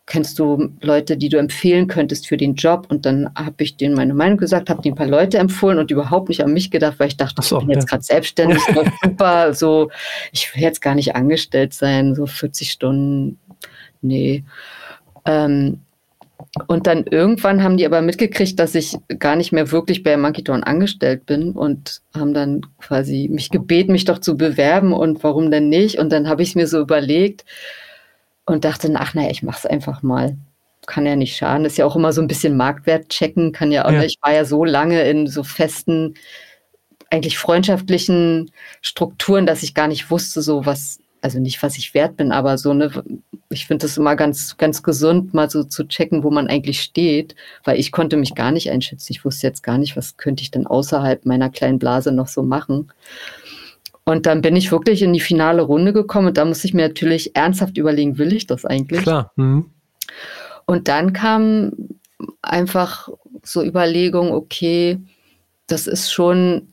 kennst 0.06 0.40
du 0.40 0.70
Leute, 0.82 1.16
die 1.16 1.30
du 1.30 1.38
empfehlen 1.38 1.88
könntest 1.88 2.28
für 2.28 2.38
den 2.38 2.56
Job? 2.56 2.88
Und 2.90 3.06
dann 3.06 3.30
habe 3.36 3.64
ich 3.64 3.78
denen 3.78 3.96
meine 3.96 4.14
Meinung 4.14 4.38
gesagt, 4.38 4.70
habe 4.70 4.82
denen 4.82 4.94
ein 4.94 4.98
paar 4.98 5.08
Leute 5.08 5.38
empfohlen 5.38 5.80
und 5.80 5.92
überhaupt 5.92 6.30
nicht 6.30 6.44
an 6.44 6.54
mich 6.54 6.72
gedacht, 6.72 7.00
weil 7.00 7.08
ich 7.08 7.18
dachte, 7.18 7.42
so, 7.42 7.60
ich 7.60 7.66
bin 7.66 7.72
ja. 7.72 7.80
jetzt 7.80 7.90
gerade 7.90 8.04
selbstständig, 8.04 8.60
super, 9.04 9.54
so, 9.54 9.90
ich 10.32 10.54
will 10.54 10.64
jetzt 10.64 10.82
gar 10.82 10.96
nicht 10.96 11.16
angestellt 11.16 11.74
sein, 11.74 12.16
so 12.16 12.26
40 12.26 12.72
Stunden, 12.72 13.40
nee. 14.02 14.44
Ähm, 15.26 15.82
und 16.68 16.88
dann 16.88 17.06
irgendwann 17.06 17.64
haben 17.64 17.78
die 17.78 17.86
aber 17.86 18.02
mitgekriegt, 18.02 18.60
dass 18.60 18.76
ich 18.76 18.98
gar 19.20 19.36
nicht 19.36 19.54
mehr 19.54 19.72
wirklich 19.72 20.04
bei 20.04 20.18
Monkeytown 20.18 20.64
angestellt 20.64 21.26
bin 21.26 21.52
und 21.52 22.02
haben 22.14 22.34
dann 22.34 22.62
quasi 22.80 23.30
mich 23.32 23.50
gebeten, 23.50 23.94
mich 23.94 24.06
doch 24.06 24.20
zu 24.20 24.36
bewerben 24.36 24.92
und 24.92 25.24
warum 25.24 25.52
denn 25.52 25.70
nicht? 25.70 26.00
Und 26.00 26.12
dann 26.12 26.28
habe 26.28 26.42
ich 26.42 26.50
es 26.50 26.56
mir 26.56 26.68
so 26.68 26.80
überlegt 26.82 27.46
und 28.52 28.66
dachte, 28.66 28.92
ach 28.96 29.14
naja, 29.14 29.30
ich 29.30 29.44
mache 29.44 29.60
es 29.60 29.66
einfach 29.66 30.04
mal. 30.04 30.38
Kann 30.88 31.06
ja 31.06 31.16
nicht 31.16 31.36
schaden. 31.36 31.66
Ist 31.66 31.78
ja 31.78 31.86
auch 31.86 31.96
immer 31.96 32.12
so 32.12 32.22
ein 32.22 32.28
bisschen 32.28 32.58
Marktwert 32.58 33.10
checken, 33.10 33.52
kann 33.52 33.72
ja 33.72 33.86
auch 33.86 33.92
ja. 33.92 34.00
nicht. 34.00 34.18
Ich 34.18 34.22
war 34.22 34.34
ja 34.34 34.46
so 34.46 34.66
lange 34.66 35.02
in 35.04 35.28
so 35.28 35.44
festen, 35.44 36.16
eigentlich 37.12 37.38
freundschaftlichen 37.38 38.52
Strukturen, 38.82 39.46
dass 39.46 39.64
ich 39.64 39.74
gar 39.74 39.88
nicht 39.88 40.10
wusste, 40.10 40.42
so 40.42 40.66
was, 40.66 41.00
also 41.22 41.40
nicht, 41.40 41.62
was 41.62 41.78
ich 41.78 41.94
wert 41.94 42.18
bin, 42.18 42.32
aber 42.32 42.58
so 42.58 42.72
eine, 42.72 43.04
ich 43.50 43.68
finde 43.68 43.86
das 43.86 43.98
immer 43.98 44.16
ganz, 44.16 44.58
ganz 44.58 44.82
gesund, 44.82 45.34
mal 45.34 45.50
so 45.50 45.64
zu 45.64 45.84
checken, 45.84 46.24
wo 46.24 46.32
man 46.32 46.48
eigentlich 46.48 46.82
steht, 46.82 47.36
weil 47.64 47.80
ich 47.80 47.92
konnte 47.92 48.18
mich 48.18 48.34
gar 48.34 48.52
nicht 48.52 48.72
einschätzen. 48.72 49.12
Ich 49.12 49.26
wusste 49.26 49.46
jetzt 49.46 49.62
gar 49.62 49.78
nicht, 49.78 49.98
was 49.98 50.18
könnte 50.18 50.42
ich 50.42 50.52
denn 50.52 50.66
außerhalb 50.66 51.26
meiner 51.26 51.50
kleinen 51.50 51.80
Blase 51.80 52.12
noch 52.12 52.28
so 52.28 52.44
machen. 52.44 52.92
Und 54.04 54.26
dann 54.26 54.42
bin 54.42 54.56
ich 54.56 54.72
wirklich 54.72 55.04
in 55.04 55.14
die 55.14 55.20
finale 55.20 55.62
Runde 55.62 55.94
gekommen 55.94 56.28
und 56.28 56.38
da 56.38 56.46
muss 56.46 56.64
ich 56.64 56.74
mir 56.74 56.88
natürlich 56.88 57.36
ernsthaft 57.36 57.78
überlegen, 57.78 58.18
will 58.18 58.34
ich 58.34 58.48
das 58.48 58.66
eigentlich? 58.66 59.04
Klar. 59.04 59.32
Mhm. 59.36 59.70
Und 60.66 60.88
dann 60.88 61.14
kam 61.14 61.74
einfach 62.42 63.10
so 63.44 63.64
Überlegung, 63.64 64.32
okay, 64.32 65.00
das 65.68 65.88
ist 65.88 66.12
schon 66.12 66.68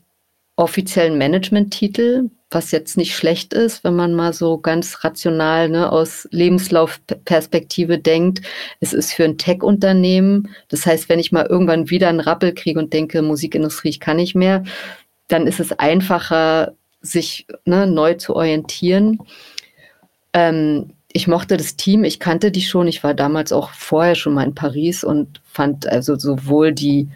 offiziell 0.55 1.11
ein 1.11 1.17
Management-Titel, 1.17 2.29
was 2.51 2.71
jetzt 2.71 2.97
nicht 2.97 3.15
schlecht 3.15 3.53
ist, 3.53 3.83
wenn 3.83 3.95
man 3.95 4.13
mal 4.13 4.33
so 4.33 4.57
ganz 4.57 5.03
rational 5.03 5.69
ne, 5.69 5.91
aus 5.91 6.27
Lebenslaufperspektive 6.31 7.99
denkt. 7.99 8.41
Es 8.79 8.91
ist 8.91 9.13
für 9.13 9.23
ein 9.23 9.37
Tech-Unternehmen. 9.37 10.49
Das 10.67 10.85
heißt, 10.85 11.09
wenn 11.09 11.19
ich 11.19 11.31
mal 11.31 11.45
irgendwann 11.45 11.89
wieder 11.89 12.09
einen 12.09 12.19
Rappel 12.19 12.53
kriege 12.53 12.79
und 12.79 12.91
denke, 12.91 13.21
Musikindustrie, 13.21 13.89
ich 13.89 13.99
kann 13.99 14.17
nicht 14.17 14.35
mehr, 14.35 14.63
dann 15.27 15.45
ist 15.45 15.59
es 15.59 15.71
einfacher, 15.73 16.75
sich 17.01 17.47
ne, 17.65 17.87
neu 17.87 18.15
zu 18.15 18.35
orientieren. 18.35 19.19
Ähm, 20.33 20.93
ich 21.11 21.27
mochte 21.27 21.57
das 21.57 21.75
Team, 21.75 22.03
ich 22.03 22.19
kannte 22.19 22.51
die 22.51 22.61
schon. 22.61 22.87
Ich 22.87 23.03
war 23.03 23.13
damals 23.13 23.51
auch 23.51 23.71
vorher 23.71 24.15
schon 24.15 24.33
mal 24.33 24.45
in 24.45 24.55
Paris 24.55 25.03
und 25.03 25.41
fand 25.43 25.87
also 25.87 26.15
sowohl 26.15 26.71
die 26.71 27.09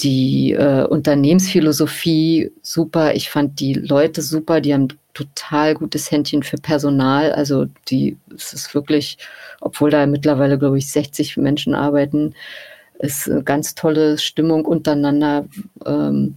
die 0.00 0.52
äh, 0.52 0.84
Unternehmensphilosophie 0.84 2.50
super. 2.62 3.14
Ich 3.14 3.30
fand 3.30 3.60
die 3.60 3.74
Leute 3.74 4.22
super. 4.22 4.60
Die 4.60 4.72
haben 4.72 4.88
total 5.14 5.74
gutes 5.74 6.10
Händchen 6.10 6.42
für 6.42 6.56
Personal. 6.56 7.32
Also 7.32 7.66
die, 7.88 8.16
es 8.34 8.52
ist 8.52 8.74
wirklich, 8.74 9.18
obwohl 9.60 9.90
da 9.90 10.06
mittlerweile, 10.06 10.58
glaube 10.58 10.78
ich, 10.78 10.90
60 10.90 11.36
Menschen 11.36 11.74
arbeiten, 11.74 12.34
ist 12.98 13.30
eine 13.30 13.42
ganz 13.42 13.74
tolle 13.74 14.18
Stimmung 14.18 14.64
untereinander. 14.64 15.46
Ähm, 15.84 16.36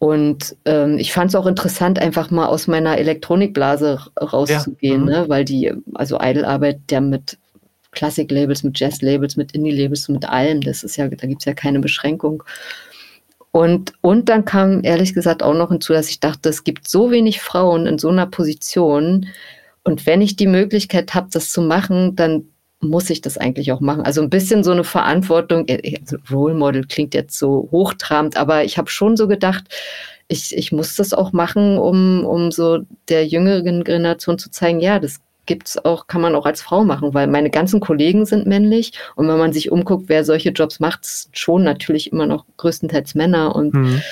und 0.00 0.56
ähm, 0.64 0.96
ich 0.96 1.12
fand 1.12 1.28
es 1.28 1.34
auch 1.34 1.44
interessant, 1.44 1.98
einfach 1.98 2.30
mal 2.30 2.46
aus 2.46 2.66
meiner 2.66 2.96
Elektronikblase 2.96 4.00
rauszugehen, 4.18 5.06
ja. 5.06 5.20
mhm. 5.20 5.24
ne? 5.24 5.28
weil 5.28 5.44
die, 5.44 5.74
also 5.92 6.18
Idle 6.18 6.48
arbeitet 6.48 6.90
ja 6.90 7.02
mit 7.02 7.36
Klassik-Labels, 7.90 8.62
mit 8.62 8.80
Jazz-Labels, 8.80 9.36
mit 9.36 9.52
Indie-Labels, 9.52 10.08
mit 10.08 10.26
allem. 10.26 10.62
Das 10.62 10.84
ist 10.84 10.96
ja, 10.96 11.06
da 11.06 11.26
gibt 11.26 11.42
es 11.42 11.44
ja 11.44 11.52
keine 11.52 11.80
Beschränkung. 11.80 12.42
Und, 13.50 13.92
und 14.00 14.30
dann 14.30 14.46
kam 14.46 14.82
ehrlich 14.84 15.12
gesagt 15.12 15.42
auch 15.42 15.52
noch 15.52 15.68
hinzu, 15.68 15.92
dass 15.92 16.08
ich 16.08 16.18
dachte, 16.18 16.48
es 16.48 16.64
gibt 16.64 16.88
so 16.88 17.10
wenig 17.10 17.42
Frauen 17.42 17.84
in 17.84 17.98
so 17.98 18.08
einer 18.08 18.26
Position. 18.26 19.26
Und 19.84 20.06
wenn 20.06 20.22
ich 20.22 20.34
die 20.34 20.46
Möglichkeit 20.46 21.12
habe, 21.12 21.28
das 21.30 21.52
zu 21.52 21.60
machen, 21.60 22.16
dann 22.16 22.46
muss 22.80 23.10
ich 23.10 23.20
das 23.20 23.36
eigentlich 23.38 23.72
auch 23.72 23.80
machen. 23.80 24.02
Also 24.02 24.22
ein 24.22 24.30
bisschen 24.30 24.64
so 24.64 24.72
eine 24.72 24.84
Verantwortung. 24.84 25.66
Also 25.68 26.16
Role 26.30 26.54
Model 26.54 26.86
klingt 26.86 27.14
jetzt 27.14 27.38
so 27.38 27.68
hochtrabend, 27.70 28.36
aber 28.36 28.64
ich 28.64 28.78
habe 28.78 28.88
schon 28.88 29.16
so 29.16 29.28
gedacht, 29.28 29.64
ich, 30.28 30.56
ich 30.56 30.72
muss 30.72 30.96
das 30.96 31.12
auch 31.12 31.32
machen, 31.32 31.78
um, 31.78 32.24
um 32.24 32.50
so 32.50 32.78
der 33.08 33.26
jüngeren 33.26 33.84
Generation 33.84 34.38
zu 34.38 34.50
zeigen, 34.50 34.80
ja, 34.80 34.98
das 34.98 35.20
gibt's 35.46 35.84
auch, 35.84 36.06
kann 36.06 36.20
man 36.20 36.36
auch 36.36 36.46
als 36.46 36.62
Frau 36.62 36.84
machen, 36.84 37.12
weil 37.12 37.26
meine 37.26 37.50
ganzen 37.50 37.80
Kollegen 37.80 38.24
sind 38.24 38.46
männlich 38.46 38.92
und 39.16 39.26
wenn 39.26 39.38
man 39.38 39.52
sich 39.52 39.72
umguckt, 39.72 40.04
wer 40.06 40.24
solche 40.24 40.50
Jobs 40.50 40.78
macht, 40.78 41.06
schon 41.32 41.64
natürlich 41.64 42.12
immer 42.12 42.26
noch 42.26 42.44
größtenteils 42.56 43.14
Männer 43.14 43.54
und 43.54 43.74
mhm. 43.74 44.02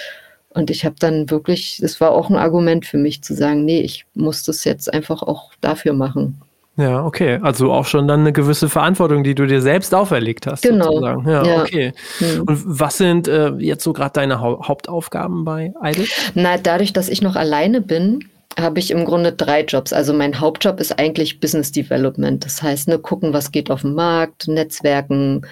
Und 0.50 0.70
ich 0.70 0.84
habe 0.84 0.96
dann 0.98 1.30
wirklich, 1.30 1.80
es 1.84 2.00
war 2.00 2.10
auch 2.10 2.30
ein 2.30 2.36
Argument 2.36 2.84
für 2.84 2.96
mich 2.96 3.22
zu 3.22 3.34
sagen, 3.34 3.64
nee, 3.64 3.80
ich 3.80 4.06
muss 4.14 4.42
das 4.42 4.64
jetzt 4.64 4.92
einfach 4.92 5.22
auch 5.22 5.52
dafür 5.60 5.92
machen. 5.92 6.40
Ja, 6.78 7.04
okay. 7.04 7.40
Also 7.42 7.72
auch 7.72 7.86
schon 7.86 8.06
dann 8.06 8.20
eine 8.20 8.32
gewisse 8.32 8.68
Verantwortung, 8.68 9.24
die 9.24 9.34
du 9.34 9.46
dir 9.46 9.60
selbst 9.60 9.92
auferlegt 9.92 10.46
hast. 10.46 10.62
Genau. 10.62 10.92
Sozusagen. 10.92 11.28
Ja, 11.28 11.44
ja. 11.44 11.62
okay. 11.62 11.92
Mhm. 12.20 12.42
Und 12.42 12.62
was 12.64 12.96
sind 12.96 13.26
äh, 13.26 13.50
jetzt 13.58 13.82
so 13.82 13.92
gerade 13.92 14.12
deine 14.12 14.40
ha 14.40 14.60
Hauptaufgaben 14.62 15.44
bei 15.44 15.72
Idle? 15.82 16.06
Na, 16.34 16.56
dadurch, 16.56 16.92
dass 16.92 17.08
ich 17.08 17.20
noch 17.20 17.34
alleine 17.34 17.80
bin, 17.80 18.20
habe 18.58 18.78
ich 18.78 18.92
im 18.92 19.04
Grunde 19.04 19.32
drei 19.32 19.62
Jobs. 19.64 19.92
Also 19.92 20.12
mein 20.12 20.38
Hauptjob 20.38 20.78
ist 20.78 20.98
eigentlich 20.98 21.40
Business 21.40 21.72
Development. 21.72 22.44
Das 22.44 22.62
heißt, 22.62 22.88
ne, 22.88 22.98
gucken, 22.98 23.32
was 23.32 23.50
geht 23.50 23.70
auf 23.70 23.82
dem 23.82 23.94
Markt, 23.94 24.46
Netzwerken, 24.46 25.42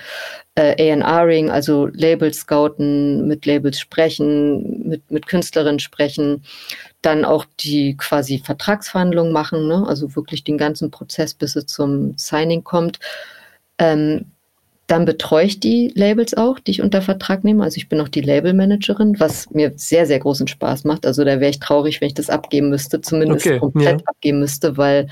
äh, 0.55 1.01
A&Ring, 1.03 1.51
also 1.51 1.87
Labels 1.93 2.39
scouten, 2.39 3.27
mit 3.27 3.47
Labels 3.47 3.79
sprechen, 3.79 4.89
mit, 4.89 5.11
mit 5.11 5.27
Künstlerinnen 5.27 5.81
sprechen, 5.81 6.45
dann 7.03 7.25
auch 7.25 7.45
die 7.61 7.97
quasi 7.97 8.39
Vertragsverhandlungen 8.39 9.33
machen, 9.33 9.69
ne? 9.69 9.85
also 9.87 10.17
wirklich 10.17 10.45
den 10.45 10.59
ganzen 10.59 10.91
Prozess, 10.91 11.35
bis 11.35 11.57
es 11.57 11.67
zum 11.67 12.17
Signing 12.17 12.65
kommt. 12.65 12.99
Ähm, 13.79 14.33
dann 14.87 15.05
betreue 15.05 15.47
ich 15.47 15.59
die 15.59 15.93
Labels 15.95 16.35
auch, 16.35 16.61
die 16.61 16.71
ich 16.71 16.83
unter 16.83 17.03
Vertrag 17.03 17.43
nehme. 17.43 17.65
Also 17.65 17.77
ich 17.77 17.89
bin 17.89 18.01
auch 18.01 18.09
die 18.09 18.21
Labelmanagerin, 18.21 19.19
was 19.19 19.51
mir 19.51 19.73
sehr, 19.77 20.07
sehr 20.07 20.21
großen 20.21 20.47
Spaß 20.47 20.85
macht. 20.85 21.07
Also 21.07 21.25
da 21.25 21.41
wäre 21.41 21.51
ich 21.51 21.59
traurig, 21.59 22.01
wenn 22.01 22.09
ich 22.09 22.15
das 22.15 22.31
abgeben 22.31 22.71
müsste, 22.71 23.01
zumindest 23.01 23.47
okay, 23.47 23.59
komplett 23.59 24.01
ja. 24.01 24.07
abgeben 24.07 24.39
müsste, 24.39 24.77
weil 24.77 25.09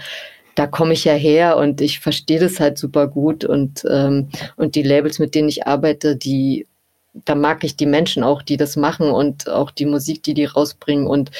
da 0.54 0.68
komme 0.68 0.92
ich 0.92 1.04
ja 1.04 1.14
her 1.14 1.56
und 1.56 1.80
ich 1.80 1.98
verstehe 1.98 2.38
das 2.38 2.60
halt 2.60 2.78
super 2.78 3.08
gut. 3.08 3.44
Und, 3.44 3.84
ähm, 3.90 4.28
und 4.56 4.76
die 4.76 4.84
Labels, 4.84 5.18
mit 5.18 5.34
denen 5.34 5.48
ich 5.48 5.66
arbeite, 5.66 6.14
die, 6.16 6.68
da 7.14 7.34
mag 7.34 7.64
ich 7.64 7.76
die 7.76 7.86
Menschen 7.86 8.22
auch, 8.24 8.42
die 8.42 8.56
das 8.56 8.76
machen 8.76 9.10
und 9.10 9.48
auch 9.48 9.70
die 9.70 9.86
Musik, 9.86 10.22
die 10.22 10.34
die 10.34 10.44
rausbringen. 10.44 11.06
Und 11.06 11.30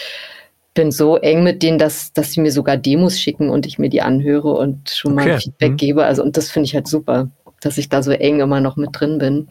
bin 0.74 0.90
so 0.90 1.16
eng 1.16 1.44
mit 1.44 1.62
denen, 1.62 1.78
dass, 1.78 2.12
dass 2.12 2.32
sie 2.32 2.40
mir 2.40 2.50
sogar 2.50 2.76
Demos 2.76 3.20
schicken 3.20 3.48
und 3.48 3.64
ich 3.66 3.78
mir 3.78 3.88
die 3.88 4.02
anhöre 4.02 4.52
und 4.54 4.90
schon 4.90 5.12
okay. 5.12 5.28
mal 5.28 5.40
Feedback 5.40 5.72
mhm. 5.72 5.76
gebe. 5.76 6.04
Also, 6.04 6.22
und 6.22 6.36
das 6.36 6.50
finde 6.50 6.66
ich 6.66 6.74
halt 6.74 6.88
super 6.88 7.28
dass 7.64 7.78
ich 7.78 7.88
da 7.88 8.02
so 8.02 8.12
eng 8.12 8.40
immer 8.40 8.60
noch 8.60 8.76
mit 8.76 8.90
drin 8.92 9.18
bin. 9.18 9.48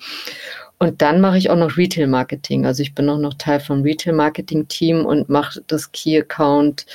Und 0.80 1.02
dann 1.02 1.22
mache 1.22 1.38
ich 1.38 1.50
auch 1.50 1.56
noch 1.56 1.78
Retail 1.78 2.08
Marketing. 2.08 2.66
Also 2.66 2.82
ich 2.82 2.94
bin 2.94 3.10
auch 3.10 3.18
noch 3.18 3.36
Teil 3.36 3.60
vom 3.60 3.84
Retail 3.84 4.14
Marketing 4.14 4.68
Team 4.68 5.06
und 5.06 5.30
mache 5.30 5.62
das 5.68 5.92
Key 5.92 6.20
Account 6.20 6.86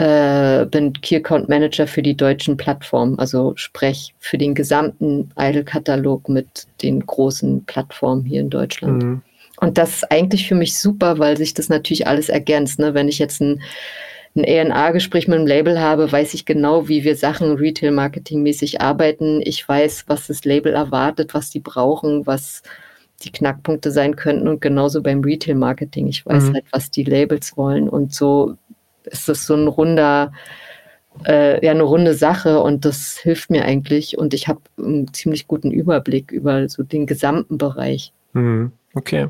äh, 0.00 0.64
bin 0.64 0.94
Key 0.94 1.16
Account 1.16 1.50
Manager 1.50 1.86
für 1.86 2.00
die 2.00 2.16
deutschen 2.16 2.56
Plattformen, 2.56 3.18
also 3.18 3.52
sprech 3.56 4.14
für 4.18 4.38
den 4.38 4.54
gesamten 4.54 5.30
Idol-Katalog 5.38 6.26
mit 6.30 6.66
den 6.80 7.04
großen 7.04 7.64
Plattformen 7.66 8.24
hier 8.24 8.40
in 8.40 8.48
Deutschland. 8.48 9.02
Mhm. 9.02 9.22
Und 9.60 9.76
das 9.76 9.96
ist 9.96 10.10
eigentlich 10.10 10.48
für 10.48 10.54
mich 10.54 10.78
super, 10.78 11.18
weil 11.18 11.36
sich 11.36 11.52
das 11.52 11.68
natürlich 11.68 12.06
alles 12.06 12.30
ergänzt. 12.30 12.78
Ne? 12.78 12.94
Wenn 12.94 13.08
ich 13.08 13.18
jetzt 13.18 13.42
ein, 13.42 13.60
ein 14.34 14.44
ENA-Gespräch 14.44 15.28
mit 15.28 15.36
einem 15.36 15.46
Label 15.46 15.78
habe, 15.78 16.10
weiß 16.10 16.32
ich 16.32 16.46
genau, 16.46 16.88
wie 16.88 17.04
wir 17.04 17.14
Sachen 17.14 17.56
Retail-Marketing-mäßig 17.56 18.80
arbeiten. 18.80 19.42
Ich 19.44 19.68
weiß, 19.68 20.04
was 20.06 20.28
das 20.28 20.46
Label 20.46 20.72
erwartet, 20.72 21.34
was 21.34 21.50
die 21.50 21.60
brauchen, 21.60 22.26
was 22.26 22.62
die 23.22 23.32
Knackpunkte 23.32 23.90
sein 23.90 24.16
könnten 24.16 24.48
und 24.48 24.62
genauso 24.62 25.02
beim 25.02 25.20
Retail-Marketing. 25.20 26.06
Ich 26.06 26.24
weiß 26.24 26.44
mhm. 26.44 26.54
halt, 26.54 26.64
was 26.70 26.90
die 26.90 27.04
Labels 27.04 27.58
wollen 27.58 27.86
und 27.86 28.14
so 28.14 28.56
ist 29.10 29.28
das 29.28 29.46
so 29.46 29.54
ein 29.54 29.68
runder, 29.68 30.32
äh, 31.26 31.64
ja, 31.64 31.72
eine 31.72 31.82
runde 31.82 32.14
Sache 32.14 32.60
und 32.60 32.84
das 32.84 33.18
hilft 33.18 33.50
mir 33.50 33.64
eigentlich 33.64 34.16
und 34.16 34.34
ich 34.34 34.48
habe 34.48 34.60
einen 34.78 35.12
ziemlich 35.12 35.46
guten 35.46 35.70
Überblick 35.70 36.32
über 36.32 36.68
so 36.68 36.82
den 36.82 37.06
gesamten 37.06 37.58
Bereich. 37.58 38.12
Mhm. 38.32 38.72
Okay. 38.94 39.28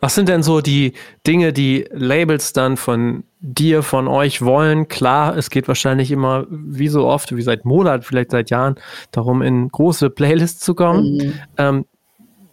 Was 0.00 0.14
sind 0.14 0.30
denn 0.30 0.42
so 0.42 0.62
die 0.62 0.94
Dinge, 1.26 1.52
die 1.52 1.86
Labels 1.90 2.54
dann 2.54 2.78
von 2.78 3.24
dir, 3.40 3.82
von 3.82 4.08
euch 4.08 4.40
wollen? 4.40 4.88
Klar, 4.88 5.36
es 5.36 5.50
geht 5.50 5.68
wahrscheinlich 5.68 6.10
immer, 6.10 6.46
wie 6.48 6.88
so 6.88 7.06
oft, 7.06 7.36
wie 7.36 7.42
seit 7.42 7.66
Monaten, 7.66 8.04
vielleicht 8.04 8.30
seit 8.30 8.48
Jahren, 8.48 8.76
darum, 9.10 9.42
in 9.42 9.68
große 9.68 10.08
Playlists 10.08 10.60
zu 10.60 10.74
kommen. 10.74 11.16
Mhm. 11.16 11.34
Ähm, 11.58 11.84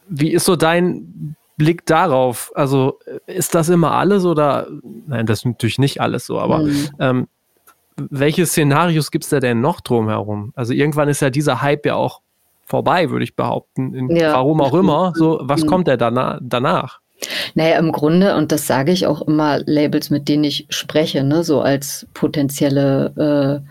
wie 0.09 0.32
ist 0.34 0.45
so 0.45 0.57
dein 0.57 1.36
Blick 1.60 1.86
darauf? 1.86 2.51
Also 2.55 2.97
ist 3.28 3.53
das 3.53 3.70
immer 3.70 3.91
alles 3.91 4.26
oder, 4.26 4.68
nein, 5.05 5.28
das 5.28 5.39
ist 5.39 5.45
natürlich 5.45 5.78
nicht 5.78 6.01
alles 6.01 6.26
so, 6.26 6.39
aber 6.39 6.60
mhm. 6.60 6.89
ähm, 6.99 7.28
welche 7.95 8.47
Szenarios 8.47 9.12
gibt 9.12 9.26
es 9.26 9.30
da 9.30 9.39
denn 9.39 9.62
noch 9.62 9.82
drumherum? 9.82 10.53
Also 10.55 10.74
irgendwann 10.74 11.10
ist 11.10 11.22
ja 11.22 11.30
dieser 11.30 11.62
Hype 11.62 11.86
ja 11.86 11.95
auch 11.95 12.22
vorbei, 12.66 13.10
würde 13.10 13.26
ich 13.26 13.36
behaupten. 13.36 13.93
In, 13.93 14.16
ja. 14.16 14.34
Warum 14.34 14.62
auch 14.62 14.74
immer. 14.74 15.14
So, 15.16 15.39
was 15.43 15.64
mhm. 15.64 15.68
kommt 15.68 15.88
der 15.88 15.97
danach? 15.97 16.39
danach? 16.41 16.99
Naja, 17.55 17.78
im 17.78 17.91
Grunde, 17.91 18.38
und 18.38 18.51
das 18.51 18.66
sage 18.66 18.93
ich 18.93 19.05
auch 19.05 19.22
immer 19.22 19.60
Labels, 19.66 20.10
mit 20.10 20.30
denen 20.30 20.45
ich 20.45 20.68
spreche, 20.70 21.24
ne, 21.24 21.43
so 21.43 21.62
als 21.62 22.07
potenzielle 22.14 23.62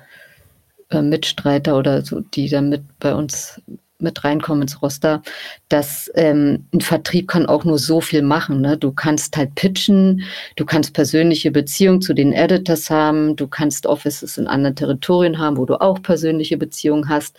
äh, 0.93 0.97
äh, 0.97 1.03
Mitstreiter 1.03 1.79
oder 1.79 2.03
so, 2.03 2.21
die 2.21 2.51
dann 2.51 2.69
mit 2.69 2.83
bei 3.01 3.15
uns 3.15 3.63
mit 4.01 4.25
reinkommen 4.25 4.63
ins 4.63 4.81
Roster, 4.81 5.23
dass 5.69 6.11
ähm, 6.15 6.67
ein 6.73 6.81
Vertrieb 6.81 7.29
kann 7.29 7.47
auch 7.47 7.65
nur 7.65 7.79
so 7.79 8.01
viel 8.01 8.23
machen. 8.23 8.61
Ne? 8.61 8.77
Du 8.77 8.93
kannst 8.93 9.37
halt 9.37 9.55
pitchen, 9.55 10.23
du 10.57 10.65
kannst 10.65 10.95
persönliche 10.95 11.51
Beziehungen 11.51 12.01
zu 12.01 12.15
den 12.15 12.33
Editors 12.33 12.91
haben, 12.91 13.37
du 13.37 13.49
kannst 13.49 13.87
Offices 13.87 14.39
in 14.39 14.47
anderen 14.47 14.77
Territorien 14.77 15.39
haben, 15.39 15.57
wo 15.57 15.65
du 15.65 15.81
auch 15.81 16.01
persönliche 16.01 16.57
Beziehungen 16.57 17.09
hast. 17.09 17.39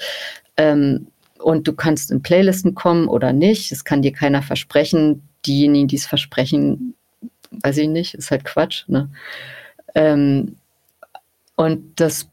Ähm, 0.57 1.07
und 1.41 1.67
du 1.67 1.73
kannst 1.73 2.11
in 2.11 2.21
Playlisten 2.21 2.75
kommen 2.75 3.07
oder 3.07 3.31
nicht. 3.31 3.71
Das 3.71 3.85
kann 3.85 4.01
dir 4.01 4.11
keiner 4.11 4.41
versprechen. 4.41 5.23
Diejenigen, 5.45 5.87
die 5.87 5.95
es 5.95 6.05
versprechen, 6.05 6.95
weiß 7.51 7.77
ich 7.77 7.87
nicht, 7.87 8.13
ist 8.13 8.29
halt 8.29 8.43
Quatsch. 8.43 8.83
Ne? 8.87 9.09
Ähm, 9.95 10.57
und 11.55 11.99
das 11.99 12.27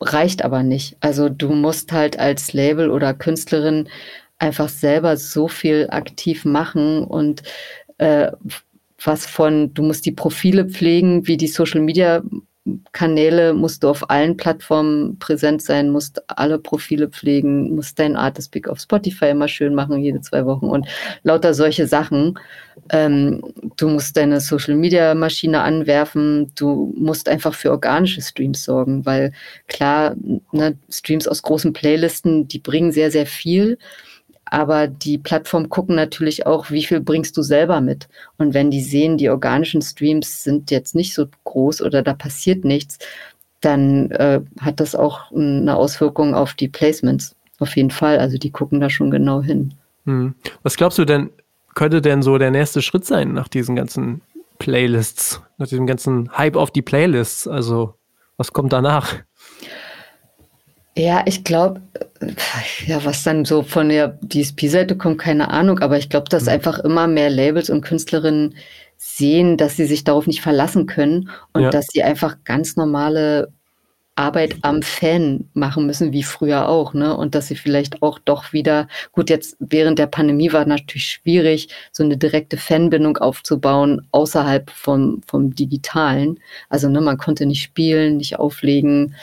reicht 0.00 0.44
aber 0.44 0.62
nicht. 0.62 0.96
Also 1.00 1.28
du 1.28 1.50
musst 1.50 1.92
halt 1.92 2.18
als 2.18 2.52
Label 2.52 2.90
oder 2.90 3.14
Künstlerin 3.14 3.88
einfach 4.38 4.68
selber 4.68 5.16
so 5.16 5.48
viel 5.48 5.88
aktiv 5.90 6.44
machen 6.44 7.04
und 7.04 7.42
äh, 7.98 8.30
was 9.02 9.26
von, 9.26 9.74
du 9.74 9.82
musst 9.82 10.06
die 10.06 10.12
Profile 10.12 10.68
pflegen, 10.68 11.26
wie 11.26 11.36
die 11.36 11.48
Social 11.48 11.80
Media 11.80 12.22
Kanäle 12.92 13.54
musst 13.54 13.82
du 13.82 13.88
auf 13.88 14.10
allen 14.10 14.36
Plattformen 14.36 15.18
präsent 15.18 15.62
sein, 15.62 15.90
musst 15.90 16.22
alle 16.28 16.58
Profile 16.58 17.08
pflegen, 17.08 17.74
musst 17.74 17.98
dein 17.98 18.16
Artist 18.16 18.52
Pick 18.52 18.68
auf 18.68 18.80
Spotify 18.80 19.26
immer 19.26 19.48
schön 19.48 19.74
machen, 19.74 19.98
jede 19.98 20.20
zwei 20.20 20.44
Wochen 20.46 20.66
und 20.66 20.86
lauter 21.22 21.54
solche 21.54 21.86
Sachen. 21.86 22.38
Ähm, 22.90 23.42
du 23.76 23.88
musst 23.88 24.16
deine 24.16 24.40
Social 24.40 24.74
Media 24.74 25.14
Maschine 25.14 25.60
anwerfen, 25.60 26.52
du 26.54 26.94
musst 26.96 27.28
einfach 27.28 27.54
für 27.54 27.70
organische 27.70 28.22
Streams 28.22 28.64
sorgen, 28.64 29.04
weil 29.06 29.32
klar, 29.66 30.14
ne, 30.52 30.76
Streams 30.90 31.28
aus 31.28 31.42
großen 31.42 31.72
Playlisten, 31.72 32.48
die 32.48 32.58
bringen 32.58 32.92
sehr, 32.92 33.10
sehr 33.10 33.26
viel. 33.26 33.78
Aber 34.50 34.88
die 34.88 35.18
Plattformen 35.18 35.68
gucken 35.68 35.94
natürlich 35.94 36.46
auch, 36.46 36.70
wie 36.70 36.84
viel 36.84 37.00
bringst 37.00 37.36
du 37.36 37.42
selber 37.42 37.80
mit. 37.80 38.08
Und 38.38 38.54
wenn 38.54 38.70
die 38.70 38.80
sehen, 38.80 39.18
die 39.18 39.30
organischen 39.30 39.82
Streams 39.82 40.44
sind 40.44 40.70
jetzt 40.70 40.94
nicht 40.94 41.14
so 41.14 41.26
groß 41.44 41.82
oder 41.82 42.02
da 42.02 42.14
passiert 42.14 42.64
nichts, 42.64 42.98
dann 43.60 44.10
äh, 44.12 44.40
hat 44.60 44.80
das 44.80 44.94
auch 44.94 45.32
eine 45.32 45.76
Auswirkung 45.76 46.34
auf 46.34 46.54
die 46.54 46.68
Placements. 46.68 47.34
Auf 47.58 47.76
jeden 47.76 47.90
Fall. 47.90 48.18
Also 48.18 48.38
die 48.38 48.50
gucken 48.50 48.80
da 48.80 48.88
schon 48.88 49.10
genau 49.10 49.42
hin. 49.42 49.74
Hm. 50.06 50.34
Was 50.62 50.76
glaubst 50.76 50.98
du 50.98 51.04
denn, 51.04 51.30
könnte 51.74 52.00
denn 52.00 52.22
so 52.22 52.38
der 52.38 52.50
nächste 52.50 52.82
Schritt 52.82 53.04
sein 53.04 53.32
nach 53.32 53.48
diesen 53.48 53.76
ganzen 53.76 54.22
Playlists, 54.58 55.42
nach 55.58 55.66
diesem 55.66 55.86
ganzen 55.86 56.36
Hype 56.36 56.56
auf 56.56 56.70
die 56.70 56.82
Playlists? 56.82 57.48
Also 57.48 57.94
was 58.36 58.52
kommt 58.52 58.72
danach? 58.72 59.14
Ja, 60.98 61.22
ich 61.26 61.44
glaube, 61.44 61.80
ja, 62.84 63.04
was 63.04 63.22
dann 63.22 63.44
so 63.44 63.62
von 63.62 63.88
der 63.88 64.18
DSP-Seite 64.20 64.96
kommt, 64.96 65.18
keine 65.18 65.48
Ahnung, 65.50 65.78
aber 65.78 65.96
ich 65.96 66.08
glaube, 66.08 66.28
dass 66.28 66.44
mhm. 66.44 66.48
einfach 66.48 66.80
immer 66.80 67.06
mehr 67.06 67.30
Labels 67.30 67.70
und 67.70 67.82
Künstlerinnen 67.82 68.56
sehen, 68.96 69.56
dass 69.56 69.76
sie 69.76 69.86
sich 69.86 70.02
darauf 70.02 70.26
nicht 70.26 70.40
verlassen 70.40 70.86
können 70.86 71.30
und 71.52 71.62
ja. 71.62 71.70
dass 71.70 71.86
sie 71.92 72.02
einfach 72.02 72.38
ganz 72.42 72.74
normale 72.74 73.52
Arbeit 74.16 74.56
am 74.62 74.82
Fan 74.82 75.48
machen 75.54 75.86
müssen, 75.86 76.12
wie 76.12 76.24
früher 76.24 76.68
auch, 76.68 76.92
ne? 76.92 77.16
Und 77.16 77.36
dass 77.36 77.46
sie 77.46 77.54
vielleicht 77.54 78.02
auch 78.02 78.18
doch 78.18 78.52
wieder, 78.52 78.88
gut, 79.12 79.30
jetzt 79.30 79.56
während 79.60 80.00
der 80.00 80.08
Pandemie 80.08 80.52
war 80.52 80.64
natürlich 80.64 81.06
schwierig, 81.06 81.68
so 81.92 82.02
eine 82.02 82.16
direkte 82.16 82.56
Fanbindung 82.56 83.18
aufzubauen, 83.18 84.08
außerhalb 84.10 84.68
vom, 84.70 85.22
vom 85.24 85.54
Digitalen. 85.54 86.40
Also, 86.68 86.88
ne, 86.88 87.00
man 87.00 87.18
konnte 87.18 87.46
nicht 87.46 87.62
spielen, 87.62 88.16
nicht 88.16 88.40
auflegen 88.40 89.14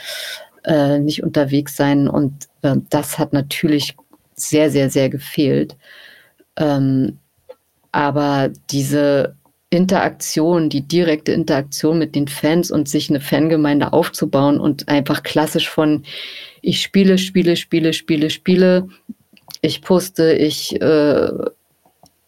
äh, 0.66 0.98
nicht 0.98 1.22
unterwegs 1.22 1.76
sein. 1.76 2.08
Und 2.08 2.48
äh, 2.62 2.76
das 2.90 3.18
hat 3.18 3.32
natürlich 3.32 3.96
sehr, 4.34 4.70
sehr, 4.70 4.90
sehr 4.90 5.08
gefehlt. 5.08 5.76
Ähm, 6.56 7.18
aber 7.92 8.50
diese 8.70 9.36
Interaktion, 9.70 10.68
die 10.68 10.86
direkte 10.86 11.32
Interaktion 11.32 11.98
mit 11.98 12.14
den 12.14 12.28
Fans 12.28 12.70
und 12.70 12.88
sich 12.88 13.10
eine 13.10 13.20
Fangemeinde 13.20 13.92
aufzubauen 13.92 14.60
und 14.60 14.88
einfach 14.88 15.22
klassisch 15.22 15.68
von 15.68 16.04
ich 16.62 16.82
spiele, 16.82 17.18
spiele, 17.18 17.56
spiele, 17.56 17.92
spiele, 17.92 18.30
spiele, 18.30 18.88
ich 19.62 19.82
poste, 19.82 20.32
ich 20.32 20.80
äh, 20.80 21.30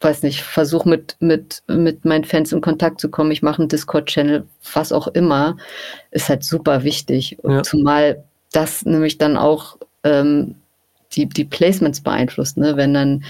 weiß 0.00 0.22
nicht, 0.22 0.42
versuche 0.42 0.88
mit, 0.88 1.16
mit, 1.20 1.62
mit 1.66 2.04
meinen 2.04 2.24
Fans 2.24 2.52
in 2.52 2.60
Kontakt 2.60 3.00
zu 3.00 3.10
kommen, 3.10 3.32
ich 3.32 3.42
mache 3.42 3.60
einen 3.60 3.68
Discord-Channel, 3.68 4.46
was 4.74 4.92
auch 4.92 5.08
immer, 5.08 5.56
ist 6.10 6.28
halt 6.28 6.44
super 6.44 6.84
wichtig. 6.84 7.36
Ja. 7.42 7.62
Zumal 7.62 8.24
das 8.52 8.84
nämlich 8.84 9.18
dann 9.18 9.36
auch 9.36 9.78
ähm, 10.04 10.54
die, 11.12 11.26
die 11.26 11.44
Placements 11.44 12.00
beeinflusst. 12.00 12.56
Ne? 12.56 12.76
Wenn 12.76 12.94
dann 12.94 13.24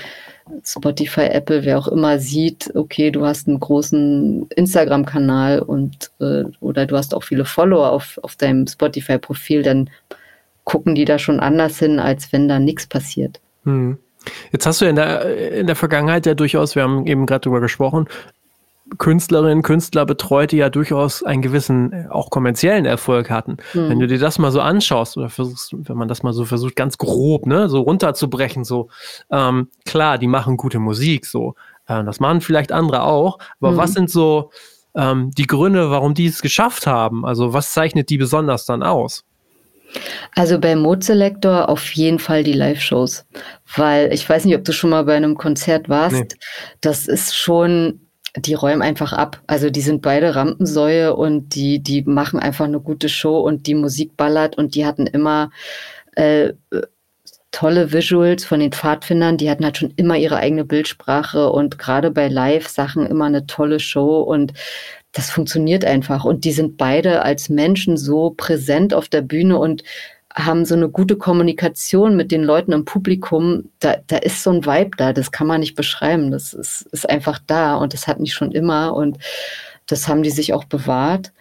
Spotify, 0.65 1.27
Apple, 1.27 1.65
wer 1.65 1.79
auch 1.79 1.89
immer 1.89 2.19
sieht, 2.19 2.75
okay, 2.75 3.11
du 3.11 3.25
hast 3.25 3.49
einen 3.49 3.61
großen 3.61 4.49
Instagram-Kanal 4.57 5.61
und 5.61 6.11
äh, 6.21 6.45
oder 6.61 6.87
du 6.87 6.97
hast 6.97 7.15
auch 7.15 7.23
viele 7.23 7.45
Follower 7.45 7.91
auf, 7.91 8.19
auf 8.23 8.37
deinem 8.37 8.67
Spotify-Profil, 8.67 9.63
dann 9.63 9.91
gucken 10.65 10.95
die 10.95 11.05
da 11.05 11.19
schon 11.19 11.41
anders 11.41 11.79
hin, 11.79 11.99
als 11.99 12.33
wenn 12.33 12.49
da 12.49 12.59
nichts 12.59 12.87
passiert. 12.87 13.41
Hm. 13.65 13.99
Jetzt 14.53 14.67
hast 14.67 14.81
du 14.81 14.87
in 14.87 14.97
der, 14.97 15.53
in 15.53 15.67
der 15.67 15.77
Vergangenheit 15.77 16.27
ja 16.27 16.35
durchaus, 16.35 16.75
wir 16.75 16.83
haben 16.83 17.07
eben 17.07 17.25
gerade 17.25 17.41
drüber 17.41 17.61
gesprochen, 17.61 18.09
Künstlerinnen, 18.97 19.63
Künstler 19.63 20.07
betreut, 20.07 20.53
die 20.53 20.57
ja 20.57 20.71
durchaus 20.71 21.23
einen 21.23 21.43
gewissen, 21.43 21.93
äh, 21.93 22.07
auch 22.11 22.31
kommerziellen 22.31 22.87
Erfolg 22.87 23.31
hatten. 23.31 23.59
Mhm. 23.75 23.89
Wenn 23.89 23.99
du 24.01 24.07
dir 24.07 24.19
das 24.19 24.39
mal 24.39 24.51
so 24.51 24.61
anschaust 24.61 25.17
oder 25.17 25.29
versuchst, 25.29 25.75
wenn 25.77 25.97
man 25.97 26.09
das 26.09 26.23
mal 26.23 26.33
so 26.33 26.45
versucht, 26.45 26.77
ganz 26.77 26.99
grob, 26.99 27.47
ne, 27.47 27.69
so 27.69 27.81
runterzubrechen, 27.81 28.65
so, 28.65 28.89
ähm, 29.31 29.69
klar, 29.85 30.19
die 30.19 30.27
machen 30.27 30.57
gute 30.57 30.79
Musik, 30.79 31.27
so, 31.27 31.55
äh, 31.87 32.03
das 32.05 32.21
machen 32.21 32.41
vielleicht 32.41 32.73
andere 32.73 33.03
auch, 33.03 33.39
aber 33.61 33.73
mhm. 33.73 33.77
was 33.77 33.93
sind 33.93 34.11
so 34.11 34.51
ähm, 34.97 35.31
die 35.37 35.47
Gründe, 35.47 35.91
warum 35.91 36.15
die 36.15 36.27
es 36.27 36.43
geschafft 36.43 36.87
haben? 36.87 37.25
Also, 37.25 37.53
was 37.53 37.73
zeichnet 37.73 38.11
die 38.11 38.19
besonders 38.19 38.65
dann 38.65 38.83
aus? 38.83 39.25
Also 40.35 40.59
bei 40.59 40.77
Mode 40.77 41.05
Selector 41.05 41.69
auf 41.69 41.91
jeden 41.93 42.19
Fall 42.19 42.45
die 42.45 42.53
Live-Shows, 42.53 43.25
weil 43.77 44.13
ich 44.13 44.29
weiß 44.29 44.45
nicht, 44.45 44.55
ob 44.55 44.65
du 44.65 44.73
schon 44.73 44.91
mal 44.91 45.05
bei 45.05 45.17
einem 45.17 45.37
Konzert 45.37 45.89
warst. 45.89 46.15
Nee. 46.15 46.29
Das 46.83 47.09
ist 47.09 47.35
schon 47.35 48.01
die 48.37 48.55
räumen 48.55 48.83
einfach 48.83 49.13
ab. 49.13 49.41
Also 49.47 49.71
die 49.71 49.81
sind 49.81 50.03
beide 50.03 50.35
Rampensäue 50.35 51.15
und 51.17 51.55
die, 51.55 51.83
die 51.83 52.03
machen 52.03 52.39
einfach 52.41 52.67
eine 52.67 52.81
gute 52.81 53.09
Show 53.09 53.41
und 53.41 53.67
die 53.67 53.75
Musik 53.75 54.17
ballert 54.17 54.59
und 54.59 54.75
die 54.75 54.85
hatten 54.87 55.07
immer 55.07 55.51
äh, 56.13 56.53
tolle 57.51 57.93
Visuals 57.93 58.45
von 58.45 58.61
den 58.61 58.73
Pfadfindern. 58.73 59.37
Die 59.37 59.51
hatten 59.51 59.65
halt 59.65 59.79
schon 59.79 59.93
immer 59.97 60.17
ihre 60.17 60.37
eigene 60.37 60.65
Bildsprache 60.65 61.51
und 61.51 61.79
gerade 61.79 62.11
bei 62.11 62.29
Live-Sachen 62.29 63.07
immer 63.07 63.27
eine 63.27 63.47
tolle 63.47 63.81
Show 63.81 64.21
und 64.21 64.53
das 65.13 65.31
funktioniert 65.31 65.85
einfach. 65.85 66.25
Und 66.25 66.45
die 66.45 66.53
sind 66.53 66.77
beide 66.77 67.23
als 67.23 67.49
Menschen 67.49 67.97
so 67.97 68.31
präsent 68.31 68.93
auf 68.93 69.09
der 69.09 69.23
Bühne 69.23 69.59
und 69.59 69.83
haben 70.39 70.65
so 70.65 70.75
eine 70.75 70.89
gute 70.89 71.17
Kommunikation 71.17 72.17
mit 72.17 72.31
den 72.31 72.45
Leuten 72.45 72.73
im 72.73 72.85
Publikum. 72.85 73.71
Da, 73.81 73.97
da 74.07 74.19
ist 74.19 74.43
so 74.43 74.51
ein 74.51 74.65
Vibe 74.65 74.97
da, 74.97 75.13
das 75.13 75.33
kann 75.33 75.47
man 75.47 75.61
nicht 75.61 75.75
beschreiben. 75.75 76.31
Das 76.31 76.53
ist, 76.53 76.83
ist 76.93 77.09
einfach 77.09 77.39
da 77.47 77.77
und 77.77 77.93
das 77.93 78.07
hatten 78.07 78.25
die 78.25 78.31
schon 78.31 78.53
immer 78.53 78.95
und 78.95 79.19
das 79.87 80.07
haben 80.09 80.23
die 80.23 80.31
sich 80.31 80.53
auch 80.53 80.65
bewahrt. 80.65 81.33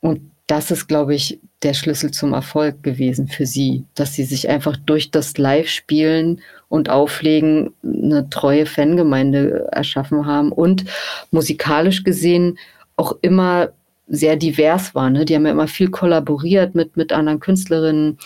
Und 0.00 0.30
das 0.46 0.70
ist, 0.70 0.86
glaube 0.86 1.14
ich, 1.14 1.40
der 1.62 1.74
Schlüssel 1.74 2.10
zum 2.12 2.32
Erfolg 2.32 2.82
gewesen 2.82 3.26
für 3.26 3.46
sie, 3.46 3.84
dass 3.94 4.14
sie 4.14 4.24
sich 4.24 4.48
einfach 4.48 4.76
durch 4.76 5.10
das 5.10 5.38
Live-Spielen 5.38 6.40
und 6.68 6.90
Auflegen 6.90 7.72
eine 7.82 8.28
treue 8.30 8.66
Fangemeinde 8.66 9.68
erschaffen 9.72 10.26
haben 10.26 10.52
und 10.52 10.84
musikalisch 11.30 12.04
gesehen 12.04 12.58
auch 12.96 13.16
immer 13.22 13.70
sehr 14.08 14.36
divers 14.36 14.94
war. 14.94 15.10
Ne? 15.10 15.24
Die 15.24 15.34
haben 15.34 15.46
ja 15.46 15.52
immer 15.52 15.68
viel 15.68 15.90
kollaboriert 15.90 16.74
mit, 16.74 16.96
mit 16.96 17.12
anderen 17.12 17.40
Künstlerinnen, 17.40 18.18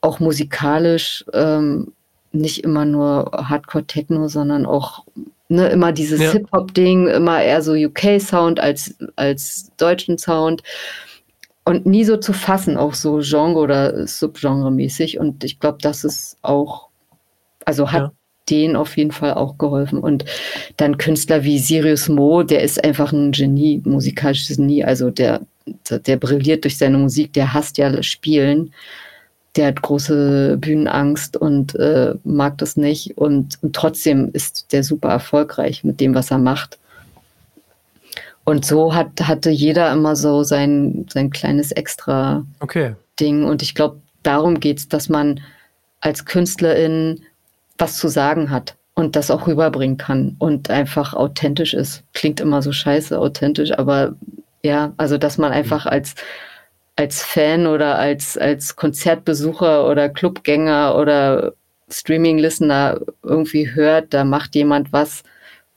auch 0.00 0.20
musikalisch, 0.20 1.24
ähm, 1.32 1.92
nicht 2.32 2.64
immer 2.64 2.84
nur 2.84 3.30
Hardcore-Techno, 3.32 4.28
sondern 4.28 4.66
auch 4.66 5.04
ne, 5.48 5.68
immer 5.68 5.92
dieses 5.92 6.20
ja. 6.20 6.32
Hip-Hop-Ding, 6.32 7.06
immer 7.06 7.42
eher 7.42 7.62
so 7.62 7.72
UK-Sound 7.74 8.58
als, 8.60 8.96
als 9.16 9.70
deutschen 9.76 10.18
Sound 10.18 10.62
und 11.64 11.86
nie 11.86 12.04
so 12.04 12.16
zu 12.16 12.32
fassen, 12.32 12.76
auch 12.76 12.94
so 12.94 13.18
Genre- 13.20 13.60
oder 13.60 14.06
Subgenre-mäßig. 14.06 15.18
Und 15.18 15.44
ich 15.44 15.60
glaube, 15.60 15.78
das 15.80 16.04
ist 16.04 16.36
auch, 16.42 16.88
also 17.64 17.90
hat 17.90 18.02
ja. 18.02 18.12
Denen 18.50 18.76
auf 18.76 18.96
jeden 18.96 19.12
Fall 19.12 19.34
auch 19.34 19.58
geholfen. 19.58 19.98
Und 19.98 20.24
dann 20.76 20.98
Künstler 20.98 21.44
wie 21.44 21.58
Sirius 21.58 22.08
Mo, 22.08 22.42
der 22.42 22.62
ist 22.62 22.82
einfach 22.84 23.12
ein 23.12 23.32
Genie, 23.32 23.82
musikalisches 23.84 24.56
Genie. 24.56 24.84
Also 24.84 25.10
der, 25.10 25.40
der 25.90 26.16
brilliert 26.16 26.64
durch 26.64 26.76
seine 26.78 26.98
Musik, 26.98 27.32
der 27.32 27.54
hasst 27.54 27.78
ja 27.78 28.02
Spielen. 28.02 28.72
Der 29.56 29.68
hat 29.68 29.82
große 29.82 30.56
Bühnenangst 30.60 31.36
und 31.36 31.74
äh, 31.76 32.14
mag 32.24 32.58
das 32.58 32.76
nicht. 32.76 33.16
Und, 33.16 33.58
und 33.62 33.74
trotzdem 33.74 34.30
ist 34.32 34.72
der 34.72 34.82
super 34.82 35.10
erfolgreich 35.10 35.84
mit 35.84 36.00
dem, 36.00 36.14
was 36.14 36.30
er 36.30 36.38
macht. 36.38 36.78
Und 38.44 38.66
so 38.66 38.94
hat, 38.94 39.20
hatte 39.22 39.48
jeder 39.50 39.90
immer 39.92 40.16
so 40.16 40.42
sein, 40.42 41.06
sein 41.10 41.30
kleines 41.30 41.72
extra 41.72 42.44
okay. 42.60 42.94
Ding. 43.18 43.44
Und 43.44 43.62
ich 43.62 43.74
glaube, 43.74 44.00
darum 44.22 44.60
geht 44.60 44.78
es, 44.78 44.88
dass 44.88 45.08
man 45.08 45.40
als 46.00 46.26
Künstlerin 46.26 47.22
was 47.78 47.96
zu 47.96 48.08
sagen 48.08 48.50
hat 48.50 48.76
und 48.94 49.16
das 49.16 49.30
auch 49.30 49.46
rüberbringen 49.46 49.96
kann 49.96 50.36
und 50.38 50.70
einfach 50.70 51.14
authentisch 51.14 51.74
ist. 51.74 52.04
Klingt 52.12 52.40
immer 52.40 52.62
so 52.62 52.72
scheiße 52.72 53.18
authentisch, 53.18 53.72
aber 53.72 54.14
ja, 54.62 54.92
also 54.96 55.18
dass 55.18 55.36
man 55.38 55.52
einfach 55.52 55.86
als, 55.86 56.14
als 56.96 57.22
Fan 57.22 57.66
oder 57.66 57.98
als, 57.98 58.38
als 58.38 58.76
Konzertbesucher 58.76 59.88
oder 59.88 60.08
Clubgänger 60.08 60.96
oder 60.96 61.52
Streaming-Listener 61.90 63.00
irgendwie 63.22 63.74
hört, 63.74 64.14
da 64.14 64.24
macht 64.24 64.54
jemand 64.54 64.92
was, 64.92 65.22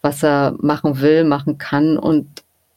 was 0.01 0.23
er 0.23 0.55
machen 0.59 1.01
will, 1.01 1.23
machen 1.23 1.57
kann 1.57 1.97
und 1.97 2.27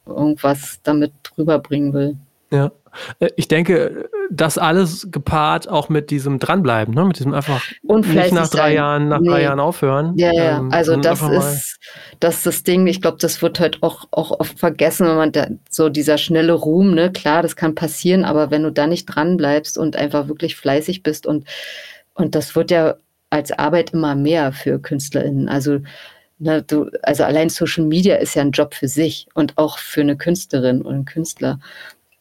irgendwas 0.06 0.80
damit 0.82 1.12
rüberbringen 1.38 1.92
will. 1.92 2.16
Ja. 2.50 2.72
Äh, 3.20 3.30
ich 3.36 3.46
denke, 3.46 4.08
das 4.30 4.58
alles 4.58 5.08
gepaart 5.10 5.68
auch 5.68 5.88
mit 5.88 6.10
diesem 6.10 6.38
Dranbleiben, 6.38 6.94
ne? 6.94 7.04
mit 7.04 7.18
diesem 7.18 7.34
einfach 7.34 7.62
und 7.82 8.08
nicht 8.08 8.32
nach 8.32 8.48
drei 8.48 8.68
sein. 8.68 8.74
Jahren, 8.74 9.08
nach 9.08 9.20
nee. 9.20 9.28
drei 9.28 9.42
Jahren 9.42 9.60
aufhören. 9.60 10.16
Ja, 10.16 10.32
ja. 10.32 10.58
Ähm, 10.58 10.72
also 10.72 10.96
das 10.96 11.20
ist, 11.20 11.78
das 12.20 12.36
ist 12.36 12.46
das 12.46 12.62
Ding. 12.62 12.86
Ich 12.86 13.02
glaube, 13.02 13.18
das 13.20 13.42
wird 13.42 13.58
halt 13.58 13.82
auch, 13.82 14.06
auch 14.12 14.38
oft 14.38 14.58
vergessen, 14.58 15.06
wenn 15.08 15.16
man 15.16 15.32
da, 15.32 15.48
so 15.68 15.88
dieser 15.88 16.16
schnelle 16.16 16.52
Ruhm, 16.52 16.94
ne, 16.94 17.10
klar, 17.10 17.42
das 17.42 17.56
kann 17.56 17.74
passieren, 17.74 18.24
aber 18.24 18.50
wenn 18.50 18.62
du 18.62 18.70
da 18.70 18.86
nicht 18.86 19.06
dranbleibst 19.06 19.76
und 19.76 19.96
einfach 19.96 20.28
wirklich 20.28 20.54
fleißig 20.56 21.02
bist 21.02 21.26
und, 21.26 21.46
und 22.14 22.34
das 22.36 22.54
wird 22.54 22.70
ja 22.70 22.94
als 23.30 23.50
Arbeit 23.52 23.90
immer 23.90 24.14
mehr 24.14 24.52
für 24.52 24.78
KünstlerInnen. 24.80 25.48
Also 25.48 25.80
Ne, 26.42 26.62
du, 26.62 26.88
also 27.02 27.24
allein 27.24 27.50
Social 27.50 27.84
Media 27.84 28.16
ist 28.16 28.34
ja 28.34 28.40
ein 28.40 28.52
Job 28.52 28.72
für 28.72 28.88
sich 28.88 29.28
und 29.34 29.58
auch 29.58 29.76
für 29.76 30.00
eine 30.00 30.16
Künstlerin 30.16 30.80
und 30.80 30.94
einen 30.94 31.04
Künstler. 31.04 31.60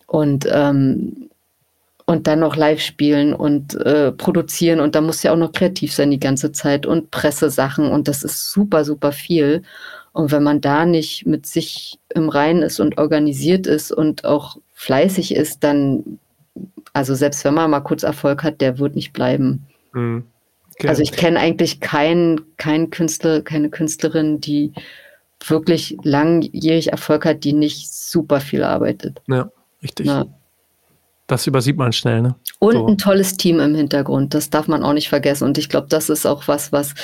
Und, 0.08 0.46
ähm, 0.52 1.29
und 2.10 2.26
dann 2.26 2.40
noch 2.40 2.56
live 2.56 2.82
spielen 2.82 3.36
und 3.36 3.76
äh, 3.76 4.12
produzieren 4.12 4.80
und 4.80 4.96
da 4.96 5.02
muss 5.02 5.22
ja 5.22 5.32
auch 5.32 5.38
noch 5.38 5.52
kreativ 5.52 5.94
sein 5.94 6.10
die 6.10 6.20
ganze 6.20 6.52
Zeit 6.52 6.88
und 6.88 7.12
Pressesachen 7.12 7.92
und 7.92 8.08
das 8.08 8.24
ist 8.24 8.50
super, 8.50 8.84
super 8.84 9.12
viel. 9.12 9.62
Und 10.12 10.32
wenn 10.32 10.42
man 10.42 10.60
da 10.60 10.88
nicht 10.88 11.28
mit 11.28 11.46
sich 11.46 12.00
im 12.16 12.30
Reinen 12.30 12.64
ist 12.64 12.80
und 12.80 12.98
organisiert 12.98 13.68
ist 13.68 13.92
und 13.92 14.26
auch 14.26 14.58
fleißig 14.74 15.36
ist, 15.36 15.64
dann, 15.64 16.18
also 16.94 17.14
selbst 17.14 17.46
wenn 17.46 17.54
man 17.54 17.70
mal 17.70 17.82
kurz 17.82 18.02
Erfolg 18.02 18.42
hat, 18.42 18.60
der 18.60 18.80
wird 18.80 18.96
nicht 18.96 19.14
bleiben. 19.14 19.68
Mhm. 19.94 20.24
Okay. 20.74 20.88
Also 20.88 21.04
ich 21.04 21.12
kenne 21.12 21.40
eigentlich 21.40 21.80
keinen 21.80 22.42
kein 22.58 22.90
Künstler, 22.90 23.44
keine 23.44 23.70
Künstlerin, 23.70 24.42
die 24.42 24.74
wirklich 25.46 25.96
langjährig 26.02 26.92
Erfolg 26.92 27.24
hat, 27.26 27.44
die 27.44 27.54
nicht 27.54 27.94
super 27.94 28.42
viel 28.42 28.64
arbeitet. 28.64 29.22
Ja, 29.28 29.52
richtig. 29.84 30.08
Ja. 30.08 30.26
Das 31.30 31.46
übersieht 31.46 31.78
man 31.78 31.94
schnell, 31.94 32.24
ne? 32.24 32.36
Und 32.58 32.74
so. 32.74 32.88
ein 32.88 32.98
tolles 32.98 33.38
Team 33.38 33.60
im 33.60 33.76
Hintergrund, 33.76 34.34
das 34.34 34.50
darf 34.50 34.68
man 34.68 34.84
auch 34.84 34.94
nicht 34.94 35.10
vergessen. 35.10 35.44
Und 35.44 35.60
ich 35.60 35.70
glaube, 35.70 35.86
das 35.88 36.10
ist 36.10 36.26
auch 36.26 36.48
was, 36.48 36.72
was, 36.72 36.96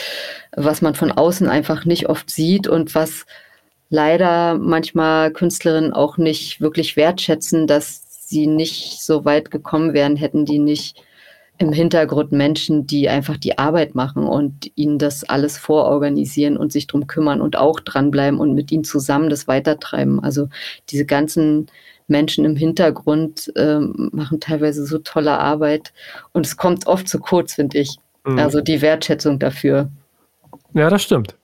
was 0.55 0.81
man 0.81 0.95
von 0.95 1.11
außen 1.11 1.47
einfach 1.47 1.85
nicht 1.85 2.09
oft 2.09 2.31
sieht 2.31 2.67
und 2.67 2.95
was 2.95 3.27
leider 3.89 4.55
manchmal 4.55 5.31
Künstlerinnen 5.31 5.93
auch 5.93 6.17
nicht 6.17 6.59
wirklich 6.59 6.97
wertschätzen, 6.97 7.67
dass 7.67 8.27
sie 8.27 8.47
nicht 8.47 9.03
so 9.03 9.25
weit 9.25 9.51
gekommen 9.51 9.93
wären, 9.93 10.15
hätten 10.15 10.43
die 10.43 10.57
nicht 10.57 11.03
im 11.59 11.71
Hintergrund 11.71 12.31
Menschen, 12.31 12.87
die 12.87 13.07
einfach 13.07 13.37
die 13.37 13.59
Arbeit 13.59 13.93
machen 13.93 14.25
und 14.25 14.71
ihnen 14.75 14.97
das 14.97 15.23
alles 15.23 15.59
vororganisieren 15.59 16.57
und 16.57 16.71
sich 16.71 16.87
drum 16.87 17.05
kümmern 17.05 17.41
und 17.41 17.57
auch 17.57 17.79
dranbleiben 17.79 18.39
und 18.39 18.55
mit 18.55 18.71
ihnen 18.71 18.83
zusammen 18.85 19.29
das 19.29 19.47
weitertreiben. 19.47 20.19
Also 20.19 20.49
diese 20.89 21.05
ganzen 21.05 21.67
Menschen 22.07 22.45
im 22.45 22.55
Hintergrund 22.55 23.51
äh, 23.55 23.79
machen 23.79 24.39
teilweise 24.39 24.85
so 24.85 24.99
tolle 24.99 25.39
Arbeit 25.39 25.93
und 26.33 26.45
es 26.45 26.57
kommt 26.57 26.87
oft 26.87 27.07
zu 27.07 27.19
kurz, 27.19 27.53
finde 27.53 27.79
ich. 27.79 27.97
Mhm. 28.25 28.39
Also 28.39 28.61
die 28.61 28.81
Wertschätzung 28.81 29.39
dafür. 29.39 29.89
Ja, 30.73 30.89
das 30.89 31.03
stimmt. 31.03 31.35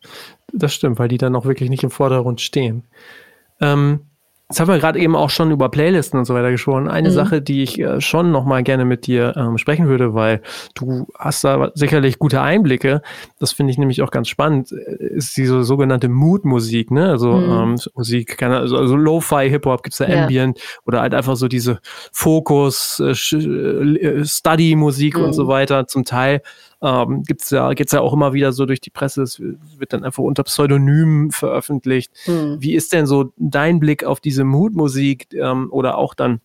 Das 0.54 0.74
stimmt, 0.74 1.00
weil 1.00 1.08
die 1.08 1.18
dann 1.18 1.36
auch 1.36 1.46
wirklich 1.46 1.70
nicht 1.70 1.84
im 1.84 1.92
Vordergrund 1.92 2.42
stehen. 2.42 2.84
Ähm, 3.62 4.02
Jetzt 4.52 4.60
haben 4.60 4.68
wir 4.68 4.80
gerade 4.80 5.00
eben 5.00 5.16
auch 5.16 5.30
schon 5.30 5.50
über 5.50 5.70
Playlisten 5.70 6.20
und 6.20 6.26
so 6.26 6.34
weiter 6.34 6.52
gesprochen. 6.52 6.90
Eine 6.90 7.08
mhm. 7.08 7.14
Sache, 7.14 7.42
die 7.42 7.64
ich 7.64 7.80
äh, 7.80 8.02
schon 8.02 8.34
noch 8.34 8.44
mal 8.44 8.64
gerne 8.64 8.84
mit 8.84 9.08
dir 9.08 9.34
ähm, 9.38 9.58
sprechen 9.58 9.88
würde, 9.88 10.14
weil 10.14 10.42
du 10.76 11.08
hast 11.18 11.46
da 11.46 11.72
sicherlich 11.74 12.20
gute 12.20 12.42
Einblicke. 12.42 13.02
Das 13.40 13.54
finde 13.54 13.72
ich 13.72 13.78
nämlich 13.78 14.02
auch 14.02 14.12
ganz 14.12 14.28
spannend. 14.28 14.74
Äh, 14.74 15.06
ist 15.06 15.38
diese 15.38 15.64
sogenannte 15.64 16.10
Mood-Musik, 16.10 16.92
ne? 16.92 17.08
Also 17.12 17.32
mhm. 17.32 17.50
ähm, 17.50 17.80
Musik, 17.96 18.38
keine, 18.38 18.58
also, 18.58 18.76
also 18.76 18.98
Lo-Fi 18.98 19.50
Hip-Hop 19.50 19.84
gibt's 19.84 20.00
da 20.00 20.10
ja. 20.10 20.24
Ambient 20.24 20.60
oder 20.86 21.00
halt 21.00 21.14
einfach 21.14 21.38
so 21.38 21.48
diese 21.48 21.80
Fokus, 22.12 23.00
äh, 23.00 23.12
äh 23.12 24.26
Study-Musik 24.26 25.18
mhm. 25.18 25.24
und 25.24 25.34
so 25.34 25.48
weiter. 25.48 25.88
Zum 25.88 26.04
Teil 26.04 26.42
ähm, 26.82 27.24
gibt's 27.24 27.50
ja, 27.52 27.74
geht's 27.74 27.92
ja 27.92 28.02
auch 28.02 28.14
immer 28.14 28.34
wieder 28.34 28.52
so 28.54 28.66
durch 28.66 28.82
die 28.82 28.90
Presse, 28.90 29.22
es 29.22 29.40
wird 29.40 29.94
dann 29.94 30.04
einfach 30.04 30.24
unter 30.24 30.44
Pseudonymen 30.44 31.32
veröffentlicht. 31.32 32.12
Mhm. 32.26 32.58
Wie 32.60 32.74
ist 32.74 32.94
denn 32.94 33.06
so 33.06 33.32
dein 33.38 33.80
Blick 33.80 34.04
auf 34.04 34.20
diese 34.20 34.44
Moodmusik 34.44 35.34
ähm, 35.34 35.70
oder 35.72 35.98
auch 35.98 36.14
dann, 36.14 36.42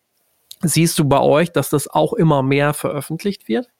siehst 0.62 0.98
du 0.98 1.04
bei 1.04 1.20
euch, 1.20 1.52
dass 1.52 1.70
das 1.70 1.88
auch 1.88 2.12
immer 2.12 2.42
mehr 2.42 2.74
veröffentlicht 2.74 3.48
wird? 3.48 3.70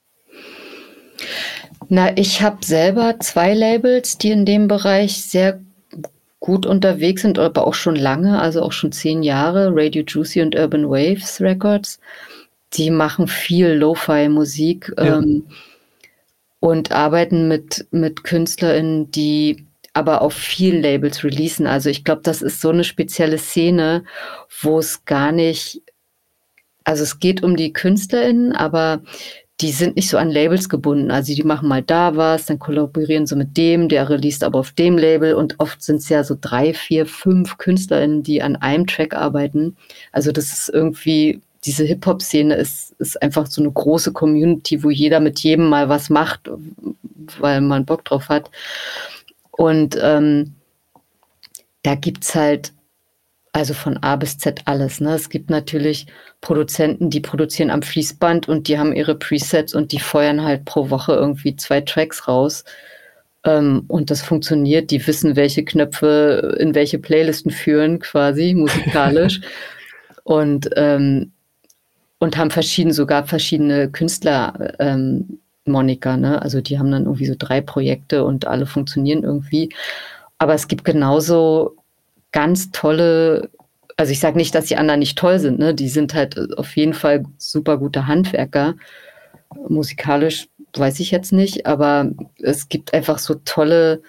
Na, 1.89 2.17
ich 2.17 2.43
habe 2.43 2.65
selber 2.65 3.21
zwei 3.21 3.55
Labels, 3.55 4.19
die 4.19 4.31
in 4.31 4.45
dem 4.45 4.69
Bereich 4.69 5.23
sehr 5.23 5.61
gut 6.41 6.67
unterwegs 6.67 7.23
sind, 7.23 7.39
aber 7.39 7.67
auch 7.67 7.75
schon 7.75 7.97
lange, 7.97 8.41
also 8.41 8.63
auch 8.63 8.73
schon 8.73 8.93
zehn 8.93 9.23
Jahre, 9.23 9.71
Radio 9.75 10.03
Juicy 10.07 10.43
und 10.43 10.55
Urban 10.55 10.89
Waves 10.89 11.41
Records. 11.41 12.01
Die 12.75 12.91
machen 12.91 13.29
viel 13.29 13.73
Lo-Fi-Musik. 13.73 14.93
Ja. 14.97 15.19
Ähm, 15.19 15.45
und 16.61 16.93
arbeiten 16.93 17.49
mit, 17.49 17.87
mit 17.91 18.25
KünstlerInnen, 18.25 19.11
die 19.11 19.67
aber 19.93 20.21
auf 20.21 20.35
vielen 20.35 20.83
Labels 20.83 21.25
releasen. 21.25 21.67
Also 21.67 21.89
ich 21.89 22.05
glaube, 22.05 22.21
das 22.23 22.43
ist 22.43 22.61
so 22.61 22.69
eine 22.69 22.85
spezielle 22.85 23.39
Szene, 23.39 24.05
wo 24.61 24.79
es 24.79 25.05
gar 25.07 25.33
nicht, 25.33 25.81
also 26.85 27.03
es 27.03 27.19
geht 27.19 27.43
um 27.43 27.57
die 27.57 27.73
KünstlerInnen, 27.73 28.53
aber 28.53 29.03
die 29.63 29.73
sind 29.73 29.97
nicht 29.97 30.11
so 30.11 30.19
an 30.19 30.31
Labels 30.31 30.69
gebunden. 30.69 31.11
Also 31.11 31.35
die 31.35 31.43
machen 31.43 31.69
mal 31.69 31.83
da 31.83 32.15
was, 32.15 32.45
dann 32.45 32.59
kollaborieren 32.59 33.27
sie 33.27 33.37
mit 33.37 33.57
dem, 33.57 33.89
der 33.89 34.11
released 34.11 34.45
aber 34.45 34.59
auf 34.59 34.73
dem 34.73 34.99
Label 34.99 35.35
und 35.35 35.55
oft 35.59 35.83
sind 35.83 35.97
es 35.97 36.11
ja 36.11 36.25
so 36.25 36.37
drei, 36.39 36.75
vier, 36.75 37.07
fünf 37.07 37.57
KünstlerInnen, 37.57 38.23
die 38.23 38.43
an 38.43 38.57
einem 38.57 38.87
Track 38.87 39.15
arbeiten. 39.15 39.77
Also 40.13 40.31
das 40.31 40.53
ist 40.53 40.69
irgendwie 40.69 41.41
diese 41.67 41.85
Hip-Hop-Szene 41.85 42.55
ist, 42.55 42.95
ist 42.99 43.21
einfach 43.21 43.47
so 43.47 43.61
eine 43.61 43.73
große 43.73 44.13
Community, 44.13 44.83
wo 44.85 44.91
jeder 44.91 45.21
mit 45.21 45.41
jedem 45.41 45.69
mal 45.69 45.89
was 45.89 46.09
macht, 46.09 46.49
weil 47.39 47.61
man 47.61 47.85
Bock 47.85 48.05
drauf 48.05 48.29
hat. 48.29 48.51
Und 49.51 49.99
ähm, 50.01 50.55
da 51.83 51.95
es 52.21 52.35
halt, 52.35 52.73
Also 53.53 53.75
von 53.75 53.97
A 54.03 54.17
bis 54.17 54.37
Z 54.39 54.63
alles. 54.67 55.01
Ne? 55.01 55.15
Es 55.15 55.31
gibt 55.31 55.49
natürlich 55.51 56.07
Produzenten, 56.41 57.09
die 57.11 57.21
produzieren 57.21 57.71
am 57.71 57.83
Fließband 57.83 58.49
und 58.49 58.69
die 58.69 58.79
haben 58.79 58.93
ihre 58.93 59.15
Presets 59.15 59.75
und 59.75 59.93
die 59.93 59.99
feuern 59.99 60.43
halt 60.43 60.67
pro 60.67 60.91
Woche 60.91 61.15
irgendwie 61.15 61.57
zwei 61.57 61.81
Tracks 61.81 62.29
raus. 62.29 62.65
Ähm, 63.45 63.85
und 63.89 64.11
das 64.11 64.21
funktioniert. 64.21 64.91
Die 64.91 65.07
wissen, 65.07 65.37
welche 65.37 65.65
Knöpfe 65.65 66.57
in 66.61 66.75
welche 66.75 66.99
Playlisten 66.99 67.51
führen, 67.51 67.99
quasi 67.99 68.55
musikalisch. 68.55 69.41
und, 70.25 70.69
ähm, 70.77 71.33
und 72.19 72.37
haben 72.37 72.51
verschieden, 72.51 72.93
sogar 72.93 73.27
verschiedene 73.27 73.91
Künstler. 73.91 74.75
Ähm, 74.79 75.39
Monika, 75.67 76.17
ne? 76.17 76.41
Also 76.43 76.61
die 76.61 76.79
haben 76.79 76.91
dann 76.91 77.05
irgendwie 77.05 77.27
so 77.27 77.35
drei 77.39 77.61
Projekte 77.61 78.25
und 78.25 78.47
alle 78.47 78.67
funktionieren 78.67 79.23
irgendwie. 79.23 79.71
Aber 80.39 80.55
es 80.55 80.69
gibt 80.69 80.85
genauso 80.85 81.77
ganz 82.33 82.71
tolle, 82.71 83.51
also 83.97 84.13
ich 84.13 84.21
sage 84.21 84.37
nicht, 84.37 84.55
dass 84.55 84.67
die 84.67 84.77
anderen 84.77 85.01
nicht 85.01 85.19
toll 85.19 85.39
sind, 85.39 85.59
ne? 85.59 85.75
Die 85.75 85.89
sind 85.89 86.15
halt 86.15 86.39
auf 86.59 86.77
jeden 86.77 86.95
Fall 86.95 87.25
super 87.39 87.79
gute 87.79 88.07
Handwerker. 88.07 88.75
Musikalisch 89.69 90.49
weiß 90.75 91.01
ich 91.01 91.11
jetzt 91.11 91.33
nicht, 91.33 91.67
aber 91.67 92.11
es 92.43 92.69
gibt 92.69 92.93
einfach 92.95 93.19
so 93.19 93.37
tolle 93.45 94.03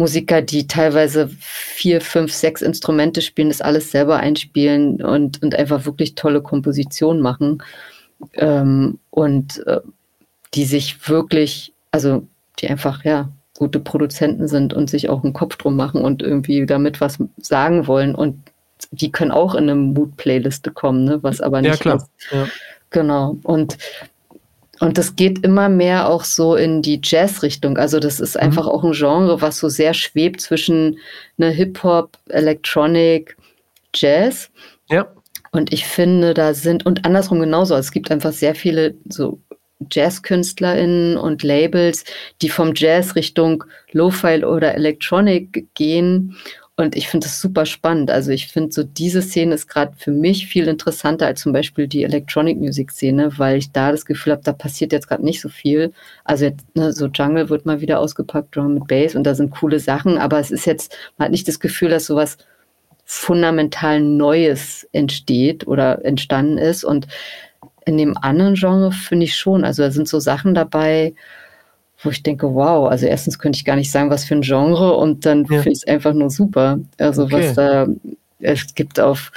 Musiker, 0.00 0.40
die 0.40 0.66
teilweise 0.66 1.28
vier, 1.38 2.00
fünf, 2.00 2.32
sechs 2.32 2.62
Instrumente 2.62 3.20
spielen, 3.20 3.48
das 3.48 3.60
alles 3.60 3.90
selber 3.90 4.16
einspielen 4.16 5.02
und, 5.02 5.42
und 5.42 5.54
einfach 5.54 5.84
wirklich 5.84 6.14
tolle 6.14 6.42
Kompositionen 6.42 7.22
machen. 7.22 7.62
Ähm, 8.34 8.98
und 9.10 9.64
äh, 9.66 9.80
die 10.54 10.64
sich 10.64 11.08
wirklich, 11.08 11.74
also 11.90 12.26
die 12.58 12.68
einfach, 12.68 13.04
ja, 13.04 13.30
gute 13.56 13.78
Produzenten 13.78 14.48
sind 14.48 14.72
und 14.72 14.88
sich 14.88 15.10
auch 15.10 15.22
einen 15.22 15.34
Kopf 15.34 15.56
drum 15.56 15.76
machen 15.76 16.00
und 16.02 16.22
irgendwie 16.22 16.64
damit 16.64 17.00
was 17.02 17.18
sagen 17.36 17.86
wollen. 17.86 18.14
Und 18.14 18.38
die 18.90 19.12
können 19.12 19.30
auch 19.30 19.54
in 19.54 19.64
eine 19.64 19.74
Mood-Playliste 19.74 20.70
kommen, 20.70 21.04
ne? 21.04 21.22
was 21.22 21.42
aber 21.42 21.60
nicht. 21.60 21.72
Ja, 21.72 21.76
klar. 21.76 22.08
Ja. 22.32 22.46
Genau. 22.88 23.36
Und, 23.42 23.76
und 24.80 24.96
das 24.96 25.14
geht 25.14 25.44
immer 25.44 25.68
mehr 25.68 26.08
auch 26.08 26.24
so 26.24 26.56
in 26.56 26.80
die 26.80 27.00
Jazz-Richtung. 27.02 27.76
Also, 27.76 28.00
das 28.00 28.18
ist 28.18 28.34
mhm. 28.34 28.42
einfach 28.42 28.66
auch 28.66 28.82
ein 28.82 28.92
Genre, 28.92 29.40
was 29.40 29.58
so 29.58 29.68
sehr 29.68 29.92
schwebt 29.94 30.40
zwischen 30.40 30.98
ne, 31.36 31.50
Hip-Hop, 31.50 32.16
Electronic, 32.28 33.36
Jazz. 33.94 34.50
Ja. 34.88 35.06
Und 35.52 35.72
ich 35.72 35.84
finde, 35.84 36.32
da 36.32 36.54
sind, 36.54 36.86
und 36.86 37.04
andersrum 37.04 37.40
genauso, 37.40 37.74
also 37.74 37.86
es 37.86 37.92
gibt 37.92 38.10
einfach 38.10 38.32
sehr 38.32 38.54
viele 38.54 38.94
so 39.08 39.38
JazzkünstlerInnen 39.90 41.16
und 41.16 41.42
Labels, 41.42 42.04
die 42.40 42.48
vom 42.48 42.72
Jazz 42.74 43.16
Richtung 43.16 43.64
Lo-Fi 43.92 44.44
oder 44.44 44.74
Electronic 44.74 45.66
gehen. 45.74 46.36
Und 46.80 46.96
ich 46.96 47.08
finde 47.08 47.26
das 47.26 47.40
super 47.40 47.66
spannend. 47.66 48.10
Also 48.10 48.30
ich 48.30 48.48
finde 48.48 48.72
so 48.72 48.82
diese 48.82 49.20
Szene 49.20 49.54
ist 49.54 49.68
gerade 49.68 49.92
für 49.98 50.12
mich 50.12 50.46
viel 50.46 50.66
interessanter 50.66 51.26
als 51.26 51.42
zum 51.42 51.52
Beispiel 51.52 51.86
die 51.86 52.04
Electronic 52.04 52.58
Music 52.58 52.90
Szene, 52.90 53.30
weil 53.36 53.58
ich 53.58 53.70
da 53.70 53.90
das 53.92 54.06
Gefühl 54.06 54.32
habe, 54.32 54.42
da 54.42 54.54
passiert 54.54 54.90
jetzt 54.92 55.06
gerade 55.06 55.22
nicht 55.22 55.42
so 55.42 55.50
viel. 55.50 55.92
Also 56.24 56.46
jetzt, 56.46 56.64
ne, 56.74 56.92
so 56.94 57.08
Jungle 57.08 57.50
wird 57.50 57.66
mal 57.66 57.82
wieder 57.82 57.98
ausgepackt, 58.00 58.56
Drum 58.56 58.72
mit 58.72 58.88
Bass 58.88 59.14
und 59.14 59.24
da 59.24 59.34
sind 59.34 59.50
coole 59.50 59.78
Sachen, 59.78 60.16
aber 60.16 60.40
es 60.40 60.50
ist 60.50 60.64
jetzt, 60.64 60.96
man 61.18 61.26
hat 61.26 61.32
nicht 61.32 61.46
das 61.48 61.60
Gefühl, 61.60 61.90
dass 61.90 62.06
sowas 62.06 62.38
fundamental 63.04 64.00
Neues 64.00 64.88
entsteht 64.92 65.66
oder 65.66 66.02
entstanden 66.02 66.56
ist. 66.56 66.84
Und 66.84 67.08
in 67.84 67.98
dem 67.98 68.16
anderen 68.16 68.54
Genre 68.54 68.90
finde 68.92 69.24
ich 69.24 69.36
schon. 69.36 69.64
Also 69.64 69.82
da 69.82 69.90
sind 69.90 70.08
so 70.08 70.18
Sachen 70.18 70.54
dabei, 70.54 71.12
wo 72.02 72.10
ich 72.10 72.22
denke, 72.22 72.54
wow, 72.54 72.88
also 72.88 73.06
erstens 73.06 73.38
könnte 73.38 73.56
ich 73.56 73.64
gar 73.64 73.76
nicht 73.76 73.90
sagen, 73.90 74.10
was 74.10 74.24
für 74.24 74.34
ein 74.34 74.42
Genre 74.42 74.94
und 74.96 75.26
dann 75.26 75.44
ja. 75.44 75.62
finde 75.62 75.70
ich 75.70 75.78
es 75.78 75.86
einfach 75.86 76.12
nur 76.12 76.30
super. 76.30 76.78
Also 76.98 77.24
okay. 77.24 77.48
was 77.48 77.54
da, 77.54 77.86
es 78.40 78.74
gibt 78.74 78.98
auf 78.98 79.32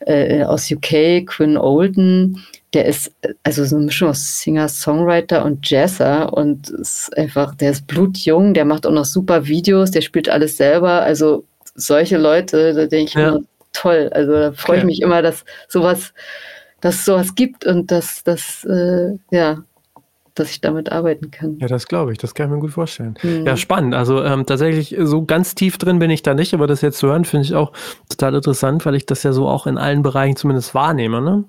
äh, 0.00 0.42
aus 0.42 0.70
UK 0.70 1.26
Quinn 1.26 1.56
Olden, 1.56 2.44
der 2.74 2.86
ist 2.86 3.12
also 3.42 3.64
so 3.64 3.76
eine 3.76 3.86
Mischung 3.86 4.08
aus 4.08 4.40
Singer, 4.40 4.68
Songwriter 4.68 5.44
und 5.44 5.68
Jazzer 5.68 6.32
und 6.32 6.70
ist 6.70 7.16
einfach, 7.16 7.54
der 7.54 7.70
ist 7.72 7.86
blutjung, 7.86 8.54
der 8.54 8.64
macht 8.64 8.86
auch 8.86 8.92
noch 8.92 9.04
super 9.04 9.46
Videos, 9.46 9.90
der 9.90 10.00
spielt 10.00 10.28
alles 10.28 10.56
selber. 10.56 11.02
Also 11.02 11.44
solche 11.74 12.18
Leute, 12.18 12.74
da 12.74 12.86
denke 12.86 13.10
ich 13.10 13.14
ja. 13.14 13.28
immer, 13.28 13.40
toll. 13.72 14.10
Also 14.12 14.32
da 14.32 14.52
freue 14.52 14.76
okay. 14.76 14.78
ich 14.80 14.84
mich 14.84 15.02
immer, 15.02 15.22
dass 15.22 15.44
sowas 15.68 16.12
dass 16.82 16.96
es 16.96 17.04
sowas 17.04 17.34
gibt 17.34 17.64
und 17.64 17.90
dass, 17.90 18.22
dass, 18.24 18.64
äh, 18.64 19.16
ja, 19.30 19.62
dass 20.34 20.50
ich 20.50 20.60
damit 20.60 20.90
arbeiten 20.90 21.30
kann. 21.30 21.58
Ja, 21.58 21.68
das 21.68 21.86
glaube 21.86 22.12
ich, 22.12 22.18
das 22.18 22.34
kann 22.34 22.46
ich 22.46 22.54
mir 22.54 22.60
gut 22.60 22.72
vorstellen. 22.72 23.18
Mhm. 23.22 23.46
Ja, 23.46 23.56
spannend. 23.56 23.94
Also 23.94 24.22
ähm, 24.22 24.46
tatsächlich 24.46 24.96
so 25.00 25.24
ganz 25.24 25.54
tief 25.54 25.78
drin 25.78 25.98
bin 25.98 26.10
ich 26.10 26.22
da 26.22 26.34
nicht, 26.34 26.54
aber 26.54 26.66
das 26.66 26.80
jetzt 26.80 26.98
zu 26.98 27.08
hören, 27.08 27.24
finde 27.24 27.46
ich 27.46 27.54
auch 27.54 27.72
total 28.08 28.34
interessant, 28.34 28.84
weil 28.86 28.94
ich 28.94 29.06
das 29.06 29.22
ja 29.22 29.32
so 29.32 29.48
auch 29.48 29.66
in 29.66 29.78
allen 29.78 30.02
Bereichen 30.02 30.36
zumindest 30.36 30.74
wahrnehme. 30.74 31.20
Ne? 31.20 31.44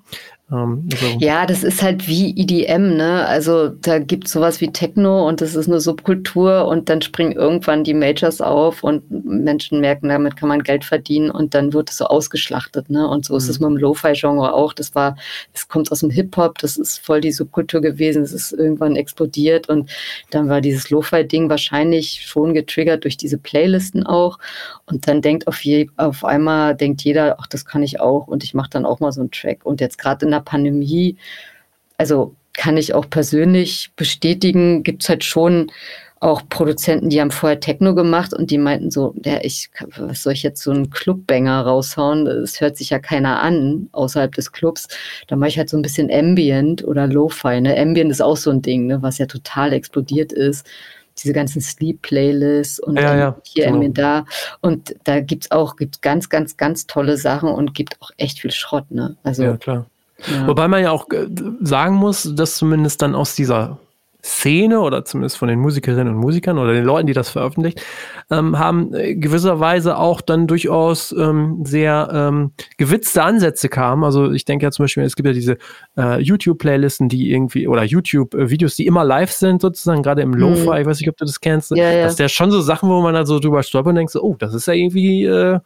Ähm, 0.52 0.88
also 0.92 1.06
ja, 1.20 1.46
das 1.46 1.64
ist 1.64 1.82
halt 1.82 2.06
wie 2.06 2.38
EDM, 2.38 2.96
ne? 2.96 3.26
Also 3.26 3.68
da 3.68 3.98
gibt 3.98 4.26
es 4.26 4.32
sowas 4.32 4.60
wie 4.60 4.70
Techno 4.70 5.26
und 5.26 5.40
das 5.40 5.54
ist 5.54 5.68
eine 5.68 5.80
Subkultur 5.80 6.66
und 6.66 6.90
dann 6.90 7.00
springen 7.00 7.32
irgendwann 7.32 7.82
die 7.82 7.94
Majors 7.94 8.42
auf 8.42 8.84
und 8.84 9.10
Menschen 9.10 9.80
merken, 9.80 10.10
damit 10.10 10.36
kann 10.36 10.50
man 10.50 10.62
Geld 10.62 10.84
verdienen 10.84 11.30
und 11.30 11.54
dann 11.54 11.72
wird 11.72 11.90
es 11.90 11.96
so 11.96 12.06
ausgeschlachtet, 12.06 12.90
ne? 12.90 13.08
Und 13.08 13.24
so 13.24 13.34
mhm. 13.34 13.38
ist 13.38 13.48
es 13.48 13.58
mit 13.58 13.70
dem 13.70 13.76
Lo-Fi-Genre 13.78 14.52
auch. 14.52 14.74
Das 14.74 14.94
war, 14.94 15.16
es 15.54 15.66
kommt 15.66 15.90
aus 15.90 16.00
dem 16.00 16.10
Hip-Hop, 16.10 16.58
das 16.58 16.76
ist 16.76 16.98
voll 16.98 17.22
die 17.22 17.32
Subkultur 17.32 17.80
gewesen, 17.80 18.22
es 18.22 18.32
ist 18.32 18.52
irgendwann 18.52 18.96
explodiert 18.96 19.70
und 19.70 19.90
dann 20.30 20.50
war 20.50 20.60
dieses 20.60 20.90
Lo-Fi-Ding 20.90 21.48
wahrscheinlich 21.48 22.26
schon 22.26 22.52
getriggert 22.52 23.04
durch 23.04 23.16
diese 23.16 23.38
Playlisten 23.38 24.04
auch. 24.04 24.38
Und 24.86 25.08
dann 25.08 25.22
denkt 25.22 25.46
auf, 25.46 25.64
je, 25.64 25.88
auf 25.96 26.24
einmal, 26.24 26.74
denkt 26.74 27.02
jeder, 27.02 27.36
ach, 27.40 27.46
das 27.46 27.64
kann 27.64 27.82
ich 27.82 28.00
auch 28.00 28.26
und 28.26 28.44
ich 28.44 28.52
mache 28.52 28.68
dann 28.68 28.84
auch 28.84 29.00
mal 29.00 29.12
so 29.12 29.22
einen 29.22 29.30
Track. 29.30 29.64
Und 29.64 29.80
jetzt 29.80 29.96
gerade 29.96 30.26
in 30.26 30.33
der 30.34 30.40
Pandemie, 30.40 31.16
also 31.98 32.34
kann 32.52 32.76
ich 32.76 32.94
auch 32.94 33.08
persönlich 33.10 33.90
bestätigen, 33.96 34.82
gibt 34.82 35.02
es 35.02 35.08
halt 35.08 35.24
schon 35.24 35.70
auch 36.24 36.42
Produzenten, 36.48 37.10
die 37.10 37.20
haben 37.20 37.30
vorher 37.30 37.60
Techno 37.60 37.94
gemacht 37.94 38.32
und 38.32 38.50
die 38.50 38.56
meinten 38.56 38.90
so, 38.90 39.14
ja, 39.24 39.40
ich, 39.42 39.68
was 39.96 40.22
soll 40.22 40.32
ich 40.32 40.42
jetzt 40.42 40.62
so 40.62 40.70
einen 40.70 40.88
Clubbanger 40.88 41.60
raushauen? 41.60 42.24
Das 42.24 42.62
hört 42.62 42.78
sich 42.78 42.90
ja 42.90 42.98
keiner 42.98 43.42
an 43.42 43.88
außerhalb 43.92 44.34
des 44.34 44.50
Clubs. 44.50 44.88
Da 45.28 45.36
mache 45.36 45.50
ich 45.50 45.58
halt 45.58 45.68
so 45.68 45.76
ein 45.76 45.82
bisschen 45.82 46.10
Ambient 46.10 46.82
oder 46.82 47.06
Lo-Fi. 47.06 47.60
Ne? 47.60 47.78
Ambient 47.78 48.10
ist 48.10 48.22
auch 48.22 48.38
so 48.38 48.50
ein 48.50 48.62
Ding, 48.62 48.86
ne? 48.86 49.02
was 49.02 49.18
ja 49.18 49.26
total 49.26 49.74
explodiert 49.74 50.32
ist. 50.32 50.66
Diese 51.22 51.34
ganzen 51.34 51.60
Sleep-Playlists 51.60 52.80
und 52.80 52.96
ja, 52.96 53.16
ja, 53.16 53.40
hier 53.44 53.64
genau. 53.64 53.76
Ambient 53.76 53.98
da. 53.98 54.24
Und 54.62 54.96
da 55.04 55.20
gibt 55.20 55.44
es 55.44 55.50
auch 55.50 55.76
gibt's 55.76 56.00
ganz, 56.00 56.30
ganz, 56.30 56.56
ganz 56.56 56.86
tolle 56.86 57.18
Sachen 57.18 57.50
und 57.50 57.74
gibt 57.74 58.00
auch 58.00 58.10
echt 58.16 58.40
viel 58.40 58.50
Schrott. 58.50 58.90
Ne? 58.90 59.16
Also, 59.24 59.42
ja, 59.42 59.56
klar. 59.58 59.86
Ja. 60.32 60.46
Wobei 60.46 60.68
man 60.68 60.82
ja 60.82 60.90
auch 60.90 61.08
äh, 61.10 61.26
sagen 61.60 61.96
muss, 61.96 62.34
dass 62.34 62.56
zumindest 62.56 63.02
dann 63.02 63.14
aus 63.14 63.34
dieser 63.34 63.78
Szene 64.24 64.80
oder 64.80 65.04
zumindest 65.04 65.36
von 65.36 65.48
den 65.48 65.58
Musikerinnen 65.58 66.14
und 66.14 66.20
Musikern 66.20 66.56
oder 66.56 66.72
den 66.72 66.84
Leuten, 66.84 67.06
die 67.06 67.12
das 67.12 67.28
veröffentlicht, 67.28 67.82
ähm, 68.30 68.58
haben 68.58 68.94
äh, 68.94 69.14
gewisserweise 69.14 69.98
auch 69.98 70.22
dann 70.22 70.46
durchaus 70.46 71.12
ähm, 71.12 71.60
sehr 71.64 72.08
ähm, 72.10 72.52
gewitzte 72.78 73.22
Ansätze 73.22 73.68
kamen. 73.68 74.02
Also 74.02 74.32
ich 74.32 74.46
denke 74.46 74.64
ja 74.64 74.70
zum 74.70 74.84
Beispiel, 74.84 75.02
es 75.02 75.14
gibt 75.14 75.26
ja 75.26 75.34
diese 75.34 75.58
äh, 75.98 76.22
YouTube-Playlisten, 76.22 77.10
die 77.10 77.32
irgendwie 77.32 77.68
oder 77.68 77.84
YouTube-Videos, 77.84 78.76
die 78.76 78.86
immer 78.86 79.04
live 79.04 79.30
sind, 79.30 79.60
sozusagen, 79.60 80.02
gerade 80.02 80.22
im 80.22 80.32
Lo-Fi, 80.32 80.70
mhm. 80.70 80.76
ich 80.76 80.86
weiß 80.86 81.00
nicht, 81.00 81.10
ob 81.10 81.18
du 81.18 81.26
das 81.26 81.40
kennst. 81.40 81.72
Ja, 81.72 81.92
ja. 81.92 82.04
Das 82.04 82.14
ist 82.14 82.18
ja 82.18 82.30
schon 82.30 82.50
so 82.50 82.62
Sachen, 82.62 82.88
wo 82.88 83.02
man 83.02 83.12
da 83.12 83.26
so 83.26 83.38
drüber 83.38 83.62
stolpert 83.62 83.90
und 83.90 83.96
denkt, 83.96 84.16
oh, 84.16 84.36
das 84.38 84.54
ist 84.54 84.66
ja 84.66 84.72
irgendwie 84.72 85.26
äh, 85.26 85.60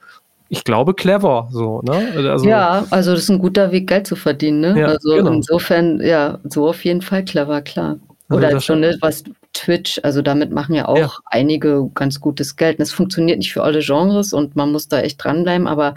ich 0.49 0.65
glaube, 0.65 0.95
clever, 0.95 1.49
so, 1.51 1.83
ne? 1.83 2.31
Also, 2.31 2.49
ja, 2.49 2.87
also 2.91 3.13
das 3.13 3.21
ist 3.21 3.31
ein 3.31 3.39
guter 3.39 3.71
Weg, 3.71 3.87
Geld 3.87 4.07
zu 4.07 4.17
verdienen, 4.17 4.61
ne? 4.61 4.81
Ja, 4.81 4.87
also 4.87 5.15
genau. 5.15 5.33
insofern, 5.33 6.01
ja, 6.01 6.39
so 6.45 6.69
auf 6.69 6.85
jeden 6.85 7.03
Fall 7.03 7.25
clever, 7.25 7.61
klar. 7.61 7.99
Also 8.29 8.47
Oder 8.47 8.61
schon 8.61 8.81
ne, 8.81 8.97
was 9.01 9.25
Twitch, 9.55 10.01
also 10.03 10.23
damit 10.23 10.53
machen 10.53 10.75
ja 10.75 10.87
auch 10.87 10.99
ja. 10.99 11.11
einige 11.27 11.91
ganz 11.95 12.21
gutes 12.21 12.57
Geld. 12.57 12.79
Und 12.79 12.83
es 12.83 12.93
funktioniert 12.93 13.39
nicht 13.39 13.53
für 13.53 13.63
alle 13.63 13.81
Genres 13.81 14.33
und 14.33 14.57
man 14.57 14.73
muss 14.73 14.89
da 14.89 15.01
echt 15.01 15.23
dranbleiben, 15.23 15.67
aber 15.67 15.95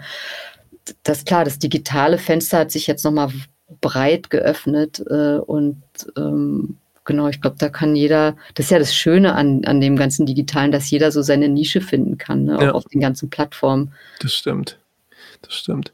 das 1.02 1.18
ist 1.18 1.26
klar, 1.26 1.44
das 1.44 1.58
digitale 1.58 2.18
Fenster 2.18 2.58
hat 2.58 2.72
sich 2.72 2.86
jetzt 2.86 3.04
nochmal 3.04 3.30
breit 3.80 4.30
geöffnet 4.30 5.02
äh, 5.08 5.36
und 5.36 5.82
ähm, 6.16 6.78
genau, 7.04 7.28
ich 7.28 7.40
glaube, 7.40 7.56
da 7.58 7.68
kann 7.68 7.96
jeder, 7.96 8.36
das 8.54 8.66
ist 8.66 8.70
ja 8.70 8.78
das 8.78 8.94
Schöne 8.94 9.34
an, 9.34 9.64
an 9.64 9.80
dem 9.80 9.96
ganzen 9.96 10.26
Digitalen, 10.26 10.72
dass 10.72 10.90
jeder 10.90 11.12
so 11.12 11.22
seine 11.22 11.48
Nische 11.48 11.80
finden 11.80 12.18
kann, 12.18 12.44
ne? 12.44 12.58
auch 12.58 12.62
ja. 12.62 12.72
auf 12.72 12.84
den 12.84 13.00
ganzen 13.00 13.30
Plattformen. 13.30 13.92
Das 14.20 14.32
stimmt. 14.32 14.78
Das 15.42 15.54
stimmt. 15.54 15.92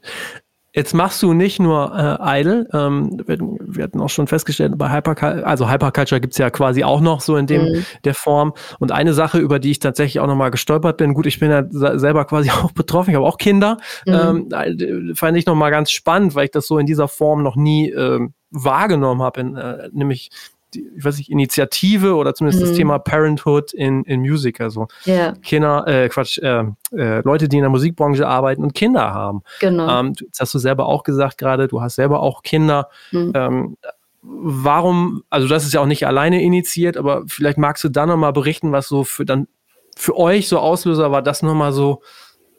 Jetzt 0.71 0.93
machst 0.93 1.23
du 1.23 1.33
nicht 1.33 1.59
nur 1.59 1.91
äh, 2.21 2.39
Idle, 2.41 2.67
ähm, 2.73 3.19
wir, 3.25 3.83
hatten 3.83 3.99
auch 3.99 4.09
schon 4.09 4.27
festgestellt, 4.27 4.77
bei 4.77 4.91
Hyperculture, 4.91 5.45
also 5.45 5.67
Hyperculture 5.67 6.21
gibt 6.21 6.33
es 6.33 6.37
ja 6.37 6.51
quasi 6.51 6.83
auch 6.83 7.01
noch 7.01 7.21
so 7.21 7.37
in 7.37 7.47
dem 7.47 7.63
mhm. 7.63 7.85
der 8.03 8.13
Form. 8.13 8.53
Und 8.77 8.91
eine 8.91 9.15
Sache, 9.15 9.39
über 9.39 9.57
die 9.57 9.71
ich 9.71 9.79
tatsächlich 9.79 10.19
auch 10.19 10.27
nochmal 10.27 10.51
gestolpert 10.51 10.97
bin, 10.97 11.15
gut, 11.15 11.25
ich 11.25 11.39
bin 11.39 11.49
ja 11.49 11.65
selber 11.69 12.23
quasi 12.25 12.51
auch 12.63 12.71
betroffen, 12.71 13.09
ich 13.09 13.15
habe 13.15 13.25
auch 13.25 13.39
Kinder, 13.39 13.77
mhm. 14.05 14.47
ähm, 14.51 15.15
fand 15.15 15.37
ich 15.37 15.47
nochmal 15.47 15.71
ganz 15.71 15.89
spannend, 15.89 16.35
weil 16.35 16.45
ich 16.45 16.51
das 16.51 16.67
so 16.67 16.77
in 16.77 16.85
dieser 16.85 17.07
Form 17.07 17.41
noch 17.41 17.55
nie 17.55 17.89
ähm, 17.89 18.33
wahrgenommen 18.51 19.23
habe, 19.23 19.41
äh, 19.41 19.89
nämlich 19.91 20.29
die, 20.73 20.89
ich 20.95 21.03
weiß 21.03 21.17
nicht, 21.17 21.29
Initiative 21.29 22.15
oder 22.15 22.33
zumindest 22.33 22.63
mhm. 22.63 22.67
das 22.67 22.77
Thema 22.77 22.99
Parenthood 22.99 23.73
in, 23.73 24.03
in 24.03 24.21
Music, 24.21 24.61
also 24.61 24.87
ja. 25.05 25.33
Kinder, 25.41 25.87
äh, 25.87 26.09
Quatsch, 26.09 26.37
äh, 26.39 26.63
äh, 26.91 27.21
Leute, 27.21 27.47
die 27.47 27.57
in 27.57 27.63
der 27.63 27.69
Musikbranche 27.69 28.27
arbeiten 28.27 28.63
und 28.63 28.73
Kinder 28.73 29.13
haben. 29.13 29.41
Genau. 29.59 29.99
Ähm, 29.99 30.13
das 30.31 30.39
hast 30.41 30.53
du 30.53 30.59
selber 30.59 30.85
auch 30.85 31.03
gesagt 31.03 31.37
gerade, 31.37 31.67
du 31.67 31.81
hast 31.81 31.95
selber 31.95 32.21
auch 32.21 32.43
Kinder. 32.43 32.89
Mhm. 33.11 33.31
Ähm, 33.35 33.77
warum, 34.21 35.23
also 35.29 35.47
das 35.47 35.65
ist 35.65 35.73
ja 35.73 35.81
auch 35.81 35.85
nicht 35.85 36.05
alleine 36.05 36.41
initiiert, 36.41 36.97
aber 36.97 37.23
vielleicht 37.27 37.57
magst 37.57 37.83
du 37.83 37.89
da 37.89 38.05
nochmal 38.05 38.33
berichten, 38.33 38.71
was 38.71 38.87
so 38.87 39.03
für 39.03 39.25
dann 39.25 39.47
für 39.95 40.15
euch 40.17 40.47
so 40.47 40.59
Auslöser 40.59 41.11
war, 41.11 41.21
das 41.21 41.41
nochmal 41.41 41.73
so 41.73 42.01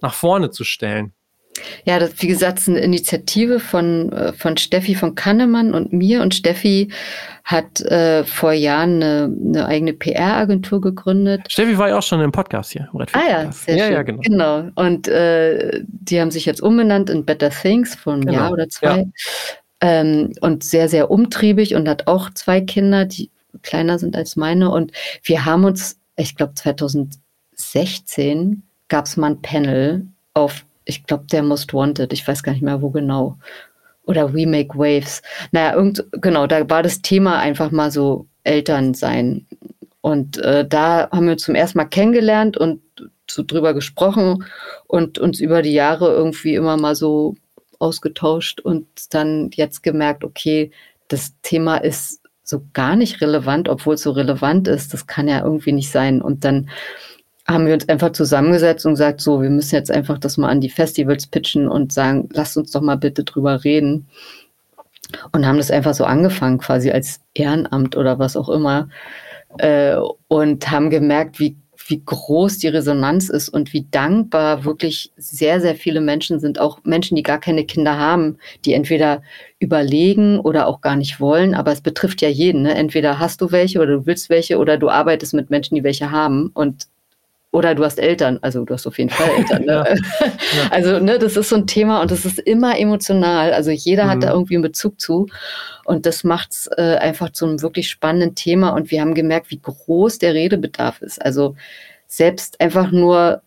nach 0.02 0.12
vorne 0.14 0.50
zu 0.50 0.64
stellen. 0.64 1.14
Ja, 1.84 1.98
das, 1.98 2.12
wie 2.18 2.26
gesagt, 2.26 2.58
ist 2.58 2.68
eine 2.68 2.80
Initiative 2.80 3.60
von, 3.60 4.12
äh, 4.12 4.32
von 4.32 4.56
Steffi 4.56 4.94
von 4.94 5.14
Kannemann 5.14 5.74
und 5.74 5.92
mir. 5.92 6.22
Und 6.22 6.34
Steffi 6.34 6.88
hat 7.44 7.80
äh, 7.82 8.24
vor 8.24 8.52
Jahren 8.52 9.02
eine, 9.02 9.36
eine 9.48 9.66
eigene 9.66 9.92
PR-Agentur 9.92 10.80
gegründet. 10.80 11.42
Steffi 11.48 11.76
war 11.78 11.88
ja 11.88 11.98
auch 11.98 12.02
schon 12.02 12.20
im 12.20 12.32
Podcast 12.32 12.72
hier. 12.72 12.88
Im 12.92 13.00
ah 13.00 13.06
ja, 13.28 13.52
sehr 13.52 13.76
ja, 13.76 13.84
schön. 13.84 13.94
ja, 13.94 14.02
genau. 14.02 14.20
genau. 14.22 14.68
Und 14.74 15.08
äh, 15.08 15.82
die 15.86 16.20
haben 16.20 16.30
sich 16.30 16.46
jetzt 16.46 16.62
umbenannt 16.62 17.10
in 17.10 17.24
Better 17.24 17.50
Things 17.50 17.94
vor 17.94 18.12
einem 18.12 18.26
genau. 18.26 18.38
Jahr 18.38 18.52
oder 18.52 18.68
zwei. 18.68 18.98
Ja. 18.98 19.04
Ähm, 19.82 20.32
und 20.40 20.62
sehr, 20.62 20.88
sehr 20.88 21.10
umtriebig 21.10 21.74
und 21.74 21.88
hat 21.88 22.06
auch 22.06 22.30
zwei 22.30 22.60
Kinder, 22.60 23.06
die 23.06 23.30
kleiner 23.62 23.98
sind 23.98 24.16
als 24.16 24.36
meine. 24.36 24.70
Und 24.70 24.92
wir 25.22 25.44
haben 25.44 25.64
uns, 25.64 25.98
ich 26.16 26.36
glaube 26.36 26.54
2016 26.54 28.62
gab 28.88 29.06
es 29.06 29.16
mal 29.16 29.32
ein 29.32 29.42
Panel 29.42 30.06
auf 30.34 30.64
ich 30.90 31.04
glaube, 31.04 31.24
der 31.30 31.42
Most 31.42 31.72
Wanted, 31.72 32.12
ich 32.12 32.26
weiß 32.26 32.42
gar 32.42 32.52
nicht 32.52 32.62
mehr, 32.62 32.82
wo 32.82 32.90
genau. 32.90 33.38
Oder 34.04 34.34
We 34.34 34.46
Make 34.46 34.76
Waves. 34.76 35.22
Naja, 35.52 35.74
irgend, 35.74 36.04
genau, 36.12 36.46
da 36.46 36.68
war 36.68 36.82
das 36.82 37.00
Thema 37.00 37.38
einfach 37.38 37.70
mal 37.70 37.90
so 37.90 38.26
Eltern 38.44 38.94
sein. 38.94 39.46
Und 40.00 40.38
äh, 40.38 40.66
da 40.66 41.08
haben 41.10 41.28
wir 41.28 41.36
zum 41.36 41.54
ersten 41.54 41.78
Mal 41.78 41.84
kennengelernt 41.84 42.56
und 42.56 42.82
so 43.30 43.42
drüber 43.42 43.74
gesprochen 43.74 44.44
und 44.86 45.18
uns 45.18 45.40
über 45.40 45.62
die 45.62 45.74
Jahre 45.74 46.12
irgendwie 46.12 46.54
immer 46.54 46.76
mal 46.76 46.94
so 46.96 47.36
ausgetauscht 47.78 48.60
und 48.60 48.86
dann 49.14 49.50
jetzt 49.54 49.82
gemerkt, 49.82 50.24
okay, 50.24 50.70
das 51.08 51.34
Thema 51.42 51.76
ist 51.76 52.20
so 52.42 52.62
gar 52.72 52.96
nicht 52.96 53.20
relevant, 53.20 53.68
obwohl 53.68 53.94
es 53.94 54.02
so 54.02 54.10
relevant 54.10 54.68
ist. 54.68 54.92
Das 54.92 55.06
kann 55.06 55.28
ja 55.28 55.42
irgendwie 55.44 55.72
nicht 55.72 55.90
sein. 55.90 56.20
Und 56.20 56.44
dann 56.44 56.68
haben 57.50 57.66
wir 57.66 57.74
uns 57.74 57.88
einfach 57.88 58.12
zusammengesetzt 58.12 58.86
und 58.86 58.92
gesagt, 58.92 59.20
so, 59.20 59.42
wir 59.42 59.50
müssen 59.50 59.74
jetzt 59.74 59.90
einfach 59.90 60.18
das 60.18 60.36
mal 60.36 60.48
an 60.48 60.60
die 60.60 60.70
Festivals 60.70 61.26
pitchen 61.26 61.68
und 61.68 61.92
sagen, 61.92 62.28
lasst 62.32 62.56
uns 62.56 62.70
doch 62.70 62.80
mal 62.80 62.96
bitte 62.96 63.24
drüber 63.24 63.64
reden. 63.64 64.06
Und 65.32 65.44
haben 65.44 65.58
das 65.58 65.72
einfach 65.72 65.94
so 65.94 66.04
angefangen, 66.04 66.58
quasi 66.58 66.90
als 66.92 67.20
Ehrenamt 67.34 67.96
oder 67.96 68.18
was 68.18 68.36
auch 68.36 68.48
immer. 68.48 68.88
Äh, 69.58 69.96
und 70.28 70.70
haben 70.70 70.90
gemerkt, 70.90 71.40
wie, 71.40 71.56
wie 71.88 72.00
groß 72.04 72.58
die 72.58 72.68
Resonanz 72.68 73.28
ist 73.28 73.48
und 73.48 73.72
wie 73.72 73.88
dankbar 73.90 74.64
wirklich 74.64 75.10
sehr, 75.16 75.60
sehr 75.60 75.74
viele 75.74 76.00
Menschen 76.00 76.38
sind, 76.38 76.60
auch 76.60 76.78
Menschen, 76.84 77.16
die 77.16 77.24
gar 77.24 77.40
keine 77.40 77.64
Kinder 77.64 77.98
haben, 77.98 78.38
die 78.64 78.74
entweder 78.74 79.22
überlegen 79.58 80.38
oder 80.38 80.68
auch 80.68 80.80
gar 80.80 80.94
nicht 80.94 81.18
wollen, 81.18 81.56
aber 81.56 81.72
es 81.72 81.80
betrifft 81.80 82.22
ja 82.22 82.28
jeden. 82.28 82.62
Ne? 82.62 82.76
Entweder 82.76 83.18
hast 83.18 83.40
du 83.40 83.50
welche 83.50 83.80
oder 83.80 83.96
du 83.96 84.06
willst 84.06 84.30
welche 84.30 84.58
oder 84.58 84.78
du 84.78 84.88
arbeitest 84.88 85.34
mit 85.34 85.50
Menschen, 85.50 85.74
die 85.74 85.82
welche 85.82 86.12
haben. 86.12 86.52
Und 86.54 86.86
oder 87.52 87.74
du 87.74 87.84
hast 87.84 87.98
Eltern, 87.98 88.38
also 88.42 88.64
du 88.64 88.74
hast 88.74 88.86
auf 88.86 88.98
jeden 88.98 89.10
Fall 89.10 89.28
Eltern. 89.36 89.64
Ne? 89.64 89.84
ja. 90.20 90.70
Also 90.70 91.00
ne, 91.00 91.18
das 91.18 91.36
ist 91.36 91.48
so 91.48 91.56
ein 91.56 91.66
Thema 91.66 92.00
und 92.00 92.10
das 92.10 92.24
ist 92.24 92.38
immer 92.38 92.78
emotional. 92.78 93.52
Also 93.52 93.70
jeder 93.70 94.04
mhm. 94.04 94.08
hat 94.10 94.22
da 94.22 94.28
mhm. 94.28 94.34
irgendwie 94.34 94.54
einen 94.54 94.62
Bezug 94.62 95.00
zu 95.00 95.26
und 95.84 96.06
das 96.06 96.22
macht 96.22 96.52
es 96.52 96.70
äh, 96.76 96.96
einfach 97.00 97.30
zu 97.30 97.46
einem 97.46 97.60
wirklich 97.60 97.88
spannenden 97.88 98.36
Thema 98.36 98.70
und 98.70 98.90
wir 98.90 99.00
haben 99.00 99.14
gemerkt, 99.14 99.50
wie 99.50 99.60
groß 99.60 100.18
der 100.18 100.34
Redebedarf 100.34 101.02
ist. 101.02 101.20
Also 101.20 101.56
selbst 102.06 102.60
einfach 102.60 102.92
nur 102.92 103.42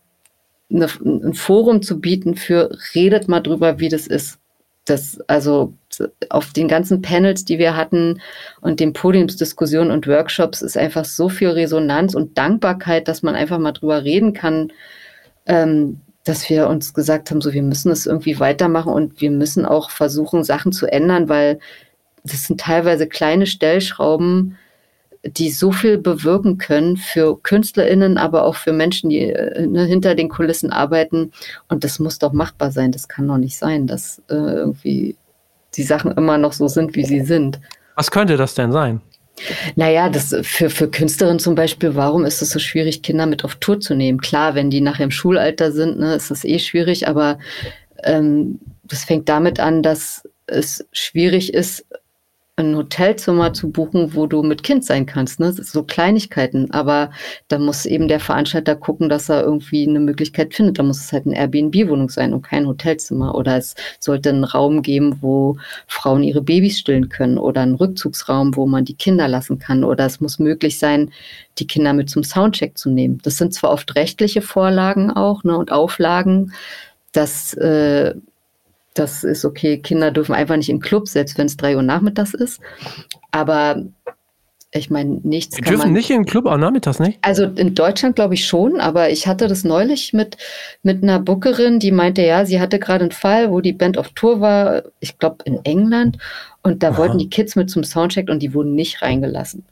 eine, 0.70 0.88
ein 1.04 1.34
Forum 1.34 1.82
zu 1.82 2.00
bieten 2.00 2.34
für 2.36 2.76
redet 2.94 3.28
mal 3.28 3.40
drüber, 3.40 3.78
wie 3.78 3.88
das 3.88 4.06
ist. 4.06 4.38
Das, 4.84 5.18
also 5.28 5.72
auf 6.30 6.52
den 6.52 6.68
ganzen 6.68 7.02
Panels, 7.02 7.44
die 7.44 7.58
wir 7.58 7.76
hatten 7.76 8.20
und 8.60 8.80
den 8.80 8.92
Podiumsdiskussionen 8.92 9.90
und 9.90 10.06
Workshops 10.06 10.62
ist 10.62 10.76
einfach 10.76 11.04
so 11.04 11.28
viel 11.28 11.50
Resonanz 11.50 12.14
und 12.14 12.38
Dankbarkeit, 12.38 13.08
dass 13.08 13.22
man 13.22 13.34
einfach 13.34 13.58
mal 13.58 13.72
drüber 13.72 14.04
reden 14.04 14.32
kann, 14.32 14.72
ähm, 15.46 16.00
dass 16.24 16.48
wir 16.48 16.68
uns 16.68 16.94
gesagt 16.94 17.30
haben, 17.30 17.40
so 17.40 17.52
wir 17.52 17.62
müssen 17.62 17.90
es 17.90 18.06
irgendwie 18.06 18.40
weitermachen 18.40 18.92
und 18.92 19.20
wir 19.20 19.30
müssen 19.30 19.66
auch 19.66 19.90
versuchen, 19.90 20.42
Sachen 20.42 20.72
zu 20.72 20.86
ändern, 20.86 21.28
weil 21.28 21.58
das 22.24 22.44
sind 22.44 22.60
teilweise 22.60 23.06
kleine 23.06 23.46
Stellschrauben, 23.46 24.56
die 25.26 25.50
so 25.50 25.72
viel 25.72 25.98
bewirken 25.98 26.58
können 26.58 26.96
für 26.96 27.40
KünstlerInnen, 27.42 28.18
aber 28.18 28.44
auch 28.44 28.56
für 28.56 28.72
Menschen, 28.72 29.10
die 29.10 29.20
äh, 29.20 29.66
ne, 29.66 29.84
hinter 29.84 30.14
den 30.14 30.28
Kulissen 30.28 30.70
arbeiten. 30.70 31.32
Und 31.68 31.84
das 31.84 31.98
muss 31.98 32.18
doch 32.18 32.32
machbar 32.32 32.70
sein. 32.72 32.92
Das 32.92 33.08
kann 33.08 33.28
doch 33.28 33.38
nicht 33.38 33.56
sein, 33.56 33.86
dass 33.86 34.20
äh, 34.28 34.34
irgendwie 34.34 35.16
die 35.76 35.82
Sachen 35.82 36.12
immer 36.12 36.38
noch 36.38 36.52
so 36.52 36.68
sind, 36.68 36.94
wie 36.96 37.04
sie 37.04 37.20
sind. 37.20 37.60
Was 37.96 38.10
könnte 38.10 38.36
das 38.36 38.54
denn 38.54 38.72
sein? 38.72 39.00
Naja, 39.74 40.08
das 40.08 40.34
für, 40.42 40.70
für 40.70 40.88
Künstlerinnen 40.88 41.40
zum 41.40 41.54
Beispiel, 41.54 41.96
warum 41.96 42.24
ist 42.24 42.40
es 42.40 42.50
so 42.50 42.58
schwierig, 42.58 43.02
Kinder 43.02 43.26
mit 43.26 43.44
auf 43.44 43.56
Tour 43.56 43.80
zu 43.80 43.94
nehmen? 43.94 44.20
Klar, 44.20 44.54
wenn 44.54 44.70
die 44.70 44.80
nachher 44.80 45.04
im 45.04 45.10
Schulalter 45.10 45.72
sind, 45.72 45.98
ne, 45.98 46.14
ist 46.14 46.30
das 46.30 46.44
eh 46.44 46.58
schwierig, 46.58 47.08
aber 47.08 47.38
ähm, 48.04 48.60
das 48.84 49.04
fängt 49.04 49.28
damit 49.28 49.58
an, 49.58 49.82
dass 49.82 50.28
es 50.46 50.86
schwierig 50.92 51.52
ist, 51.52 51.84
ein 52.56 52.76
Hotelzimmer 52.76 53.52
zu 53.52 53.70
buchen, 53.72 54.14
wo 54.14 54.26
du 54.26 54.44
mit 54.44 54.62
Kind 54.62 54.84
sein 54.84 55.06
kannst. 55.06 55.40
Ne? 55.40 55.52
so 55.52 55.82
Kleinigkeiten. 55.82 56.70
Aber 56.70 57.10
da 57.48 57.58
muss 57.58 57.84
eben 57.84 58.06
der 58.06 58.20
Veranstalter 58.20 58.76
gucken, 58.76 59.08
dass 59.08 59.28
er 59.28 59.42
irgendwie 59.42 59.88
eine 59.88 59.98
Möglichkeit 59.98 60.54
findet. 60.54 60.78
Da 60.78 60.84
muss 60.84 61.00
es 61.00 61.12
halt 61.12 61.26
eine 61.26 61.36
Airbnb-Wohnung 61.36 62.10
sein 62.10 62.32
und 62.32 62.42
kein 62.42 62.66
Hotelzimmer. 62.66 63.34
Oder 63.34 63.56
es 63.56 63.74
sollte 63.98 64.28
einen 64.28 64.44
Raum 64.44 64.82
geben, 64.82 65.18
wo 65.20 65.56
Frauen 65.88 66.22
ihre 66.22 66.42
Babys 66.42 66.78
stillen 66.78 67.08
können. 67.08 67.38
Oder 67.38 67.62
einen 67.62 67.74
Rückzugsraum, 67.74 68.54
wo 68.54 68.66
man 68.66 68.84
die 68.84 68.94
Kinder 68.94 69.26
lassen 69.26 69.58
kann. 69.58 69.82
Oder 69.82 70.06
es 70.06 70.20
muss 70.20 70.38
möglich 70.38 70.78
sein, 70.78 71.10
die 71.58 71.66
Kinder 71.66 71.92
mit 71.92 72.08
zum 72.08 72.22
Soundcheck 72.22 72.78
zu 72.78 72.88
nehmen. 72.88 73.18
Das 73.24 73.36
sind 73.36 73.52
zwar 73.52 73.70
oft 73.70 73.96
rechtliche 73.96 74.42
Vorlagen 74.42 75.10
auch 75.10 75.42
ne, 75.42 75.58
und 75.58 75.72
Auflagen, 75.72 76.52
dass 77.10 77.54
äh, 77.54 78.14
das 78.94 79.24
ist 79.24 79.44
okay. 79.44 79.78
Kinder 79.78 80.10
dürfen 80.10 80.34
einfach 80.34 80.56
nicht 80.56 80.70
im 80.70 80.80
Club, 80.80 81.08
selbst 81.08 81.36
wenn 81.36 81.46
es 81.46 81.56
drei 81.56 81.76
Uhr 81.76 81.82
nachmittags 81.82 82.32
ist. 82.32 82.60
Aber 83.32 83.84
ich 84.76 84.90
meine, 84.90 85.20
nichts. 85.22 85.56
Die 85.56 85.62
dürfen 85.62 85.78
man, 85.78 85.92
nicht 85.92 86.10
im 86.10 86.24
Club 86.24 86.46
auch 86.46 86.56
nachmittags, 86.56 86.98
nicht? 86.98 87.18
Also 87.22 87.44
in 87.44 87.74
Deutschland 87.74 88.16
glaube 88.16 88.34
ich 88.34 88.46
schon, 88.46 88.80
aber 88.80 89.10
ich 89.10 89.26
hatte 89.26 89.46
das 89.46 89.62
neulich 89.62 90.12
mit, 90.12 90.36
mit 90.82 91.02
einer 91.02 91.20
Bookerin, 91.20 91.78
die 91.78 91.92
meinte, 91.92 92.22
ja, 92.22 92.44
sie 92.44 92.60
hatte 92.60 92.80
gerade 92.80 93.02
einen 93.02 93.12
Fall, 93.12 93.52
wo 93.52 93.60
die 93.60 93.72
Band 93.72 93.98
auf 93.98 94.08
Tour 94.10 94.40
war, 94.40 94.82
ich 94.98 95.18
glaube 95.18 95.38
in 95.44 95.64
England, 95.64 96.18
und 96.62 96.82
da 96.82 96.90
Aha. 96.90 96.98
wollten 96.98 97.18
die 97.18 97.30
Kids 97.30 97.54
mit 97.54 97.70
zum 97.70 97.84
Soundcheck 97.84 98.28
und 98.28 98.40
die 98.40 98.52
wurden 98.52 98.74
nicht 98.74 99.02
reingelassen. 99.02 99.64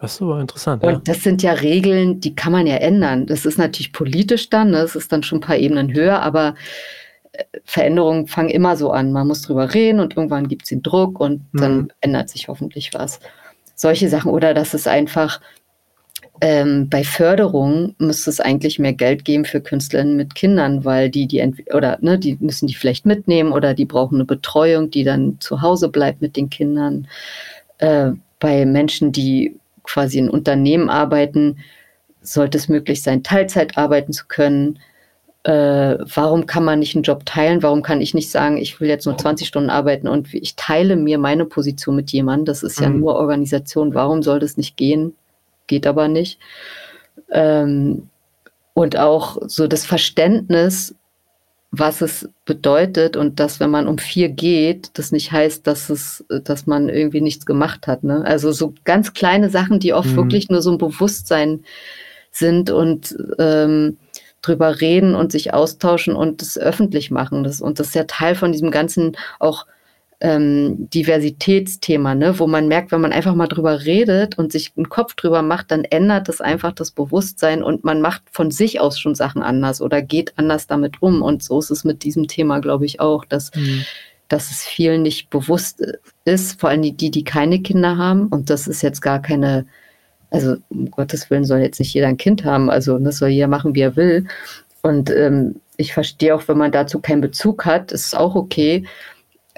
Das 0.00 0.14
ist 0.14 0.22
aber 0.22 0.40
interessant. 0.40 0.82
Und 0.82 0.92
ja. 0.92 1.00
das 1.04 1.22
sind 1.22 1.44
ja 1.44 1.52
Regeln, 1.52 2.18
die 2.18 2.34
kann 2.34 2.50
man 2.50 2.66
ja 2.66 2.76
ändern. 2.76 3.26
Das 3.26 3.46
ist 3.46 3.58
natürlich 3.58 3.92
politisch 3.92 4.50
dann, 4.50 4.70
ne? 4.70 4.78
das 4.78 4.96
ist 4.96 5.12
dann 5.12 5.22
schon 5.22 5.38
ein 5.38 5.42
paar 5.42 5.58
Ebenen 5.58 5.94
höher, 5.94 6.20
aber 6.20 6.56
Veränderungen 7.64 8.26
fangen 8.26 8.50
immer 8.50 8.76
so 8.76 8.90
an. 8.90 9.12
Man 9.12 9.26
muss 9.26 9.42
drüber 9.42 9.72
reden 9.72 10.00
und 10.00 10.16
irgendwann 10.16 10.48
gibt 10.48 10.62
es 10.62 10.68
den 10.68 10.82
Druck 10.82 11.18
und 11.18 11.42
dann 11.52 11.76
mhm. 11.76 11.90
ändert 12.00 12.28
sich 12.28 12.48
hoffentlich 12.48 12.92
was. 12.92 13.20
Solche 13.74 14.08
Sachen 14.08 14.30
oder 14.30 14.54
dass 14.54 14.74
es 14.74 14.86
einfach 14.86 15.40
ähm, 16.40 16.88
bei 16.88 17.04
Förderung 17.04 17.94
müsste 17.98 18.28
es 18.28 18.40
eigentlich 18.40 18.78
mehr 18.78 18.92
Geld 18.92 19.24
geben 19.24 19.44
für 19.44 19.60
Künstlerinnen 19.60 20.16
mit 20.16 20.34
Kindern, 20.34 20.84
weil 20.84 21.08
die 21.08 21.26
die 21.26 21.42
oder 21.72 21.98
ne, 22.00 22.18
die 22.18 22.36
müssen 22.40 22.66
die 22.66 22.74
vielleicht 22.74 23.06
mitnehmen 23.06 23.52
oder 23.52 23.74
die 23.74 23.84
brauchen 23.84 24.16
eine 24.16 24.24
Betreuung, 24.24 24.90
die 24.90 25.04
dann 25.04 25.38
zu 25.40 25.62
Hause 25.62 25.88
bleibt 25.88 26.20
mit 26.20 26.36
den 26.36 26.50
Kindern. 26.50 27.06
Äh, 27.78 28.12
bei 28.40 28.66
Menschen, 28.66 29.12
die 29.12 29.56
quasi 29.84 30.18
in 30.18 30.28
Unternehmen 30.28 30.90
arbeiten, 30.90 31.58
sollte 32.22 32.58
es 32.58 32.68
möglich 32.68 33.02
sein, 33.02 33.22
Teilzeit 33.22 33.78
arbeiten 33.78 34.12
zu 34.12 34.26
können 34.26 34.78
äh, 35.44 35.98
warum 36.14 36.46
kann 36.46 36.64
man 36.64 36.78
nicht 36.78 36.94
einen 36.94 37.02
Job 37.02 37.26
teilen? 37.26 37.62
Warum 37.62 37.82
kann 37.82 38.00
ich 38.00 38.14
nicht 38.14 38.30
sagen, 38.30 38.58
ich 38.58 38.80
will 38.80 38.88
jetzt 38.88 39.06
nur 39.06 39.18
20 39.18 39.48
Stunden 39.48 39.70
arbeiten 39.70 40.06
und 40.06 40.32
ich 40.34 40.54
teile 40.54 40.94
mir 40.96 41.18
meine 41.18 41.46
Position 41.46 41.96
mit 41.96 42.12
jemandem? 42.12 42.44
Das 42.44 42.62
ist 42.62 42.80
ja 42.80 42.88
mhm. 42.88 43.00
nur 43.00 43.16
Organisation. 43.16 43.94
Warum 43.94 44.22
soll 44.22 44.38
das 44.38 44.56
nicht 44.56 44.76
gehen? 44.76 45.14
Geht 45.66 45.86
aber 45.86 46.06
nicht. 46.06 46.38
Ähm, 47.30 48.08
und 48.74 48.96
auch 48.96 49.38
so 49.46 49.66
das 49.66 49.84
Verständnis, 49.84 50.94
was 51.72 52.02
es 52.02 52.28
bedeutet 52.44 53.16
und 53.16 53.40
dass, 53.40 53.58
wenn 53.58 53.70
man 53.70 53.88
um 53.88 53.98
vier 53.98 54.28
geht, 54.28 54.90
das 54.94 55.10
nicht 55.10 55.32
heißt, 55.32 55.66
dass 55.66 55.90
es, 55.90 56.24
dass 56.28 56.66
man 56.66 56.88
irgendwie 56.88 57.20
nichts 57.20 57.46
gemacht 57.46 57.86
hat. 57.86 58.04
Ne? 58.04 58.24
Also 58.24 58.52
so 58.52 58.74
ganz 58.84 59.12
kleine 59.12 59.50
Sachen, 59.50 59.80
die 59.80 59.92
oft 59.92 60.10
mhm. 60.10 60.16
wirklich 60.16 60.50
nur 60.50 60.62
so 60.62 60.70
ein 60.70 60.78
Bewusstsein 60.78 61.64
sind 62.30 62.70
und 62.70 63.16
ähm, 63.38 63.96
drüber 64.42 64.80
reden 64.80 65.14
und 65.14 65.32
sich 65.32 65.54
austauschen 65.54 66.14
und 66.14 66.42
das 66.42 66.58
öffentlich 66.58 67.10
machen. 67.10 67.44
Das, 67.44 67.60
und 67.60 67.78
das 67.78 67.88
ist 67.88 67.94
ja 67.94 68.04
Teil 68.04 68.34
von 68.34 68.52
diesem 68.52 68.70
ganzen 68.70 69.16
auch 69.38 69.66
ähm, 70.22 70.88
Diversitätsthema, 70.90 72.14
ne, 72.14 72.38
wo 72.38 72.46
man 72.46 72.68
merkt, 72.68 72.92
wenn 72.92 73.00
man 73.00 73.12
einfach 73.12 73.34
mal 73.34 73.48
drüber 73.48 73.84
redet 73.84 74.38
und 74.38 74.52
sich 74.52 74.72
einen 74.76 74.88
Kopf 74.88 75.14
drüber 75.14 75.42
macht, 75.42 75.72
dann 75.72 75.84
ändert 75.84 76.28
das 76.28 76.40
einfach 76.40 76.72
das 76.72 76.92
Bewusstsein 76.92 77.62
und 77.62 77.82
man 77.82 78.00
macht 78.00 78.22
von 78.30 78.52
sich 78.52 78.80
aus 78.80 79.00
schon 79.00 79.16
Sachen 79.16 79.42
anders 79.42 79.82
oder 79.82 80.00
geht 80.00 80.32
anders 80.36 80.68
damit 80.68 81.02
um. 81.02 81.22
Und 81.22 81.42
so 81.42 81.58
ist 81.58 81.70
es 81.70 81.82
mit 81.82 82.04
diesem 82.04 82.28
Thema, 82.28 82.60
glaube 82.60 82.86
ich, 82.86 83.00
auch, 83.00 83.24
dass, 83.24 83.52
mhm. 83.56 83.84
dass 84.28 84.52
es 84.52 84.62
vielen 84.62 85.02
nicht 85.02 85.28
bewusst 85.28 85.82
ist, 86.24 86.60
vor 86.60 86.70
allem 86.70 86.82
die, 86.82 87.10
die 87.10 87.24
keine 87.24 87.60
Kinder 87.60 87.96
haben. 87.96 88.28
Und 88.28 88.48
das 88.48 88.68
ist 88.68 88.82
jetzt 88.82 89.00
gar 89.00 89.20
keine 89.20 89.66
also 90.32 90.56
um 90.70 90.90
Gottes 90.90 91.30
Willen 91.30 91.44
soll 91.44 91.60
jetzt 91.60 91.78
nicht 91.78 91.94
jeder 91.94 92.08
ein 92.08 92.16
Kind 92.16 92.44
haben, 92.44 92.70
also 92.70 92.98
das 92.98 93.18
soll 93.18 93.28
jeder 93.28 93.48
machen, 93.48 93.74
wie 93.74 93.82
er 93.82 93.96
will. 93.96 94.26
Und 94.82 95.10
ähm, 95.10 95.56
ich 95.76 95.92
verstehe 95.92 96.34
auch, 96.34 96.48
wenn 96.48 96.58
man 96.58 96.72
dazu 96.72 97.00
keinen 97.00 97.20
Bezug 97.20 97.64
hat, 97.64 97.92
ist 97.92 98.16
auch 98.16 98.34
okay. 98.34 98.84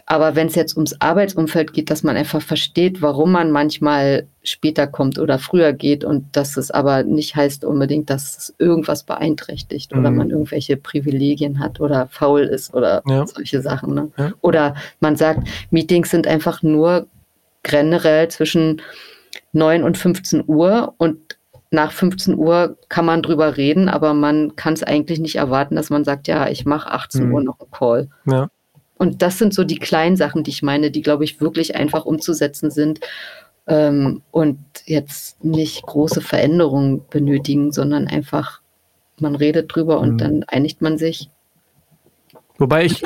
Aber 0.07 0.37
wenn 0.37 0.49
es 0.49 0.55
jetzt 0.55 0.77
ums 0.77 1.01
Arbeitsumfeld 1.01 1.73
geht, 1.73 1.91
dass 1.91 2.03
man 2.03 2.17
einfach 2.17 2.43
versteht, 2.43 3.01
warum 3.01 3.33
man 3.33 3.51
manchmal 3.51 4.27
später 4.43 4.87
kommt 4.87 5.19
oder 5.19 5.39
früher 5.39 5.73
geht 5.73 6.05
und 6.05 6.37
dass 6.37 6.59
es 6.59 6.71
aber 6.71 7.05
nicht 7.05 7.37
heißt 7.37 7.65
unbedingt, 7.65 8.11
dass 8.11 8.37
es 8.37 8.55
irgendwas 8.59 9.05
beeinträchtigt 9.05 9.93
mhm. 9.93 10.01
oder 10.01 10.11
man 10.11 10.31
irgendwelche 10.31 10.77
Privilegien 10.77 11.59
hat 11.59 11.81
oder 11.81 12.07
faul 12.09 12.43
ist 12.43 12.75
oder 12.75 13.03
ja. 13.09 13.27
solche 13.27 13.63
Sachen. 13.63 13.95
Ne? 13.95 14.11
Ja. 14.19 14.33
Oder 14.43 14.75
man 15.01 15.17
sagt, 15.17 15.49
Meetings 15.71 16.11
sind 16.11 16.27
einfach 16.27 16.63
nur 16.63 17.07
generell 17.63 18.29
zwischen 18.29 18.83
9 19.55 19.83
und 19.83 19.97
15 19.97 20.45
Uhr 20.47 20.95
und 20.99 21.39
nach 21.71 21.93
15 21.93 22.37
Uhr 22.37 22.79
kann 22.89 23.05
man 23.05 23.23
drüber 23.23 23.57
reden, 23.57 23.89
aber 23.89 24.15
man 24.15 24.57
kann 24.57 24.75
es 24.75 24.83
eigentlich 24.83 25.19
nicht 25.19 25.37
erwarten, 25.37 25.75
dass 25.75 25.91
man 25.91 26.05
sagt, 26.05 26.29
ja, 26.29 26.49
ich 26.49 26.65
mache 26.65 26.91
18 26.91 27.27
mhm. 27.27 27.35
Uhr 27.35 27.43
noch 27.43 27.61
einen 27.61 27.71
Call. 27.71 28.09
Ja. 28.27 28.49
Und 28.97 29.23
das 29.23 29.39
sind 29.39 29.53
so 29.53 29.65
die 29.65 29.79
kleinen 29.79 30.17
Sachen, 30.17 30.45
die 30.45 30.51
ich 30.51 30.63
meine, 30.63 30.91
die, 30.91 31.03
glaube 31.03 31.25
ich, 31.25 31.41
wirklich 31.41 31.75
einfach 31.75 32.05
umzusetzen 32.05 32.71
sind 32.71 33.01
ähm, 33.67 34.23
und 34.31 34.59
jetzt 34.87 35.45
nicht 35.45 35.83
große 35.83 36.21
Veränderungen 36.21 37.03
benötigen, 37.11 37.73
sondern 37.73 38.07
einfach, 38.07 38.61
man 39.19 39.35
redet 39.35 39.75
drüber 39.75 39.99
und 39.99 40.15
mhm. 40.15 40.19
dann 40.19 40.45
einigt 40.45 40.81
man 40.81 40.97
sich. 40.97 41.29
Wobei 42.59 42.85
ich, 42.85 43.03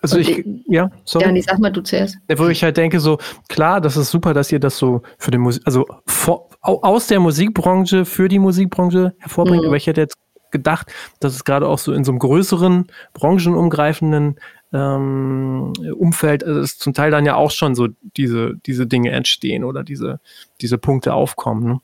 also 0.00 0.18
ich, 0.18 0.38
ich, 0.38 0.46
ja, 0.66 0.90
sorry. 1.04 1.26
Ja, 1.26 1.32
nee, 1.32 1.42
sag 1.42 1.58
mal 1.58 1.70
du 1.70 1.82
zuerst. 1.82 2.16
Wo 2.34 2.48
ich 2.48 2.62
halt 2.62 2.76
denke, 2.78 2.98
so, 2.98 3.18
klar, 3.48 3.80
das 3.80 3.96
ist 3.96 4.10
super, 4.10 4.32
dass 4.32 4.50
ihr 4.50 4.60
das 4.60 4.78
so 4.78 5.02
für 5.18 5.30
den 5.30 5.42
Musik, 5.42 5.62
also 5.66 5.86
vor, 6.06 6.48
aus 6.62 7.06
der 7.06 7.20
Musikbranche 7.20 8.04
für 8.04 8.28
die 8.28 8.38
Musikbranche 8.38 9.14
hervorbringt, 9.18 9.62
mhm. 9.62 9.68
aber 9.68 9.76
ich 9.76 9.86
hätte 9.86 10.00
jetzt 10.00 10.16
gedacht, 10.50 10.92
dass 11.20 11.34
es 11.34 11.44
gerade 11.44 11.68
auch 11.68 11.78
so 11.78 11.92
in 11.92 12.04
so 12.04 12.12
einem 12.12 12.18
größeren, 12.18 12.86
branchenumgreifenden 13.12 14.40
ähm, 14.72 15.72
Umfeld, 15.96 16.44
also 16.44 16.60
es 16.60 16.78
zum 16.78 16.94
Teil 16.94 17.10
dann 17.10 17.26
ja 17.26 17.34
auch 17.34 17.50
schon 17.50 17.74
so 17.74 17.88
diese, 18.16 18.54
diese 18.66 18.86
Dinge 18.86 19.10
entstehen 19.10 19.64
oder 19.64 19.84
diese, 19.84 20.20
diese 20.60 20.78
Punkte 20.78 21.14
aufkommen. 21.14 21.64
Ne? 21.64 21.80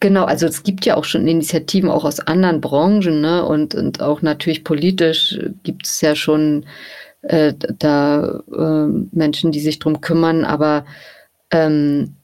Genau, 0.00 0.24
also 0.24 0.46
es 0.46 0.64
gibt 0.64 0.84
ja 0.86 0.96
auch 0.96 1.04
schon 1.04 1.28
Initiativen 1.28 1.90
auch 1.90 2.04
aus 2.04 2.20
anderen 2.20 2.60
Branchen, 2.60 3.20
ne? 3.20 3.44
Und, 3.44 3.74
und 3.74 4.00
auch 4.02 4.22
natürlich 4.22 4.64
politisch 4.64 5.38
gibt 5.62 5.86
es 5.86 6.00
ja 6.00 6.14
schon 6.16 6.66
äh, 7.22 7.54
da 7.78 8.42
äh, 8.52 8.86
Menschen, 9.12 9.52
die 9.52 9.60
sich 9.60 9.78
drum 9.78 10.00
kümmern, 10.00 10.44
aber 10.44 10.84
ähm, 11.52 12.16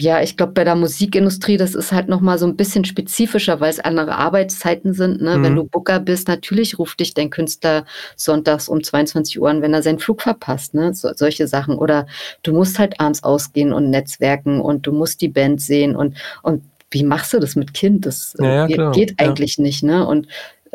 ja, 0.00 0.22
ich 0.22 0.36
glaube, 0.36 0.52
bei 0.52 0.62
der 0.62 0.76
Musikindustrie, 0.76 1.56
das 1.56 1.74
ist 1.74 1.90
halt 1.90 2.08
nochmal 2.08 2.38
so 2.38 2.46
ein 2.46 2.56
bisschen 2.56 2.84
spezifischer, 2.84 3.60
weil 3.60 3.70
es 3.70 3.80
andere 3.80 4.14
Arbeitszeiten 4.14 4.94
sind. 4.94 5.20
Ne? 5.20 5.38
Mhm. 5.38 5.42
Wenn 5.42 5.56
du 5.56 5.64
Booker 5.64 5.98
bist, 5.98 6.28
natürlich 6.28 6.78
ruft 6.78 7.00
dich 7.00 7.14
dein 7.14 7.30
Künstler 7.30 7.84
sonntags 8.14 8.68
um 8.68 8.82
22 8.82 9.40
Uhr 9.40 9.50
an, 9.50 9.60
wenn 9.60 9.74
er 9.74 9.82
seinen 9.82 9.98
Flug 9.98 10.22
verpasst. 10.22 10.74
Ne? 10.74 10.94
So, 10.94 11.10
solche 11.14 11.48
Sachen. 11.48 11.76
Oder 11.76 12.06
du 12.44 12.52
musst 12.52 12.78
halt 12.78 13.00
abends 13.00 13.24
ausgehen 13.24 13.72
und 13.72 13.90
netzwerken 13.90 14.60
und 14.60 14.86
du 14.86 14.92
musst 14.92 15.20
die 15.20 15.28
Band 15.28 15.60
sehen 15.60 15.96
und, 15.96 16.16
und 16.42 16.62
wie 16.90 17.04
machst 17.04 17.34
du 17.34 17.38
das 17.38 17.54
mit 17.54 17.74
Kind? 17.74 18.06
Das 18.06 18.34
ja, 18.38 18.66
ja, 18.66 18.90
geht 18.92 19.18
eigentlich 19.18 19.58
ja. 19.58 19.62
nicht. 19.62 19.82
Ne? 19.82 20.06
Und 20.06 20.28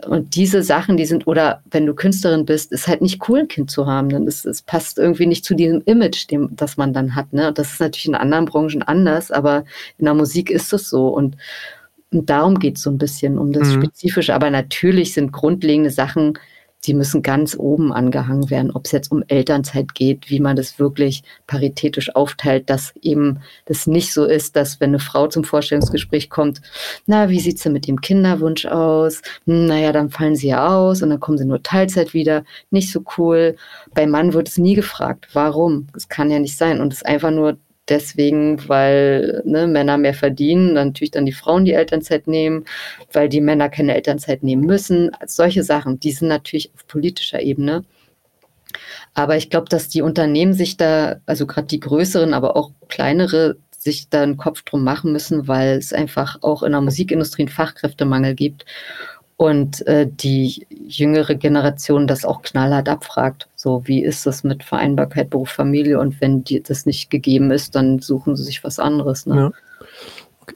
und 0.08 0.36
diese 0.36 0.64
Sachen, 0.64 0.98
die 0.98 1.06
sind, 1.06 1.28
oder 1.28 1.62
wenn 1.72 1.86
du 1.86 1.94
Künstlerin 1.94 2.46
bist, 2.46 2.72
ist 2.72 2.88
halt 2.88 3.02
nicht 3.02 3.28
cool, 3.28 3.40
ein 3.40 3.48
Kind 3.48 3.72
zu 3.72 3.86
haben. 3.86 4.10
Denn 4.10 4.28
es, 4.28 4.46
es 4.46 4.62
passt 4.62 4.98
irgendwie 4.98 5.26
nicht 5.26 5.46
zu 5.46 5.56
diesem 5.56 5.82
Image, 5.86 6.30
dem, 6.30 6.50
das 6.56 6.78
man 6.78 6.94
dann 6.94 7.16
hat. 7.16 7.34
Ne? 7.34 7.52
Das 7.54 7.74
ist 7.74 7.80
natürlich 7.80 8.08
in 8.08 8.16
anderen 8.16 8.46
Branchen 8.46 8.82
anders, 8.84 9.32
aber 9.32 9.66
in 9.98 10.06
der 10.06 10.14
Musik 10.14 10.50
ist 10.50 10.74
es 10.74 10.90
so. 10.90 11.08
Und, 11.08 11.38
und 12.12 12.30
darum 12.30 12.60
geht 12.60 12.78
es 12.78 12.84
so 12.84 12.90
ein 12.90 12.98
bisschen 12.98 13.38
um 13.38 13.52
das 13.52 13.70
mhm. 13.70 13.82
Spezifische. 13.82 14.34
Aber 14.34 14.50
natürlich 14.50 15.14
sind 15.14 15.32
grundlegende 15.32 15.90
Sachen, 15.90 16.38
die 16.86 16.94
müssen 16.94 17.22
ganz 17.22 17.56
oben 17.58 17.94
angehangen 17.94 18.50
werden, 18.50 18.72
ob 18.72 18.86
es 18.86 18.92
jetzt 18.92 19.12
um 19.12 19.24
Elternzeit 19.28 19.96
geht, 19.96 20.30
wie 20.30 20.40
man 20.40 20.56
das 20.56 20.80
wirklich 20.80 21.24
paritätisch 21.48 22.16
aufteilt, 22.16 22.70
dass 22.70 22.94
eben 23.02 23.40
das 23.66 23.88
nicht 23.88 24.14
so 24.14 24.26
ist, 24.26 24.56
dass 24.56 24.80
wenn 24.80 24.90
eine 24.90 25.00
Frau 25.00 25.28
zum 25.28 25.44
Vorstellungsgespräch 25.44 26.30
kommt, 26.30 26.62
na, 27.06 27.30
wie 27.30 27.40
sieht's 27.40 27.64
denn 27.64 27.74
mit 27.74 27.88
dem 27.88 28.02
Kinderwunsch 28.02 28.66
aus? 28.66 29.22
Hm, 29.46 29.66
naja, 29.66 29.92
dann 29.92 30.10
fallen 30.10 30.36
sie 30.36 30.48
ja 30.48 30.68
aus 30.68 31.02
und 31.02 31.10
dann 31.10 31.20
kommen 31.20 31.38
sie 31.38 31.46
nur 31.46 31.64
Teilzeit 31.64 32.14
wieder. 32.14 32.44
Nicht 32.70 32.92
so 32.92 33.04
cool. 33.18 33.56
Bei 33.94 34.06
Mann 34.06 34.34
wird 34.34 34.50
es 34.50 34.58
nie 34.58 34.76
gefragt, 34.76 35.28
warum? 35.34 35.88
Das 35.94 36.10
kann 36.10 36.30
ja 36.30 36.40
nicht 36.40 36.58
sein. 36.58 36.82
Und 36.82 36.94
es 36.94 37.00
ist 37.00 37.06
einfach 37.06 37.32
nur 37.32 37.58
deswegen, 37.90 38.68
weil 38.68 39.42
ne, 39.46 39.68
Männer 39.68 39.98
mehr 39.98 40.14
verdienen, 40.14 40.76
dann 40.76 40.90
natürlich 40.90 41.12
dann 41.12 41.26
die 41.26 41.34
Frauen 41.34 41.66
die 41.66 41.74
Elternzeit 41.74 42.28
nehmen, 42.28 42.66
weil 43.12 43.30
die 43.30 43.42
Männer 43.42 43.70
keine 43.70 43.96
Elternzeit 43.96 44.44
nehmen 44.44 44.66
müssen. 44.66 45.12
Solche 45.26 45.64
Sachen, 45.64 46.00
die 46.00 46.12
sind 46.12 46.28
natürlich 46.28 46.72
auf 46.76 46.88
politischer 46.88 47.42
Ebene. 47.42 47.84
Aber 49.14 49.38
ich 49.38 49.50
glaube, 49.50 49.70
dass 49.70 49.90
die 49.90 50.02
Unternehmen 50.02 50.54
sich 50.54 50.78
da, 50.78 51.18
also 51.26 51.46
gerade 51.46 51.68
die 51.68 51.80
größeren, 51.80 52.34
aber 52.34 52.56
auch 52.56 52.72
kleinere, 52.90 53.58
sich 53.78 54.10
da 54.10 54.24
einen 54.24 54.38
Kopf 54.38 54.64
drum 54.64 54.84
machen 54.84 55.12
müssen, 55.12 55.48
weil 55.48 55.78
es 55.78 55.94
einfach 55.94 56.38
auch 56.42 56.64
in 56.64 56.72
der 56.72 56.82
Musikindustrie 56.82 57.44
einen 57.44 57.50
Fachkräftemangel 57.50 58.34
gibt 58.34 58.66
und 59.38 59.86
äh, 59.88 60.08
die 60.10 60.66
jüngere 60.70 61.36
Generation 61.36 62.08
das 62.08 62.26
auch 62.26 62.42
knallhart 62.42 62.88
abfragt. 62.88 63.48
So, 63.56 63.82
wie 63.86 64.04
ist 64.04 64.26
das 64.26 64.44
mit 64.44 64.64
Vereinbarkeit 64.64 65.30
Beruf, 65.30 65.50
Familie? 65.50 66.00
Und 66.00 66.20
wenn 66.22 66.44
die, 66.44 66.62
das 66.62 66.86
nicht 66.86 67.10
gegeben 67.10 67.52
ist, 67.52 67.76
dann 67.76 68.00
suchen 68.00 68.36
sie 68.36 68.44
sich 68.44 68.64
was 68.64 68.80
anderes. 68.80 69.26
Ne? 69.26 69.36
Ja. 69.36 69.52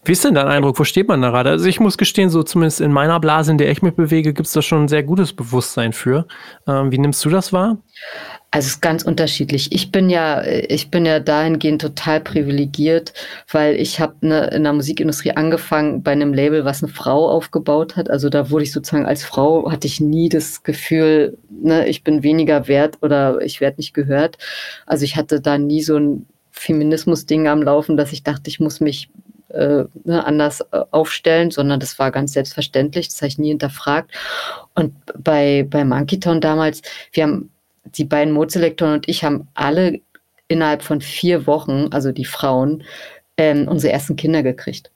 Wie 0.04 0.12
ist 0.12 0.24
denn 0.26 0.36
dein 0.36 0.48
Eindruck? 0.48 0.80
Wo 0.80 0.84
steht 0.84 1.08
man 1.08 1.22
da 1.22 1.30
gerade? 1.30 1.50
Also 1.52 1.66
ich 1.66 1.80
muss 1.80 1.98
gestehen, 1.98 2.30
so 2.30 2.44
zumindest 2.44 2.82
in 2.82 2.92
meiner 2.92 3.20
Blase, 3.20 3.52
in 3.52 3.58
der 3.58 3.72
ich 3.72 3.82
mich 3.82 3.94
bewege, 3.94 4.34
gibt 4.34 4.48
es 4.48 4.54
da 4.54 4.62
schon 4.62 4.84
ein 4.84 4.88
sehr 4.88 5.04
gutes 5.04 5.34
Bewusstsein 5.34 5.94
für. 5.94 6.28
Ähm, 6.68 6.92
wie 6.92 6.98
nimmst 6.98 7.24
du 7.24 7.30
das 7.30 7.54
wahr? 7.54 7.78
Also 8.50 8.68
es 8.68 8.74
ist 8.76 8.82
ganz 8.82 9.04
unterschiedlich. 9.04 9.74
Ich 9.74 9.92
bin 9.92 10.10
ja, 10.10 10.42
ich 10.46 10.90
bin 10.90 11.06
ja 11.06 11.20
dahingehend 11.20 11.82
total 11.82 12.22
privilegiert, 12.22 13.14
weil 13.52 13.76
ich 13.76 14.00
habe 14.00 14.16
ne, 14.22 14.48
in 14.48 14.64
der 14.64 14.72
Musikindustrie 14.72 15.32
angefangen 15.32 16.02
bei 16.02 16.14
einem 16.14 16.34
Label, 16.34 16.64
was 16.64 16.82
eine 16.82 16.92
Frau 16.92 17.30
aufgebaut 17.30 17.98
hat. 17.98 18.10
Also 18.10 18.30
da 18.30 18.50
wurde 18.50 18.64
ich 18.64 18.72
sozusagen 18.72 19.06
als 19.06 19.26
Frau, 19.26 19.70
hatte 19.70 19.86
ich 19.88 20.00
nie 20.00 20.30
das 20.30 20.64
Gefühl, 20.64 21.38
ne, 21.50 21.88
ich 21.90 22.06
bin 22.06 22.24
weniger 22.24 22.70
wert 22.70 22.98
oder 23.02 23.42
ich 23.42 23.60
werde 23.60 23.78
nicht 23.78 23.94
gehört. 23.94 24.38
Also 24.86 25.04
ich 25.04 25.18
hatte 25.18 25.42
da 25.42 25.58
nie 25.58 25.82
so 25.82 25.98
ein 25.98 26.26
Feminismus-Ding 26.52 27.50
am 27.50 27.62
Laufen, 27.62 27.98
dass 27.98 28.14
ich 28.14 28.24
dachte, 28.24 28.50
ich 28.50 28.62
muss 28.62 28.80
mich 28.80 29.10
äh, 29.50 29.84
ne, 30.06 30.26
anders 30.26 30.62
äh, 30.72 30.84
aufstellen, 30.92 31.52
sondern 31.52 31.82
das 31.82 32.00
war 32.00 32.12
ganz 32.12 32.32
selbstverständlich, 32.32 33.10
das 33.10 33.18
habe 33.18 33.28
ich 33.28 33.38
nie 33.40 33.50
hinterfragt. 33.50 34.12
Und 34.74 34.94
bei, 35.18 35.68
bei 35.70 35.84
Monkey 35.84 36.20
damals, 36.20 36.82
wir 37.12 37.24
haben 37.24 37.50
die 37.96 38.06
beiden 38.06 38.34
Mozelektoren 38.34 38.96
und 38.96 39.10
ich 39.10 39.24
haben 39.24 39.48
alle 39.54 40.00
innerhalb 40.48 40.82
von 40.82 41.02
vier 41.02 41.48
Wochen, 41.48 41.88
also 41.92 42.12
die 42.12 42.26
Frauen, 42.26 42.84
ähm, 43.38 43.68
unsere 43.68 43.94
ersten 43.94 44.16
Kinder 44.16 44.44
gekriegt. 44.44 44.92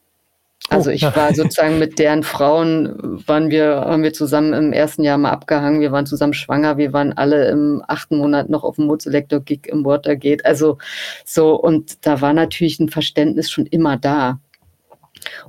Also 0.70 0.89
oh, 0.89 0.94
ich 0.94 1.04
war 1.04 1.34
sozusagen 1.34 1.80
mit 1.80 2.00
deren 2.00 2.24
Frauen, 2.24 2.96
waren 3.28 3.50
wir, 3.50 3.82
haben 3.82 4.04
wir 4.04 4.14
zusammen 4.14 4.54
im 4.54 4.74
ersten 4.74 5.04
Jahr 5.04 5.18
mal 5.18 5.32
abgehangen, 5.32 5.82
wir 5.82 5.92
waren 5.92 6.06
zusammen 6.06 6.34
schwanger, 6.34 6.78
wir 6.78 6.94
waren 6.94 7.14
alle 7.14 7.50
im 7.50 7.84
achten 7.88 8.18
Monat 8.18 8.50
noch 8.50 8.64
auf 8.64 8.76
dem 8.76 8.86
Mozelektor-Gig 8.86 9.68
im 9.68 9.84
Watergate. 9.84 10.46
Also 10.46 10.78
so, 11.26 11.56
und 11.56 12.06
da 12.06 12.22
war 12.22 12.34
natürlich 12.34 12.80
ein 12.80 12.89
Verständnis 12.89 13.50
schon 13.50 13.66
immer 13.66 13.98
da. 13.98 14.39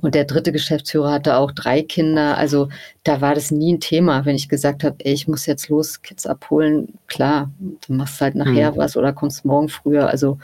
Und 0.01 0.15
der 0.15 0.25
dritte 0.25 0.51
Geschäftsführer 0.51 1.11
hatte 1.11 1.37
auch 1.37 1.51
drei 1.51 1.81
Kinder. 1.81 2.37
Also 2.37 2.69
da 3.03 3.21
war 3.21 3.35
das 3.35 3.51
nie 3.51 3.73
ein 3.73 3.79
Thema, 3.79 4.25
wenn 4.25 4.35
ich 4.35 4.49
gesagt 4.49 4.83
habe, 4.83 4.97
ey, 4.99 5.13
ich 5.13 5.27
muss 5.27 5.45
jetzt 5.45 5.69
los, 5.69 6.01
Kids 6.01 6.25
abholen. 6.25 6.93
Klar, 7.07 7.51
du 7.59 7.93
machst 7.93 8.21
halt 8.21 8.35
nachher 8.35 8.71
mhm. 8.71 8.77
was 8.77 8.97
oder 8.97 9.13
kommst 9.13 9.45
morgen 9.45 9.69
früher. 9.69 10.09
Also 10.09 10.37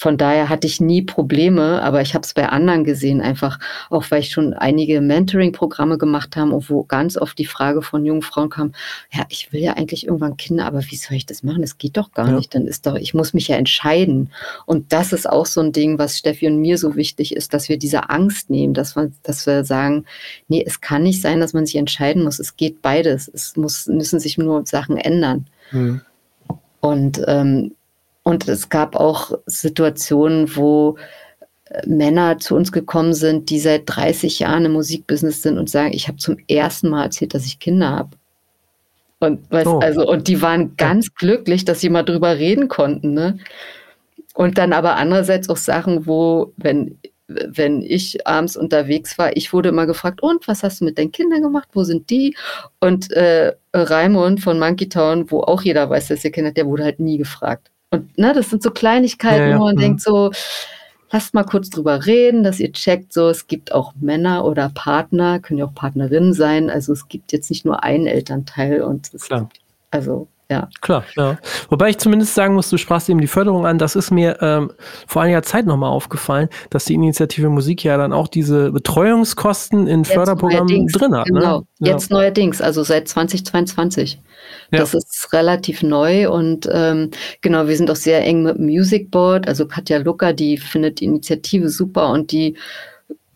von 0.00 0.16
daher 0.16 0.48
hatte 0.48 0.66
ich 0.66 0.80
nie 0.80 1.02
Probleme, 1.02 1.82
aber 1.82 2.00
ich 2.00 2.14
habe 2.14 2.24
es 2.24 2.32
bei 2.32 2.48
anderen 2.48 2.84
gesehen, 2.84 3.20
einfach 3.20 3.58
auch 3.90 4.06
weil 4.08 4.20
ich 4.20 4.30
schon 4.30 4.54
einige 4.54 5.02
Mentoring-Programme 5.02 5.98
gemacht 5.98 6.36
habe, 6.36 6.58
wo 6.70 6.84
ganz 6.84 7.18
oft 7.18 7.36
die 7.36 7.44
Frage 7.44 7.82
von 7.82 8.06
jungen 8.06 8.22
Frauen 8.22 8.48
kam, 8.48 8.72
ja, 9.12 9.26
ich 9.28 9.52
will 9.52 9.60
ja 9.60 9.74
eigentlich 9.74 10.06
irgendwann 10.06 10.38
Kinder, 10.38 10.64
aber 10.64 10.80
wie 10.86 10.96
soll 10.96 11.18
ich 11.18 11.26
das 11.26 11.42
machen? 11.42 11.60
Das 11.60 11.76
geht 11.76 11.98
doch 11.98 12.12
gar 12.12 12.28
ja. 12.28 12.36
nicht. 12.36 12.54
Dann 12.54 12.66
ist 12.66 12.86
doch, 12.86 12.94
ich 12.94 13.12
muss 13.12 13.34
mich 13.34 13.48
ja 13.48 13.56
entscheiden. 13.56 14.30
Und 14.64 14.90
das 14.94 15.12
ist 15.12 15.28
auch 15.28 15.44
so 15.44 15.60
ein 15.60 15.72
Ding, 15.72 15.98
was 15.98 16.16
Steffi 16.16 16.46
und 16.46 16.62
mir 16.62 16.78
so 16.78 16.96
wichtig 16.96 17.36
ist, 17.36 17.52
dass 17.52 17.68
wir 17.68 17.76
diese 17.76 18.08
Angst 18.08 18.48
nehmen, 18.48 18.72
dass, 18.72 18.96
man, 18.96 19.14
dass 19.22 19.46
wir 19.46 19.64
sagen, 19.66 20.06
nee, 20.48 20.64
es 20.66 20.80
kann 20.80 21.02
nicht 21.02 21.20
sein, 21.20 21.40
dass 21.40 21.52
man 21.52 21.66
sich 21.66 21.76
entscheiden 21.76 22.24
muss. 22.24 22.38
Es 22.38 22.56
geht 22.56 22.80
beides. 22.80 23.28
Es 23.28 23.54
muss, 23.54 23.86
müssen 23.86 24.18
sich 24.18 24.38
nur 24.38 24.64
Sachen 24.64 24.96
ändern. 24.96 25.44
Mhm. 25.72 26.00
Und 26.80 27.20
ähm, 27.26 27.74
und 28.22 28.48
es 28.48 28.68
gab 28.68 28.96
auch 28.96 29.32
Situationen, 29.46 30.54
wo 30.56 30.96
äh, 31.64 31.86
Männer 31.86 32.38
zu 32.38 32.54
uns 32.54 32.72
gekommen 32.72 33.14
sind, 33.14 33.50
die 33.50 33.58
seit 33.58 33.82
30 33.86 34.40
Jahren 34.40 34.66
im 34.66 34.72
Musikbusiness 34.72 35.42
sind 35.42 35.58
und 35.58 35.70
sagen, 35.70 35.92
ich 35.92 36.08
habe 36.08 36.18
zum 36.18 36.36
ersten 36.48 36.90
Mal 36.90 37.04
erzählt, 37.04 37.34
dass 37.34 37.46
ich 37.46 37.58
Kinder 37.58 37.90
habe. 37.90 38.10
Und, 39.20 39.50
weißt, 39.50 39.66
oh. 39.66 39.78
also, 39.80 40.08
und 40.08 40.28
die 40.28 40.40
waren 40.40 40.76
ganz 40.76 41.14
glücklich, 41.14 41.64
dass 41.64 41.80
sie 41.80 41.90
mal 41.90 42.02
drüber 42.02 42.38
reden 42.38 42.68
konnten. 42.68 43.12
Ne? 43.12 43.38
Und 44.34 44.56
dann 44.58 44.72
aber 44.72 44.96
andererseits 44.96 45.48
auch 45.50 45.58
Sachen, 45.58 46.06
wo, 46.06 46.52
wenn, 46.56 46.98
wenn 47.28 47.82
ich 47.82 48.26
abends 48.26 48.56
unterwegs 48.56 49.18
war, 49.18 49.36
ich 49.36 49.52
wurde 49.52 49.68
immer 49.68 49.86
gefragt, 49.86 50.22
und 50.22 50.48
was 50.48 50.62
hast 50.62 50.80
du 50.80 50.86
mit 50.86 50.98
deinen 50.98 51.12
Kindern 51.12 51.42
gemacht? 51.42 51.68
Wo 51.72 51.84
sind 51.84 52.08
die? 52.08 52.34
Und 52.80 53.10
äh, 53.12 53.52
Raimund 53.74 54.40
von 54.40 54.58
Monkey 54.58 54.88
Town, 54.88 55.30
wo 55.30 55.40
auch 55.40 55.62
jeder 55.62 55.88
weiß, 55.90 56.08
dass 56.08 56.24
er 56.24 56.30
Kinder 56.30 56.48
hat, 56.48 56.56
der 56.56 56.66
wurde 56.66 56.84
halt 56.84 56.98
nie 56.98 57.18
gefragt. 57.18 57.70
Und 57.90 58.16
ne, 58.18 58.32
das 58.32 58.50
sind 58.50 58.62
so 58.62 58.70
Kleinigkeiten, 58.70 59.42
ja, 59.42 59.48
ja. 59.50 59.58
wo 59.58 59.64
man 59.64 59.74
mhm. 59.74 59.80
denkt 59.80 60.00
so, 60.00 60.30
lasst 61.10 61.34
mal 61.34 61.44
kurz 61.44 61.70
drüber 61.70 62.06
reden, 62.06 62.44
dass 62.44 62.60
ihr 62.60 62.72
checkt, 62.72 63.12
so 63.12 63.28
es 63.28 63.46
gibt 63.46 63.72
auch 63.72 63.92
Männer 64.00 64.44
oder 64.44 64.70
Partner, 64.70 65.40
können 65.40 65.58
ja 65.58 65.66
auch 65.66 65.74
Partnerinnen 65.74 66.32
sein. 66.32 66.70
Also 66.70 66.92
es 66.92 67.08
gibt 67.08 67.32
jetzt 67.32 67.50
nicht 67.50 67.64
nur 67.64 67.82
einen 67.82 68.06
Elternteil 68.06 68.82
und 68.82 69.12
es 69.12 69.22
Klar. 69.22 69.40
Gibt, 69.40 69.60
also 69.90 70.28
ja. 70.50 70.68
Klar, 70.80 71.04
ja. 71.16 71.38
Wobei 71.68 71.90
ich 71.90 71.98
zumindest 71.98 72.34
sagen 72.34 72.54
muss, 72.54 72.68
du 72.68 72.76
sprachst 72.76 73.08
eben 73.08 73.20
die 73.20 73.28
Förderung 73.28 73.66
an. 73.66 73.78
Das 73.78 73.94
ist 73.94 74.10
mir 74.10 74.38
ähm, 74.40 74.72
vor 75.06 75.22
einiger 75.22 75.42
Zeit 75.42 75.64
nochmal 75.64 75.90
aufgefallen, 75.90 76.48
dass 76.70 76.86
die 76.86 76.94
Initiative 76.94 77.48
Musik 77.48 77.84
ja 77.84 77.96
dann 77.96 78.12
auch 78.12 78.26
diese 78.26 78.72
Betreuungskosten 78.72 79.86
in 79.86 80.02
Jetzt 80.02 80.12
Förderprogrammen 80.12 80.88
drin 80.88 81.16
hat. 81.16 81.28
Ne? 81.28 81.40
Genau, 81.40 81.58
ne? 81.78 81.88
jetzt 81.88 82.10
ja. 82.10 82.16
neuerdings, 82.16 82.60
also 82.60 82.82
seit 82.82 83.06
2022. 83.06 84.20
Ja. 84.72 84.80
Das 84.80 84.92
ist 84.92 85.32
relativ 85.32 85.84
neu 85.84 86.28
und 86.28 86.68
ähm, 86.72 87.10
genau, 87.42 87.68
wir 87.68 87.76
sind 87.76 87.90
auch 87.90 87.96
sehr 87.96 88.24
eng 88.24 88.42
mit 88.42 88.56
dem 88.56 88.66
Music 88.66 89.10
Board. 89.12 89.46
Also 89.46 89.66
Katja 89.66 89.98
Lucker, 89.98 90.32
die 90.32 90.58
findet 90.58 90.98
die 90.98 91.04
Initiative 91.04 91.68
super 91.68 92.10
und 92.10 92.32
die 92.32 92.56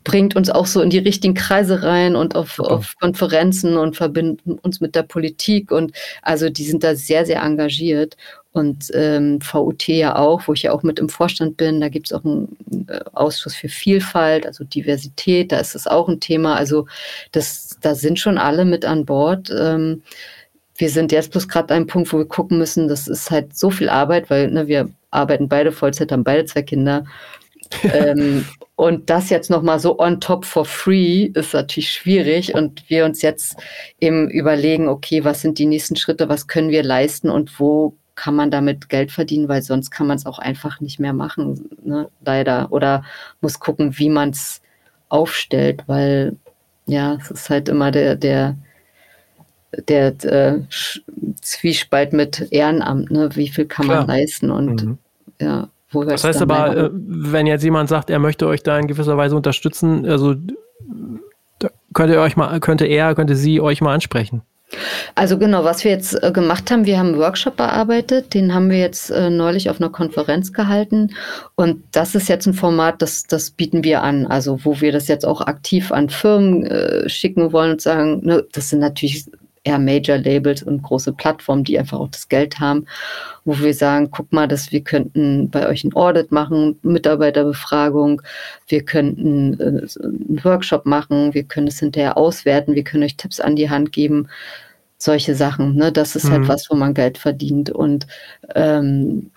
bringt 0.04 0.36
uns 0.36 0.50
auch 0.50 0.66
so 0.66 0.82
in 0.82 0.90
die 0.90 0.98
richtigen 0.98 1.34
Kreise 1.34 1.82
rein 1.82 2.14
und 2.14 2.36
auf, 2.36 2.58
auf 2.60 2.94
Konferenzen 3.00 3.76
und 3.78 3.96
verbinden 3.96 4.58
uns 4.58 4.80
mit 4.80 4.94
der 4.94 5.02
Politik. 5.02 5.72
Und 5.72 5.92
also 6.22 6.50
die 6.50 6.64
sind 6.64 6.84
da 6.84 6.94
sehr, 6.94 7.24
sehr 7.24 7.42
engagiert. 7.42 8.16
Und 8.52 8.90
ähm, 8.94 9.40
VUT 9.40 9.88
ja 9.88 10.14
auch, 10.14 10.46
wo 10.46 10.52
ich 10.52 10.62
ja 10.62 10.72
auch 10.72 10.84
mit 10.84 11.00
im 11.00 11.08
Vorstand 11.08 11.56
bin. 11.56 11.80
Da 11.80 11.88
gibt 11.88 12.06
es 12.06 12.12
auch 12.12 12.24
einen 12.24 12.56
äh, 12.88 13.00
Ausschuss 13.12 13.56
für 13.56 13.68
Vielfalt, 13.68 14.46
also 14.46 14.62
Diversität, 14.62 15.50
da 15.50 15.58
ist 15.58 15.74
es 15.74 15.88
auch 15.88 16.08
ein 16.08 16.20
Thema. 16.20 16.54
Also 16.54 16.86
das, 17.32 17.76
da 17.80 17.96
sind 17.96 18.20
schon 18.20 18.38
alle 18.38 18.64
mit 18.64 18.84
an 18.84 19.06
Bord. 19.06 19.50
Ähm, 19.50 20.02
wir 20.76 20.90
sind 20.90 21.10
jetzt 21.12 21.32
bloß 21.32 21.48
gerade 21.48 21.74
an 21.74 21.78
einem 21.78 21.86
Punkt, 21.86 22.12
wo 22.12 22.18
wir 22.18 22.26
gucken 22.26 22.58
müssen, 22.58 22.86
das 22.86 23.08
ist 23.08 23.30
halt 23.30 23.56
so 23.56 23.70
viel 23.70 23.88
Arbeit, 23.88 24.30
weil 24.30 24.50
ne, 24.50 24.68
wir 24.68 24.88
arbeiten 25.10 25.48
beide 25.48 25.72
Vollzeit, 25.72 26.12
haben 26.12 26.24
beide 26.24 26.44
zwei 26.44 26.62
Kinder. 26.62 27.04
Ähm, 27.82 28.44
und 28.76 29.08
das 29.10 29.30
jetzt 29.30 29.50
nochmal 29.50 29.78
so 29.78 29.98
on 29.98 30.20
top 30.20 30.44
for 30.44 30.64
free 30.64 31.30
ist 31.34 31.54
natürlich 31.54 31.90
schwierig. 31.90 32.54
Und 32.54 32.88
wir 32.88 33.04
uns 33.04 33.22
jetzt 33.22 33.56
eben 34.00 34.28
überlegen, 34.30 34.88
okay, 34.88 35.24
was 35.24 35.42
sind 35.42 35.58
die 35.58 35.66
nächsten 35.66 35.96
Schritte, 35.96 36.28
was 36.28 36.46
können 36.46 36.70
wir 36.70 36.82
leisten 36.82 37.30
und 37.30 37.58
wo 37.60 37.94
kann 38.14 38.34
man 38.34 38.50
damit 38.50 38.88
Geld 38.88 39.10
verdienen, 39.10 39.48
weil 39.48 39.62
sonst 39.62 39.90
kann 39.90 40.06
man 40.06 40.16
es 40.16 40.26
auch 40.26 40.38
einfach 40.38 40.80
nicht 40.80 41.00
mehr 41.00 41.12
machen, 41.12 41.68
ne? 41.82 42.08
leider. 42.24 42.70
Oder 42.70 43.04
muss 43.40 43.58
gucken, 43.58 43.98
wie 43.98 44.08
man 44.08 44.30
es 44.30 44.62
aufstellt, 45.08 45.84
weil 45.86 46.36
ja, 46.86 47.14
es 47.14 47.30
ist 47.30 47.50
halt 47.50 47.68
immer 47.68 47.90
der, 47.90 48.16
der, 48.16 48.56
der, 49.88 50.12
der 50.12 50.46
äh, 50.46 50.60
Zwiespalt 51.40 52.12
mit 52.12 52.48
Ehrenamt, 52.50 53.10
ne? 53.10 53.30
wie 53.34 53.48
viel 53.48 53.66
kann 53.66 53.86
Klar. 53.86 54.06
man 54.06 54.08
leisten 54.08 54.50
und 54.50 54.84
mhm. 54.84 54.98
ja. 55.40 55.68
Das 55.94 56.24
heißt 56.24 56.42
aber, 56.42 56.76
äh, 56.76 56.90
wenn 56.92 57.46
jetzt 57.46 57.64
jemand 57.64 57.88
sagt, 57.88 58.10
er 58.10 58.18
möchte 58.18 58.46
euch 58.46 58.62
da 58.62 58.78
in 58.78 58.86
gewisser 58.86 59.16
Weise 59.16 59.36
unterstützen, 59.36 60.06
also 60.06 60.34
könnte 61.92 62.20
euch 62.20 62.36
mal, 62.36 62.60
könnte 62.60 62.86
er, 62.86 63.14
könnte 63.14 63.36
sie 63.36 63.60
euch 63.60 63.80
mal 63.80 63.94
ansprechen. 63.94 64.42
Also 65.14 65.38
genau, 65.38 65.64
was 65.64 65.84
wir 65.84 65.92
jetzt 65.92 66.20
äh, 66.22 66.32
gemacht 66.32 66.70
haben, 66.70 66.86
wir 66.86 66.98
haben 66.98 67.08
einen 67.08 67.18
Workshop 67.18 67.56
bearbeitet, 67.56 68.34
den 68.34 68.54
haben 68.54 68.70
wir 68.70 68.78
jetzt 68.78 69.10
äh, 69.10 69.30
neulich 69.30 69.70
auf 69.70 69.80
einer 69.80 69.90
Konferenz 69.90 70.52
gehalten. 70.52 71.14
Und 71.54 71.84
das 71.92 72.14
ist 72.14 72.28
jetzt 72.28 72.46
ein 72.46 72.54
Format, 72.54 73.00
das, 73.00 73.24
das 73.24 73.50
bieten 73.50 73.84
wir 73.84 74.02
an, 74.02 74.26
also 74.26 74.64
wo 74.64 74.80
wir 74.80 74.90
das 74.90 75.06
jetzt 75.06 75.26
auch 75.26 75.42
aktiv 75.42 75.92
an 75.92 76.08
Firmen 76.08 76.64
äh, 76.66 77.08
schicken 77.08 77.52
wollen 77.52 77.72
und 77.72 77.80
sagen, 77.80 78.20
ne, 78.24 78.44
das 78.52 78.70
sind 78.70 78.80
natürlich 78.80 79.26
eher 79.64 79.78
Major-Labels 79.78 80.62
und 80.62 80.82
große 80.82 81.12
Plattformen, 81.12 81.64
die 81.64 81.78
einfach 81.78 81.98
auch 81.98 82.08
das 82.08 82.28
Geld 82.28 82.60
haben, 82.60 82.86
wo 83.44 83.58
wir 83.58 83.74
sagen, 83.74 84.10
guck 84.10 84.32
mal, 84.32 84.46
dass 84.46 84.70
wir 84.70 84.82
könnten 84.82 85.50
bei 85.50 85.66
euch 85.66 85.84
ein 85.84 85.94
Audit 85.94 86.30
machen, 86.30 86.78
Mitarbeiterbefragung, 86.82 88.22
wir 88.68 88.82
könnten 88.82 89.58
äh, 89.58 89.88
einen 90.04 90.44
Workshop 90.44 90.86
machen, 90.86 91.34
wir 91.34 91.44
können 91.44 91.66
es 91.66 91.80
hinterher 91.80 92.16
auswerten, 92.16 92.74
wir 92.74 92.84
können 92.84 93.04
euch 93.04 93.16
Tipps 93.16 93.40
an 93.40 93.56
die 93.56 93.70
Hand 93.70 93.92
geben, 93.92 94.28
solche 94.98 95.34
Sachen. 95.34 95.74
Ne? 95.74 95.90
Das 95.90 96.14
ist 96.14 96.24
halt 96.24 96.42
mhm. 96.42 96.48
halt 96.48 96.48
was, 96.48 96.70
wo 96.70 96.76
man 96.76 96.94
Geld 96.94 97.18
verdient 97.18 97.70
und 97.70 98.06
ähm, 98.54 99.30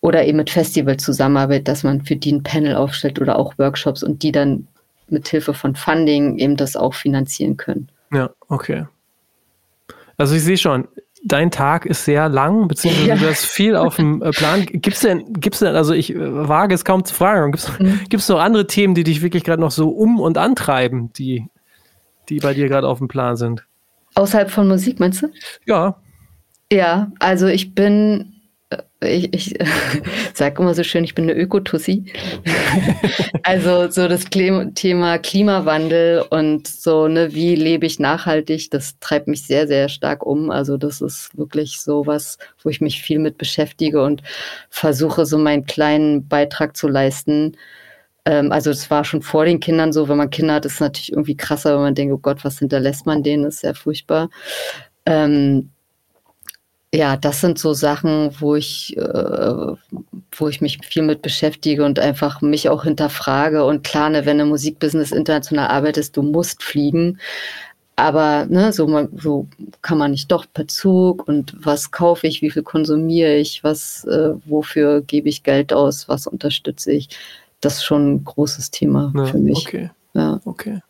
oder 0.00 0.24
eben 0.24 0.36
mit 0.36 0.50
Festival 0.50 0.96
zusammenarbeitet, 0.96 1.66
dass 1.66 1.82
man 1.82 2.02
für 2.02 2.14
die 2.14 2.32
ein 2.32 2.44
Panel 2.44 2.76
aufstellt 2.76 3.20
oder 3.20 3.36
auch 3.36 3.58
Workshops 3.58 4.02
und 4.02 4.22
die 4.22 4.30
dann 4.30 4.68
mit 5.08 5.26
Hilfe 5.26 5.54
von 5.54 5.74
Funding 5.74 6.38
eben 6.38 6.56
das 6.56 6.76
auch 6.76 6.94
finanzieren 6.94 7.56
können. 7.56 7.88
Ja, 8.12 8.30
okay. 8.48 8.84
Also 10.18 10.34
ich 10.34 10.42
sehe 10.42 10.58
schon, 10.58 10.88
dein 11.24 11.50
Tag 11.50 11.86
ist 11.86 12.04
sehr 12.04 12.28
lang, 12.28 12.68
beziehungsweise 12.68 13.08
ja. 13.08 13.16
du 13.16 13.28
hast 13.28 13.46
viel 13.46 13.76
auf 13.76 13.96
dem 13.96 14.20
äh, 14.20 14.30
Plan. 14.30 14.66
Gibt 14.66 14.88
es 14.88 15.00
denn, 15.00 15.32
gibt's 15.32 15.60
denn, 15.60 15.74
also 15.74 15.94
ich 15.94 16.14
äh, 16.14 16.48
wage 16.48 16.74
es 16.74 16.84
kaum 16.84 17.04
zu 17.04 17.14
fragen, 17.14 17.52
gibt 17.52 17.64
es 18.14 18.28
mhm. 18.28 18.34
noch 18.34 18.42
andere 18.42 18.66
Themen, 18.66 18.94
die 18.94 19.04
dich 19.04 19.22
wirklich 19.22 19.44
gerade 19.44 19.60
noch 19.60 19.70
so 19.70 19.90
um 19.90 20.20
und 20.20 20.36
antreiben, 20.38 21.12
die, 21.12 21.46
die 22.28 22.40
bei 22.40 22.52
dir 22.52 22.68
gerade 22.68 22.88
auf 22.88 22.98
dem 22.98 23.08
Plan 23.08 23.36
sind? 23.36 23.64
Außerhalb 24.14 24.50
von 24.50 24.68
Musik, 24.68 25.00
meinst 25.00 25.22
du? 25.22 25.28
Ja. 25.66 26.00
Ja, 26.70 27.12
also 27.20 27.46
ich 27.46 27.74
bin 27.74 28.37
ich, 29.00 29.32
ich 29.32 29.58
sage 30.34 30.60
immer 30.60 30.74
so 30.74 30.82
schön, 30.82 31.04
ich 31.04 31.14
bin 31.14 31.30
eine 31.30 31.38
Ökotussi. 31.38 32.04
also 33.42 33.88
so 33.90 34.08
das 34.08 34.24
Thema 34.24 35.18
Klimawandel 35.18 36.24
und 36.30 36.66
so, 36.66 37.06
ne, 37.06 37.32
wie 37.34 37.54
lebe 37.54 37.86
ich 37.86 37.98
nachhaltig, 38.00 38.70
das 38.70 38.98
treibt 38.98 39.28
mich 39.28 39.46
sehr, 39.46 39.68
sehr 39.68 39.88
stark 39.88 40.26
um. 40.26 40.50
Also 40.50 40.76
das 40.76 41.00
ist 41.00 41.36
wirklich 41.38 41.80
so 41.80 42.06
was, 42.06 42.38
wo 42.62 42.70
ich 42.70 42.80
mich 42.80 43.00
viel 43.02 43.18
mit 43.18 43.38
beschäftige 43.38 44.02
und 44.02 44.22
versuche 44.68 45.26
so 45.26 45.38
meinen 45.38 45.64
kleinen 45.64 46.26
Beitrag 46.26 46.76
zu 46.76 46.88
leisten. 46.88 47.56
Ähm, 48.24 48.50
also 48.50 48.70
es 48.70 48.90
war 48.90 49.04
schon 49.04 49.22
vor 49.22 49.44
den 49.44 49.60
Kindern 49.60 49.92
so, 49.92 50.08
wenn 50.08 50.16
man 50.16 50.30
Kinder 50.30 50.54
hat, 50.54 50.66
ist 50.66 50.74
es 50.74 50.80
natürlich 50.80 51.12
irgendwie 51.12 51.36
krasser, 51.36 51.74
wenn 51.74 51.82
man 51.82 51.94
denkt, 51.94 52.12
oh 52.14 52.18
Gott, 52.18 52.44
was 52.44 52.58
hinterlässt 52.58 53.06
man 53.06 53.22
denen, 53.22 53.44
das 53.44 53.56
ist 53.56 53.60
sehr 53.60 53.74
furchtbar. 53.74 54.28
Ähm, 55.06 55.70
ja, 56.94 57.16
das 57.16 57.40
sind 57.40 57.58
so 57.58 57.74
Sachen, 57.74 58.30
wo 58.40 58.56
ich, 58.56 58.96
äh, 58.96 59.72
wo 60.32 60.48
ich 60.48 60.60
mich 60.60 60.78
viel 60.86 61.02
mit 61.02 61.20
beschäftige 61.20 61.84
und 61.84 61.98
einfach 61.98 62.40
mich 62.40 62.68
auch 62.70 62.84
hinterfrage 62.84 63.64
und 63.64 63.82
plane, 63.82 64.24
wenn 64.24 64.38
du 64.38 64.46
Musikbusiness 64.46 65.12
international 65.12 65.68
arbeitest, 65.68 66.16
du 66.16 66.22
musst 66.22 66.62
fliegen. 66.62 67.18
Aber 67.96 68.46
ne, 68.46 68.72
so, 68.72 68.86
man, 68.86 69.08
so 69.16 69.48
kann 69.82 69.98
man 69.98 70.12
nicht 70.12 70.30
doch 70.30 70.46
per 70.54 70.68
Zug 70.68 71.26
und 71.26 71.54
was 71.58 71.90
kaufe 71.90 72.26
ich, 72.26 72.42
wie 72.42 72.50
viel 72.50 72.62
konsumiere 72.62 73.34
ich, 73.34 73.64
was, 73.64 74.04
äh, 74.04 74.30
wofür 74.46 75.02
gebe 75.02 75.28
ich 75.28 75.42
Geld 75.42 75.72
aus, 75.72 76.08
was 76.08 76.26
unterstütze 76.26 76.92
ich. 76.92 77.08
Das 77.60 77.78
ist 77.78 77.84
schon 77.84 78.14
ein 78.14 78.24
großes 78.24 78.70
Thema 78.70 79.12
ja, 79.16 79.24
für 79.26 79.38
mich. 79.38 79.66
Okay. 79.66 79.90
Ja. 80.14 80.40
Okay. 80.44 80.80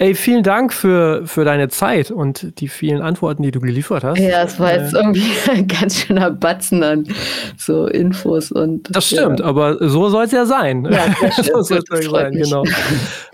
Ey, 0.00 0.14
vielen 0.14 0.42
Dank 0.42 0.72
für, 0.72 1.26
für 1.26 1.44
deine 1.44 1.68
Zeit 1.68 2.10
und 2.10 2.58
die 2.58 2.68
vielen 2.68 3.02
Antworten, 3.02 3.42
die 3.42 3.50
du 3.50 3.60
geliefert 3.60 4.02
hast. 4.02 4.18
Ja, 4.18 4.44
es 4.44 4.58
war 4.58 4.72
jetzt 4.72 4.94
äh, 4.94 4.96
irgendwie 4.96 5.30
ein 5.50 5.68
ganz 5.68 5.98
schöner 5.98 6.30
Batzen 6.30 6.82
an 6.82 7.06
so 7.58 7.86
Infos 7.86 8.50
und. 8.50 8.88
Das 8.96 9.08
stimmt, 9.08 9.40
ja. 9.40 9.44
aber 9.44 9.76
so 9.90 10.08
soll 10.08 10.24
es 10.24 10.32
ja 10.32 10.46
sein. 10.46 10.88
Ja, 10.90 11.04
so 11.42 11.60
soll 11.60 11.82
es 11.90 12.02
ja 12.04 12.10
sein, 12.10 12.32
genau. 12.32 12.64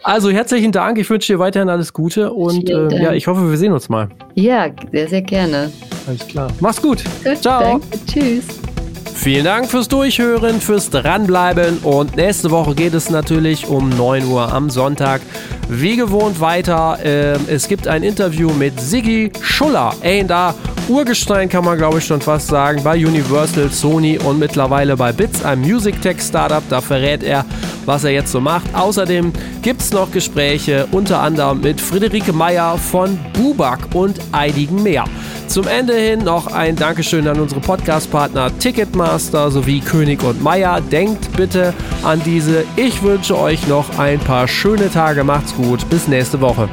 Also 0.02 0.28
herzlichen 0.30 0.72
Dank, 0.72 0.98
ich 0.98 1.08
wünsche 1.08 1.34
dir 1.34 1.38
weiterhin 1.38 1.68
alles 1.68 1.92
Gute 1.92 2.32
und 2.32 2.68
äh, 2.68 3.00
ja, 3.00 3.12
ich 3.12 3.28
hoffe, 3.28 3.48
wir 3.48 3.56
sehen 3.56 3.72
uns 3.72 3.88
mal. 3.88 4.08
Ja, 4.34 4.66
sehr, 4.90 5.06
sehr 5.06 5.22
gerne. 5.22 5.70
Alles 6.08 6.26
klar. 6.26 6.48
Mach's 6.58 6.82
gut. 6.82 7.04
gut 7.22 7.42
Ciao. 7.42 7.80
Danke. 7.80 7.86
Tschüss. 8.08 8.75
Vielen 9.14 9.44
Dank 9.44 9.68
fürs 9.68 9.88
Durchhören, 9.88 10.60
fürs 10.60 10.90
Dranbleiben 10.90 11.78
und 11.78 12.16
nächste 12.16 12.50
Woche 12.50 12.74
geht 12.74 12.94
es 12.94 13.10
natürlich 13.10 13.66
um 13.66 13.88
9 13.88 14.26
Uhr 14.26 14.52
am 14.52 14.70
Sonntag 14.70 15.20
wie 15.68 15.96
gewohnt 15.96 16.40
weiter. 16.40 16.98
Ähm, 17.02 17.40
es 17.48 17.68
gibt 17.68 17.88
ein 17.88 18.02
Interview 18.02 18.50
mit 18.52 18.80
Siggi 18.80 19.32
Schuller, 19.40 19.94
A&R 20.02 20.54
Urgestein 20.88 21.48
kann 21.48 21.64
man 21.64 21.76
glaube 21.76 21.98
ich 21.98 22.04
schon 22.04 22.20
fast 22.20 22.46
sagen, 22.46 22.80
bei 22.84 22.94
Universal, 22.94 23.70
Sony 23.70 24.18
und 24.18 24.38
mittlerweile 24.38 24.96
bei 24.96 25.12
Bits, 25.12 25.44
einem 25.44 25.62
Music 25.62 26.00
Tech 26.00 26.20
Startup. 26.20 26.62
Da 26.68 26.80
verrät 26.80 27.24
er, 27.24 27.44
was 27.86 28.04
er 28.04 28.12
jetzt 28.12 28.30
so 28.30 28.40
macht. 28.40 28.72
Außerdem 28.72 29.32
gibt 29.62 29.80
es 29.80 29.92
noch 29.92 30.12
Gespräche 30.12 30.86
unter 30.92 31.20
anderem 31.20 31.60
mit 31.60 31.80
Friederike 31.80 32.32
Meyer 32.32 32.78
von 32.78 33.18
Bubak 33.32 33.80
und 33.94 34.20
einigen 34.30 34.80
mehr. 34.84 35.04
Zum 35.48 35.66
Ende 35.66 35.94
hin 35.94 36.22
noch 36.22 36.48
ein 36.48 36.76
Dankeschön 36.76 37.26
an 37.26 37.40
unsere 37.40 37.60
Podcast-Partner 37.60 38.56
Ticketmaster 38.96 39.50
sowie 39.50 39.80
König 39.80 40.22
und 40.22 40.42
Meier. 40.42 40.80
Denkt 40.80 41.36
bitte 41.36 41.74
an 42.02 42.22
diese. 42.24 42.64
Ich 42.76 43.02
wünsche 43.02 43.38
euch 43.38 43.66
noch 43.68 43.98
ein 43.98 44.18
paar 44.18 44.48
schöne 44.48 44.90
Tage. 44.90 45.22
Macht's 45.22 45.54
gut. 45.54 45.88
Bis 45.90 46.08
nächste 46.08 46.40
Woche. 46.40 46.68